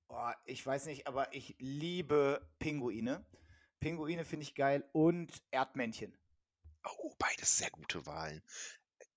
Oh, 0.08 0.32
ich 0.46 0.66
weiß 0.66 0.88
nicht, 0.88 1.06
aber 1.06 1.32
ich 1.32 1.56
liebe 1.60 2.42
Pinguine. 2.58 3.24
Pinguine 3.80 4.26
finde 4.26 4.46
ich 4.46 4.56
geil 4.56 4.84
und 4.94 5.32
Erdmännchen. 5.52 6.18
Oh, 6.84 7.14
beides 7.20 7.60
sehr 7.60 7.70
gute 7.70 8.04
Wahlen 8.08 8.42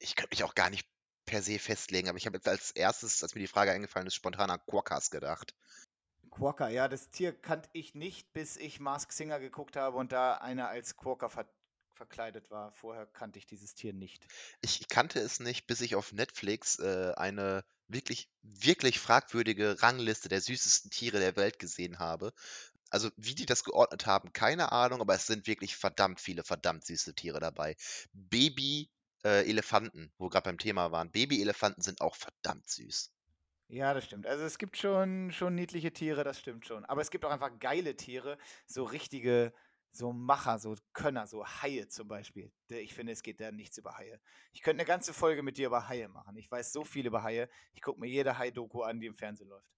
ich 0.00 0.16
könnte 0.16 0.32
mich 0.32 0.44
auch 0.44 0.54
gar 0.54 0.70
nicht 0.70 0.86
per 1.26 1.42
se 1.42 1.58
festlegen, 1.58 2.08
aber 2.08 2.18
ich 2.18 2.26
habe 2.26 2.36
jetzt 2.36 2.48
als 2.48 2.72
erstes, 2.72 3.22
als 3.22 3.34
mir 3.34 3.40
die 3.40 3.46
Frage 3.46 3.70
eingefallen 3.70 4.06
ist, 4.06 4.14
spontan 4.14 4.50
an 4.50 4.60
Quokkas 4.66 5.10
gedacht. 5.10 5.54
Quokka, 6.30 6.68
ja, 6.68 6.88
das 6.88 7.10
Tier 7.10 7.32
kannte 7.32 7.68
ich 7.72 7.94
nicht, 7.94 8.32
bis 8.32 8.56
ich 8.56 8.80
Mask 8.80 9.12
Singer 9.12 9.40
geguckt 9.40 9.76
habe 9.76 9.96
und 9.96 10.12
da 10.12 10.34
einer 10.34 10.68
als 10.68 10.96
Quokka 10.96 11.28
ver 11.28 11.46
verkleidet 11.92 12.50
war. 12.50 12.72
Vorher 12.72 13.04
kannte 13.04 13.38
ich 13.38 13.46
dieses 13.46 13.74
Tier 13.74 13.92
nicht. 13.92 14.26
Ich 14.62 14.88
kannte 14.88 15.20
es 15.20 15.38
nicht, 15.38 15.66
bis 15.66 15.82
ich 15.82 15.96
auf 15.96 16.12
Netflix 16.12 16.78
äh, 16.78 17.12
eine 17.14 17.62
wirklich, 17.88 18.30
wirklich 18.40 18.98
fragwürdige 18.98 19.82
Rangliste 19.82 20.30
der 20.30 20.40
süßesten 20.40 20.90
Tiere 20.90 21.18
der 21.18 21.36
Welt 21.36 21.58
gesehen 21.58 21.98
habe. 21.98 22.32
Also 22.88 23.10
wie 23.16 23.34
die 23.34 23.44
das 23.44 23.64
geordnet 23.64 24.06
haben, 24.06 24.32
keine 24.32 24.72
Ahnung, 24.72 25.02
aber 25.02 25.14
es 25.14 25.26
sind 25.26 25.46
wirklich 25.46 25.76
verdammt 25.76 26.20
viele, 26.20 26.42
verdammt 26.42 26.86
süße 26.86 27.14
Tiere 27.14 27.38
dabei. 27.38 27.76
Baby 28.14 28.90
äh, 29.24 29.48
Elefanten, 29.48 30.12
wo 30.18 30.28
gerade 30.28 30.44
beim 30.44 30.58
Thema 30.58 30.92
waren. 30.92 31.10
Babyelefanten 31.10 31.82
sind 31.82 32.00
auch 32.00 32.16
verdammt 32.16 32.68
süß. 32.68 33.12
Ja, 33.68 33.94
das 33.94 34.04
stimmt. 34.04 34.26
Also 34.26 34.44
es 34.44 34.58
gibt 34.58 34.76
schon, 34.76 35.30
schon 35.30 35.54
niedliche 35.54 35.92
Tiere, 35.92 36.24
das 36.24 36.40
stimmt 36.40 36.66
schon. 36.66 36.84
Aber 36.86 37.02
es 37.02 37.10
gibt 37.10 37.24
auch 37.24 37.30
einfach 37.30 37.56
geile 37.60 37.94
Tiere, 37.96 38.36
so 38.66 38.82
richtige, 38.82 39.52
so 39.92 40.12
Macher, 40.12 40.58
so 40.58 40.74
Könner, 40.92 41.28
so 41.28 41.46
Haie 41.46 41.86
zum 41.86 42.08
Beispiel. 42.08 42.50
Ich 42.68 42.94
finde, 42.94 43.12
es 43.12 43.22
geht 43.22 43.40
da 43.40 43.52
nichts 43.52 43.78
über 43.78 43.96
Haie. 43.96 44.20
Ich 44.52 44.62
könnte 44.62 44.80
eine 44.80 44.88
ganze 44.88 45.12
Folge 45.12 45.44
mit 45.44 45.56
dir 45.56 45.68
über 45.68 45.88
Haie 45.88 46.08
machen. 46.08 46.36
Ich 46.36 46.50
weiß 46.50 46.72
so 46.72 46.84
viel 46.84 47.06
über 47.06 47.22
Haie. 47.22 47.48
Ich 47.72 47.82
gucke 47.82 48.00
mir 48.00 48.08
jede 48.08 48.38
Hai-Doku 48.38 48.82
an, 48.82 48.98
die 48.98 49.06
im 49.06 49.14
Fernsehen 49.14 49.48
läuft. 49.48 49.68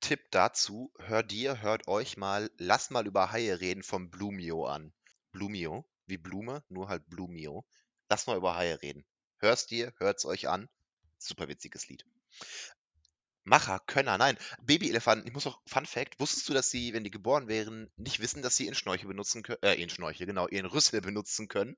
Tipp 0.00 0.30
dazu, 0.30 0.92
hört 0.98 1.30
dir, 1.30 1.60
hört 1.62 1.88
euch 1.88 2.16
mal, 2.16 2.50
lass 2.58 2.90
mal 2.90 3.06
über 3.06 3.32
Haie 3.32 3.60
reden 3.60 3.82
vom 3.82 4.10
Blumio 4.10 4.66
an. 4.66 4.94
Blumio, 5.32 5.84
wie 6.06 6.16
Blume, 6.16 6.64
nur 6.68 6.88
halt 6.88 7.06
Blumio. 7.08 7.66
Lass 8.08 8.26
mal 8.26 8.36
über 8.36 8.56
Haie 8.56 8.80
reden. 8.82 9.04
Hörst 9.38 9.70
dir, 9.70 9.92
hört's 9.98 10.24
euch 10.24 10.48
an. 10.48 10.68
Super 11.18 11.48
witziges 11.48 11.88
Lied. 11.88 12.04
Macher, 13.44 13.78
Könner, 13.86 14.18
nein. 14.18 14.36
Babyelefanten, 14.62 15.26
ich 15.28 15.32
muss 15.32 15.46
auch, 15.46 15.60
Fun 15.66 15.86
Fact, 15.86 16.18
wusstest 16.18 16.48
du, 16.48 16.52
dass 16.52 16.70
sie, 16.70 16.92
wenn 16.92 17.04
die 17.04 17.12
geboren 17.12 17.46
wären, 17.46 17.90
nicht 17.96 18.20
wissen, 18.20 18.42
dass 18.42 18.56
sie 18.56 18.64
ihren 18.64 18.74
Schnorchel 18.74 19.06
benutzen 19.06 19.44
können, 19.44 19.62
äh, 19.62 19.74
ihren 19.74 19.88
Schnorchel, 19.88 20.26
genau, 20.26 20.48
ihren 20.48 20.66
Rüssel 20.66 21.00
benutzen 21.00 21.46
können? 21.46 21.76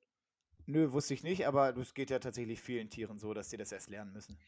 Nö, 0.64 0.92
wusste 0.92 1.14
ich 1.14 1.22
nicht, 1.22 1.46
aber 1.46 1.76
es 1.76 1.94
geht 1.94 2.10
ja 2.10 2.18
tatsächlich 2.18 2.60
vielen 2.60 2.88
Tieren 2.88 3.18
so, 3.18 3.34
dass 3.34 3.50
sie 3.50 3.58
das 3.58 3.72
erst 3.72 3.88
lernen 3.88 4.12
müssen. 4.12 4.38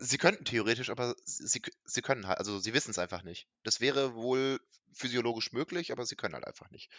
Sie 0.00 0.18
könnten 0.18 0.44
theoretisch, 0.44 0.90
aber 0.90 1.16
sie, 1.24 1.62
sie 1.84 2.02
können 2.02 2.26
halt, 2.26 2.38
also 2.38 2.58
sie 2.58 2.74
wissen 2.74 2.90
es 2.90 2.98
einfach 2.98 3.22
nicht. 3.22 3.48
Das 3.62 3.80
wäre 3.80 4.14
wohl 4.14 4.60
physiologisch 4.92 5.52
möglich, 5.52 5.90
aber 5.92 6.04
sie 6.04 6.16
können 6.16 6.34
halt 6.34 6.46
einfach 6.46 6.70
nicht. 6.70 6.90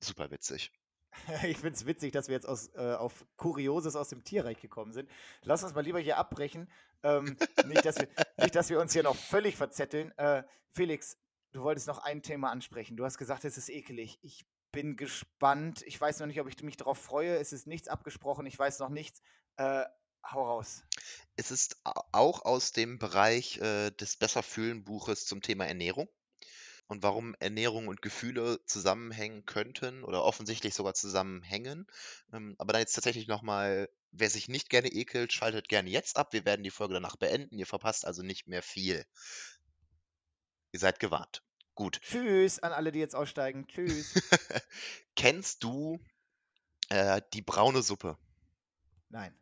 Super 0.00 0.30
witzig. 0.30 0.72
Ich 1.44 1.58
finde 1.58 1.76
es 1.76 1.86
witzig, 1.86 2.12
dass 2.12 2.28
wir 2.28 2.34
jetzt 2.34 2.48
aus, 2.48 2.68
äh, 2.74 2.94
auf 2.94 3.24
Kurioses 3.36 3.96
aus 3.96 4.08
dem 4.08 4.24
Tierreich 4.24 4.60
gekommen 4.60 4.92
sind. 4.92 5.08
Lass 5.42 5.62
uns 5.62 5.74
mal 5.74 5.82
lieber 5.82 6.00
hier 6.00 6.18
abbrechen. 6.18 6.70
Ähm, 7.02 7.36
nicht, 7.66 7.84
dass 7.84 7.98
wir, 7.98 8.08
nicht, 8.38 8.54
dass 8.54 8.70
wir 8.70 8.80
uns 8.80 8.92
hier 8.92 9.02
noch 9.02 9.16
völlig 9.16 9.56
verzetteln. 9.56 10.16
Äh, 10.18 10.42
Felix, 10.70 11.16
du 11.52 11.62
wolltest 11.62 11.86
noch 11.86 11.98
ein 11.98 12.22
Thema 12.22 12.50
ansprechen. 12.50 12.96
Du 12.96 13.04
hast 13.04 13.18
gesagt, 13.18 13.44
es 13.44 13.58
ist 13.58 13.68
ekelig. 13.68 14.18
Ich 14.22 14.46
bin 14.72 14.96
gespannt. 14.96 15.82
Ich 15.86 16.00
weiß 16.00 16.20
noch 16.20 16.26
nicht, 16.26 16.40
ob 16.40 16.48
ich 16.48 16.62
mich 16.62 16.76
darauf 16.76 16.98
freue. 16.98 17.36
Es 17.36 17.52
ist 17.52 17.66
nichts 17.66 17.88
abgesprochen. 17.88 18.46
Ich 18.46 18.58
weiß 18.58 18.78
noch 18.78 18.88
nichts. 18.88 19.20
Äh, 19.56 19.84
hau 20.24 20.44
raus. 20.44 20.82
Es 21.36 21.50
ist 21.50 21.80
auch 21.84 22.44
aus 22.44 22.72
dem 22.72 22.98
Bereich 22.98 23.58
äh, 23.58 23.90
des 23.90 24.16
Besserfühlen-Buches 24.16 25.26
zum 25.26 25.42
Thema 25.42 25.66
Ernährung 25.66 26.08
und 26.92 27.02
warum 27.02 27.34
Ernährung 27.40 27.88
und 27.88 28.02
Gefühle 28.02 28.60
zusammenhängen 28.66 29.46
könnten 29.46 30.04
oder 30.04 30.22
offensichtlich 30.24 30.74
sogar 30.74 30.92
zusammenhängen. 30.92 31.86
Ähm, 32.32 32.54
aber 32.58 32.74
dann 32.74 32.82
jetzt 32.82 32.92
tatsächlich 32.92 33.26
nochmal, 33.26 33.88
wer 34.10 34.28
sich 34.28 34.48
nicht 34.48 34.68
gerne 34.68 34.88
ekelt, 34.88 35.32
schaltet 35.32 35.68
gerne 35.68 35.88
jetzt 35.88 36.18
ab. 36.18 36.34
Wir 36.34 36.44
werden 36.44 36.62
die 36.62 36.70
Folge 36.70 36.94
danach 36.94 37.16
beenden. 37.16 37.58
Ihr 37.58 37.66
verpasst 37.66 38.06
also 38.06 38.22
nicht 38.22 38.46
mehr 38.46 38.62
viel. 38.62 39.04
Ihr 40.72 40.78
seid 40.78 41.00
gewarnt. 41.00 41.42
Gut. 41.74 41.98
Tschüss 42.02 42.58
an 42.58 42.72
alle, 42.72 42.92
die 42.92 42.98
jetzt 42.98 43.16
aussteigen. 43.16 43.66
Tschüss. 43.66 44.12
Kennst 45.16 45.64
du 45.64 45.98
äh, 46.90 47.22
die 47.32 47.42
braune 47.42 47.82
Suppe? 47.82 48.18
Nein. 49.08 49.34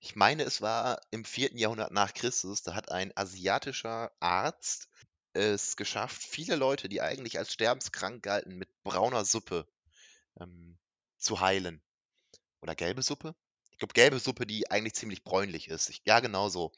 Ich 0.00 0.16
meine, 0.16 0.44
es 0.44 0.60
war 0.60 1.00
im 1.10 1.24
vierten 1.24 1.56
Jahrhundert 1.56 1.92
nach 1.92 2.12
Christus, 2.14 2.62
da 2.62 2.74
hat 2.74 2.92
ein 2.92 3.16
asiatischer 3.16 4.12
Arzt 4.20 4.88
es 5.38 5.76
geschafft, 5.76 6.22
viele 6.22 6.56
Leute, 6.56 6.88
die 6.88 7.00
eigentlich 7.00 7.38
als 7.38 7.52
sterbenskrank 7.52 8.22
galten, 8.22 8.56
mit 8.56 8.68
brauner 8.82 9.24
Suppe 9.24 9.66
ähm, 10.40 10.78
zu 11.16 11.40
heilen. 11.40 11.82
Oder 12.60 12.74
gelbe 12.74 13.02
Suppe? 13.02 13.34
Ich 13.72 13.78
glaube, 13.78 13.94
gelbe 13.94 14.18
Suppe, 14.18 14.46
die 14.46 14.70
eigentlich 14.70 14.94
ziemlich 14.94 15.22
bräunlich 15.24 15.68
ist. 15.68 15.88
Ich, 15.90 16.02
ja, 16.04 16.20
genau 16.20 16.48
so. 16.48 16.72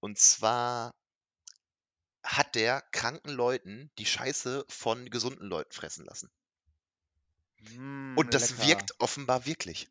Und 0.00 0.18
zwar 0.18 0.94
hat 2.22 2.54
der 2.54 2.82
kranken 2.92 3.30
Leuten 3.30 3.90
die 3.98 4.06
Scheiße 4.06 4.64
von 4.68 5.08
gesunden 5.08 5.46
Leuten 5.46 5.72
fressen 5.72 6.04
lassen. 6.04 6.30
Mm, 7.60 8.16
Und 8.16 8.34
das 8.34 8.50
lecker. 8.50 8.62
wirkt 8.66 9.00
offenbar 9.00 9.46
wirklich. 9.46 9.88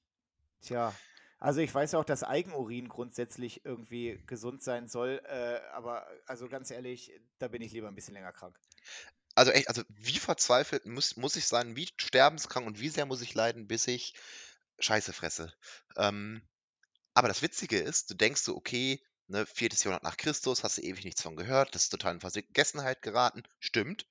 Tja, 0.62 0.94
also 1.40 1.60
ich 1.62 1.74
weiß 1.74 1.94
auch, 1.96 2.06
dass 2.06 2.24
Eigenurin 2.24 2.90
grundsätzlich 2.90 3.64
irgendwie 3.66 4.22
gesund 4.26 4.64
sein 4.64 4.88
soll, 4.88 5.22
äh, 5.26 5.60
aber 5.74 6.08
also 6.26 6.48
ganz 6.50 6.72
ehrlich, 6.72 7.12
da 7.38 7.48
bin 7.48 7.62
ich 7.62 7.72
lieber 7.72 7.88
ein 7.88 7.96
bisschen 7.96 8.16
länger 8.16 8.34
krank. 8.34 8.60
Also 9.36 9.52
echt, 9.52 9.68
also 9.68 9.84
wie 9.90 10.18
verzweifelt 10.18 10.88
muss, 10.88 11.16
muss 11.16 11.36
ich 11.36 11.46
sein, 11.46 11.76
wie 11.76 11.88
sterbenskrank 11.98 12.66
und 12.66 12.80
wie 12.80 12.90
sehr 12.90 13.06
muss 13.06 13.22
ich 13.22 13.36
leiden, 13.36 13.68
bis 13.68 13.86
ich 13.88 14.16
Scheiße 14.80 15.14
fresse. 15.14 15.54
Ähm, 15.96 16.42
aber 17.14 17.28
das 17.28 17.44
Witzige 17.44 17.80
ist, 17.80 18.10
du 18.10 18.16
denkst 18.16 18.42
so, 18.42 18.56
okay, 18.56 19.04
ne, 19.28 19.46
viertes 19.46 19.84
Jahrhundert 19.84 20.04
nach 20.04 20.18
Christus, 20.18 20.64
hast 20.64 20.80
du 20.80 20.82
ewig 20.82 21.04
nichts 21.04 21.22
von 21.22 21.36
gehört, 21.36 21.76
das 21.76 21.84
ist 21.84 21.90
total 21.90 22.16
in 22.16 22.22
Vergessenheit 22.22 23.02
geraten. 23.04 23.44
Stimmt. 23.60 24.08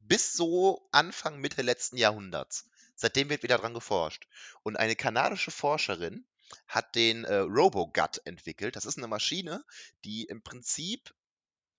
Bis 0.00 0.32
so 0.32 0.88
Anfang, 0.90 1.38
Mitte 1.38 1.62
letzten 1.62 1.96
Jahrhunderts. 1.96 2.68
Seitdem 2.94 3.30
wird 3.30 3.42
wieder 3.42 3.58
dran 3.58 3.74
geforscht. 3.74 4.26
Und 4.62 4.76
eine 4.76 4.96
kanadische 4.96 5.50
Forscherin 5.50 6.26
hat 6.66 6.94
den 6.94 7.24
äh, 7.24 7.36
RoboGut 7.36 8.20
entwickelt. 8.24 8.76
Das 8.76 8.84
ist 8.84 8.98
eine 8.98 9.08
Maschine, 9.08 9.64
die 10.04 10.24
im 10.24 10.42
Prinzip 10.42 11.14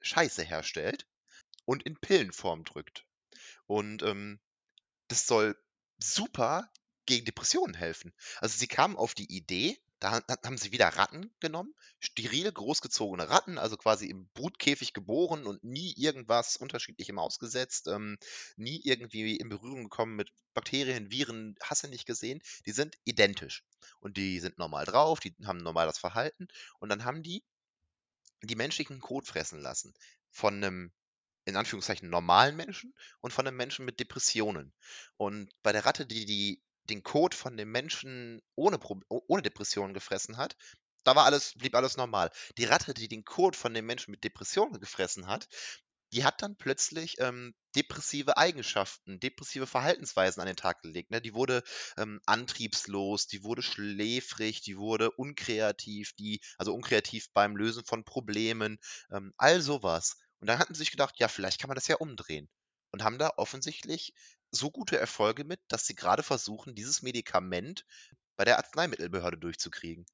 Scheiße 0.02 0.44
herstellt 0.44 1.08
und 1.66 1.84
in 1.84 1.96
Pillenform 1.98 2.64
drückt. 2.64 3.06
Und 3.68 4.04
ähm, 4.04 4.40
das 5.08 5.28
soll 5.28 5.58
super 5.98 6.70
gegen 7.06 7.26
Depressionen 7.26 7.74
helfen. 7.74 8.14
Also 8.40 8.58
sie 8.58 8.68
kamen 8.68 8.98
auf 8.98 9.14
die 9.14 9.32
Idee, 9.36 9.78
da 10.04 10.22
haben 10.44 10.58
sie 10.58 10.74
wieder 10.74 10.90
Ratten 10.90 11.34
genommen, 11.40 11.74
steril 12.00 12.52
großgezogene 12.52 13.30
Ratten, 13.30 13.58
also 13.58 13.78
quasi 13.78 14.08
im 14.08 14.28
Brutkäfig 14.34 14.94
geboren 14.94 15.46
und 15.46 15.64
nie 15.64 15.94
irgendwas 15.96 16.58
Unterschiedlichem 16.58 17.18
ausgesetzt, 17.18 17.88
ähm, 17.88 18.18
nie 18.58 18.82
irgendwie 18.84 19.38
in 19.38 19.48
Berührung 19.48 19.84
gekommen 19.84 20.18
mit 20.18 20.34
Bakterien, 20.54 21.10
Viren, 21.10 21.56
hast 21.64 21.84
du 21.84 21.88
nicht 21.88 22.06
gesehen. 22.06 22.42
Die 22.66 22.74
sind 22.74 22.98
identisch. 23.06 23.64
Und 24.02 24.18
die 24.18 24.40
sind 24.42 24.58
normal 24.58 24.86
drauf, 24.86 25.22
die 25.22 25.34
haben 25.46 25.60
normal 25.60 25.88
das 25.88 26.00
Verhalten. 26.00 26.48
Und 26.80 26.90
dann 26.90 27.06
haben 27.06 27.24
die 27.24 27.44
die 28.42 28.56
menschlichen 28.56 29.00
Kot 29.00 29.26
fressen 29.26 29.62
lassen. 29.62 29.94
Von 30.32 30.56
einem 30.56 30.92
in 31.46 31.56
Anführungszeichen 31.56 32.10
normalen 32.10 32.56
Menschen 32.56 32.94
und 33.22 33.32
von 33.32 33.48
einem 33.48 33.58
Menschen 33.58 33.86
mit 33.86 34.00
Depressionen. 34.00 34.74
Und 35.18 35.50
bei 35.62 35.72
der 35.72 35.86
Ratte, 35.86 36.06
die, 36.06 36.26
die 36.26 36.62
den 36.90 37.04
Kot 37.04 37.36
von 37.36 37.58
dem 37.58 37.72
Menschen 37.72 38.42
ohne, 38.56 38.80
ohne 39.10 39.42
Depressionen 39.42 39.94
gefressen 39.94 40.38
hat, 40.38 40.56
da 41.04 41.16
war 41.16 41.26
alles, 41.26 41.54
blieb 41.56 41.76
alles 41.76 41.98
normal. 41.98 42.32
Die 42.58 42.66
Ratte, 42.66 42.94
die 42.94 43.08
den 43.08 43.26
Kot 43.26 43.56
von 43.56 43.74
dem 43.74 43.86
Menschen 43.86 44.12
mit 44.12 44.24
Depressionen 44.24 44.80
gefressen 44.80 45.28
hat, 45.28 45.48
die 46.14 46.24
hat 46.24 46.42
dann 46.42 46.56
plötzlich 46.56 47.16
ähm, 47.20 47.56
depressive 47.76 48.38
Eigenschaften, 48.38 49.20
depressive 49.20 49.66
Verhaltensweisen 49.66 50.42
an 50.42 50.48
den 50.48 50.56
Tag 50.56 50.82
gelegt. 50.84 51.10
Ne? 51.10 51.22
Die 51.22 51.34
wurde 51.34 51.64
ähm, 51.98 52.22
antriebslos, 52.28 53.28
die 53.28 53.44
wurde 53.44 53.64
schläfrig, 53.64 54.62
die 54.62 54.78
wurde 54.78 55.10
unkreativ, 55.12 56.14
die, 56.14 56.40
also 56.58 56.74
unkreativ 56.74 57.32
beim 57.34 57.58
Lösen 57.58 57.84
von 57.84 58.04
Problemen, 58.04 58.78
ähm, 59.12 59.34
all 59.38 59.60
sowas. 59.60 60.18
Und 60.40 60.48
dann 60.48 60.60
hatten 60.60 60.76
sie 60.76 60.80
sich 60.80 60.92
gedacht, 60.92 61.16
ja, 61.18 61.28
vielleicht 61.28 61.60
kann 61.60 61.70
man 61.70 61.76
das 61.76 61.88
ja 61.88 61.96
umdrehen. 61.96 62.48
Und 62.94 63.04
haben 63.04 63.18
da 63.18 63.32
offensichtlich 63.38 64.14
so 64.52 64.70
gute 64.70 65.00
Erfolge 65.00 65.44
mit, 65.44 65.60
dass 65.68 65.88
sie 65.88 65.96
gerade 65.96 66.22
versuchen, 66.22 66.76
dieses 66.76 67.02
Medikament 67.02 67.86
bei 68.36 68.46
der 68.46 68.58
Arzneimittelbehörde 68.58 69.38
durchzukriegen. 69.38 70.06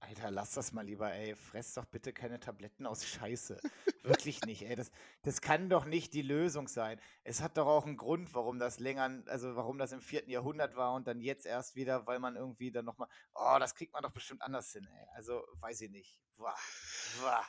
Alter, 0.00 0.30
lass 0.30 0.52
das 0.52 0.72
mal 0.72 0.84
lieber, 0.84 1.12
ey. 1.12 1.36
Fress 1.36 1.74
doch 1.74 1.84
bitte 1.84 2.12
keine 2.12 2.40
Tabletten 2.40 2.86
aus 2.86 3.06
Scheiße. 3.06 3.60
Wirklich 4.02 4.42
nicht, 4.42 4.62
ey. 4.62 4.74
Das, 4.74 4.90
das 5.22 5.40
kann 5.40 5.68
doch 5.68 5.84
nicht 5.84 6.12
die 6.12 6.22
Lösung 6.22 6.66
sein. 6.66 7.00
Es 7.22 7.40
hat 7.40 7.56
doch 7.56 7.66
auch 7.66 7.86
einen 7.86 7.96
Grund, 7.96 8.34
warum 8.34 8.58
das 8.58 8.80
länger, 8.80 9.22
also 9.26 9.54
warum 9.54 9.78
das 9.78 9.92
im 9.92 10.00
vierten 10.00 10.30
Jahrhundert 10.30 10.74
war 10.74 10.94
und 10.94 11.06
dann 11.06 11.20
jetzt 11.20 11.46
erst 11.46 11.76
wieder, 11.76 12.06
weil 12.06 12.18
man 12.18 12.34
irgendwie 12.34 12.72
dann 12.72 12.84
nochmal, 12.84 13.08
oh, 13.34 13.56
das 13.60 13.76
kriegt 13.76 13.92
man 13.92 14.02
doch 14.02 14.12
bestimmt 14.12 14.42
anders 14.42 14.72
hin, 14.72 14.88
ey. 14.90 15.06
Also, 15.14 15.44
weiß 15.60 15.80
ich 15.82 15.90
nicht. 15.90 16.18
Wah, 16.36 16.56
wah. 17.20 17.46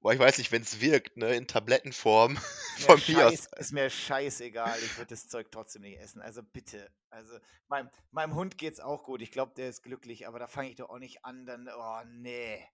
Boah, 0.00 0.14
ich 0.14 0.18
weiß 0.18 0.38
nicht, 0.38 0.50
wenn 0.50 0.62
es 0.62 0.80
wirkt, 0.80 1.18
ne, 1.18 1.34
in 1.34 1.46
Tablettenform 1.46 2.36
von 2.78 3.02
mir 3.06 3.28
aus. 3.28 3.46
Ist 3.58 3.72
mir 3.72 3.90
scheißegal, 3.90 4.78
ich 4.82 4.96
würde 4.96 5.10
das 5.10 5.28
Zeug 5.28 5.48
trotzdem 5.50 5.82
nicht 5.82 5.98
essen. 5.98 6.22
Also 6.22 6.42
bitte. 6.42 6.90
Also 7.10 7.38
meinem, 7.68 7.90
meinem 8.10 8.34
Hund 8.34 8.56
geht's 8.56 8.80
auch 8.80 9.04
gut. 9.04 9.20
Ich 9.20 9.30
glaube, 9.30 9.52
der 9.56 9.68
ist 9.68 9.82
glücklich, 9.82 10.26
aber 10.26 10.38
da 10.38 10.46
fange 10.46 10.70
ich 10.70 10.76
doch 10.76 10.88
auch 10.88 10.98
nicht 10.98 11.24
an, 11.24 11.44
dann, 11.44 11.68
oh 11.68 12.02
nee. 12.06 12.66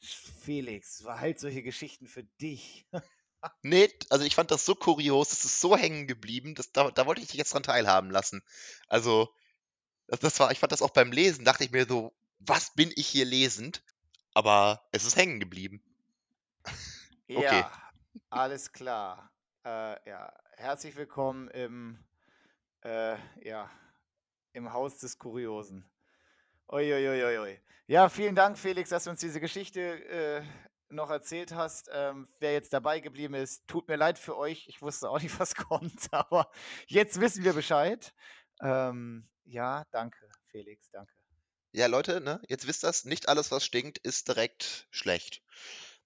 Felix, 0.00 1.04
halt 1.06 1.38
solche 1.38 1.62
Geschichten 1.62 2.08
für 2.08 2.24
dich. 2.40 2.86
nee, 3.62 3.88
also 4.08 4.24
ich 4.24 4.34
fand 4.34 4.50
das 4.50 4.64
so 4.64 4.74
kurios, 4.74 5.28
das 5.28 5.44
ist 5.44 5.60
so 5.60 5.76
hängen 5.76 6.06
geblieben, 6.06 6.54
das, 6.54 6.72
da, 6.72 6.90
da 6.90 7.06
wollte 7.06 7.20
ich 7.20 7.28
dich 7.28 7.36
jetzt 7.36 7.54
dran 7.54 7.62
teilhaben 7.62 8.10
lassen. 8.10 8.42
Also, 8.88 9.32
das, 10.08 10.20
das 10.20 10.40
war, 10.40 10.50
ich 10.50 10.58
fand 10.58 10.72
das 10.72 10.82
auch 10.82 10.90
beim 10.90 11.12
Lesen, 11.12 11.44
dachte 11.44 11.64
ich 11.64 11.70
mir 11.70 11.86
so, 11.86 12.12
was 12.38 12.74
bin 12.74 12.92
ich 12.96 13.06
hier 13.06 13.24
lesend? 13.24 13.84
Aber 14.34 14.88
es 14.92 15.04
ist 15.04 15.16
hängen 15.16 15.38
geblieben. 15.38 15.82
Okay. 17.34 17.60
Ja, 17.60 17.72
alles 18.28 18.72
klar. 18.72 19.30
Äh, 19.64 20.08
ja, 20.08 20.32
herzlich 20.56 20.96
willkommen 20.96 21.48
im, 21.48 21.98
äh, 22.84 23.16
ja, 23.42 23.70
im 24.52 24.72
Haus 24.72 24.98
des 24.98 25.18
Kuriosen. 25.18 25.90
Uiuiuiui. 26.68 27.58
Ja, 27.86 28.08
vielen 28.10 28.34
Dank, 28.34 28.58
Felix, 28.58 28.90
dass 28.90 29.04
du 29.04 29.10
uns 29.10 29.20
diese 29.20 29.40
Geschichte 29.40 29.80
äh, 29.80 30.42
noch 30.90 31.08
erzählt 31.10 31.54
hast. 31.54 31.88
Ähm, 31.92 32.28
wer 32.38 32.52
jetzt 32.52 32.72
dabei 32.72 33.00
geblieben 33.00 33.34
ist, 33.34 33.66
tut 33.66 33.88
mir 33.88 33.96
leid 33.96 34.18
für 34.18 34.36
euch. 34.36 34.66
Ich 34.68 34.82
wusste 34.82 35.08
auch 35.08 35.20
nicht, 35.20 35.38
was 35.40 35.54
kommt, 35.54 36.12
aber 36.12 36.50
jetzt 36.86 37.18
wissen 37.20 37.44
wir 37.44 37.54
Bescheid. 37.54 38.12
Ähm, 38.60 39.26
ja, 39.44 39.84
danke, 39.90 40.28
Felix, 40.50 40.90
danke. 40.90 41.12
Ja, 41.72 41.86
Leute, 41.86 42.20
ne, 42.20 42.42
jetzt 42.48 42.66
wisst 42.66 42.84
ihr 42.84 42.92
nicht 43.08 43.28
alles, 43.28 43.50
was 43.50 43.64
stinkt, 43.64 43.96
ist 43.98 44.28
direkt 44.28 44.86
schlecht. 44.90 45.42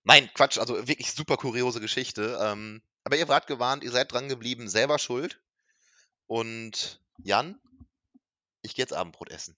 Nein, 0.09 0.31
Quatsch, 0.35 0.57
also 0.59 0.87
wirklich 0.87 1.13
super 1.13 1.37
kuriose 1.37 1.81
Geschichte. 1.81 2.39
Ähm, 2.41 2.81
aber 3.03 3.17
ihr 3.17 3.27
wart 3.27 3.49
gewarnt, 3.49 3.83
ihr 3.83 3.91
seid 3.91 4.13
dran 4.13 4.29
geblieben, 4.29 4.69
selber 4.69 5.01
schuld. 5.01 5.43
Und 6.29 7.01
Jan, 7.19 7.61
ich 8.63 8.77
gehe 8.77 8.85
jetzt 8.85 8.93
Abendbrot 8.93 9.31
essen. 9.33 9.57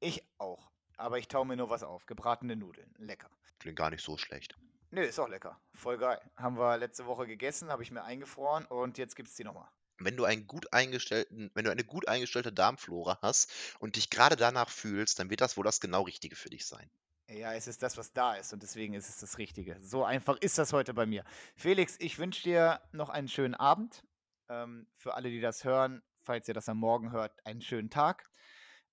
Ich 0.00 0.24
auch. 0.38 0.68
Aber 0.96 1.18
ich 1.18 1.28
taue 1.28 1.46
mir 1.46 1.56
nur 1.56 1.70
was 1.70 1.84
auf. 1.84 2.06
Gebratene 2.06 2.56
Nudeln. 2.56 2.92
Lecker. 2.98 3.30
Klingt 3.60 3.78
gar 3.78 3.90
nicht 3.90 4.04
so 4.04 4.18
schlecht. 4.18 4.56
Nö, 4.90 5.00
ist 5.02 5.20
auch 5.20 5.28
lecker. 5.28 5.60
Voll 5.74 5.96
geil. 5.96 6.20
Haben 6.36 6.58
wir 6.58 6.76
letzte 6.76 7.06
Woche 7.06 7.28
gegessen, 7.28 7.70
habe 7.70 7.84
ich 7.84 7.92
mir 7.92 8.02
eingefroren 8.02 8.66
und 8.66 8.98
jetzt 8.98 9.14
gibt 9.14 9.28
es 9.28 9.36
die 9.36 9.44
nochmal. 9.44 9.68
Wenn 9.98 10.16
du 10.16 10.24
einen 10.24 10.48
gut 10.48 10.72
eingestellten, 10.72 11.52
wenn 11.54 11.64
du 11.64 11.70
eine 11.70 11.84
gut 11.84 12.08
eingestellte 12.08 12.52
Darmflora 12.52 13.20
hast 13.22 13.48
und 13.78 13.94
dich 13.94 14.10
gerade 14.10 14.34
danach 14.34 14.70
fühlst, 14.70 15.20
dann 15.20 15.30
wird 15.30 15.40
das 15.40 15.56
wohl 15.56 15.64
das 15.64 15.78
genau 15.78 16.02
Richtige 16.02 16.34
für 16.34 16.50
dich 16.50 16.66
sein. 16.66 16.90
Ja, 17.30 17.52
es 17.52 17.68
ist 17.68 17.82
das, 17.82 17.98
was 17.98 18.12
da 18.14 18.36
ist 18.36 18.54
und 18.54 18.62
deswegen 18.62 18.94
ist 18.94 19.10
es 19.10 19.18
das 19.18 19.36
Richtige. 19.36 19.76
So 19.82 20.02
einfach 20.02 20.38
ist 20.38 20.56
das 20.56 20.72
heute 20.72 20.94
bei 20.94 21.04
mir. 21.04 21.24
Felix, 21.56 21.96
ich 21.98 22.18
wünsche 22.18 22.42
dir 22.42 22.80
noch 22.92 23.10
einen 23.10 23.28
schönen 23.28 23.54
Abend. 23.54 24.02
Ähm, 24.48 24.86
für 24.94 25.14
alle, 25.14 25.28
die 25.28 25.42
das 25.42 25.62
hören, 25.62 26.02
falls 26.22 26.48
ihr 26.48 26.54
das 26.54 26.70
am 26.70 26.78
Morgen 26.78 27.12
hört, 27.12 27.44
einen 27.44 27.60
schönen 27.60 27.90
Tag. 27.90 28.30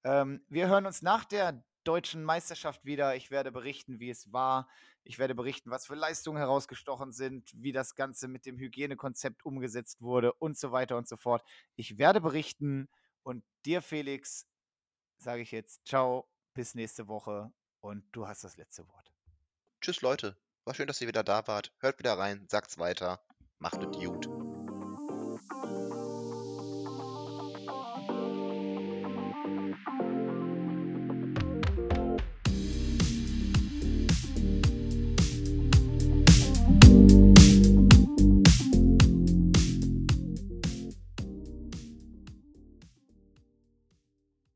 Ähm, 0.04 0.46
wir 0.50 0.68
hören 0.68 0.86
uns 0.86 1.02
nach 1.02 1.24
der 1.24 1.64
deutschen 1.86 2.26
Meisterschaft 2.26 2.84
wieder. 2.84 3.16
Ich 3.16 3.32
werde 3.32 3.54
berichten, 3.54 4.02
wie 4.02 4.10
es 4.10 4.34
war. 4.34 4.68
Ich 5.06 5.18
werde 5.18 5.34
berichten, 5.34 5.72
was 5.72 5.86
für 5.86 5.96
Leistungen 5.96 6.38
herausgestochen 6.38 7.14
sind, 7.14 7.54
wie 7.56 7.72
das 7.72 7.96
Ganze 7.96 8.28
mit 8.28 8.46
dem 8.46 8.58
Hygienekonzept 8.58 9.46
umgesetzt 9.46 10.02
wurde 10.02 10.34
und 10.34 10.58
so 10.58 10.74
weiter 10.74 10.98
und 10.98 11.08
so 11.08 11.16
fort. 11.16 11.42
Ich 11.78 11.98
werde 11.98 12.20
berichten 12.20 12.90
und 13.24 13.46
dir, 13.66 13.82
Felix, 13.82 14.46
sage 15.20 15.42
ich 15.42 15.52
jetzt 15.52 15.88
ciao, 15.88 16.28
bis 16.54 16.76
nächste 16.76 17.08
Woche 17.08 17.54
und 17.86 18.04
du 18.12 18.28
hast 18.28 18.44
das 18.44 18.58
letzte 18.58 18.88
Wort. 18.90 19.12
Tschüss 19.80 20.02
Leute, 20.02 20.36
war 20.64 20.74
schön, 20.74 20.88
dass 20.88 21.00
ihr 21.02 21.08
wieder 21.08 21.24
da 21.24 21.48
wart. 21.48 21.72
Hört 21.80 22.00
wieder 22.00 22.18
rein, 22.18 22.48
sagt's 22.50 22.80
weiter, 22.80 23.22
macht 23.60 23.82
es 23.82 23.98
gut. 23.98 24.28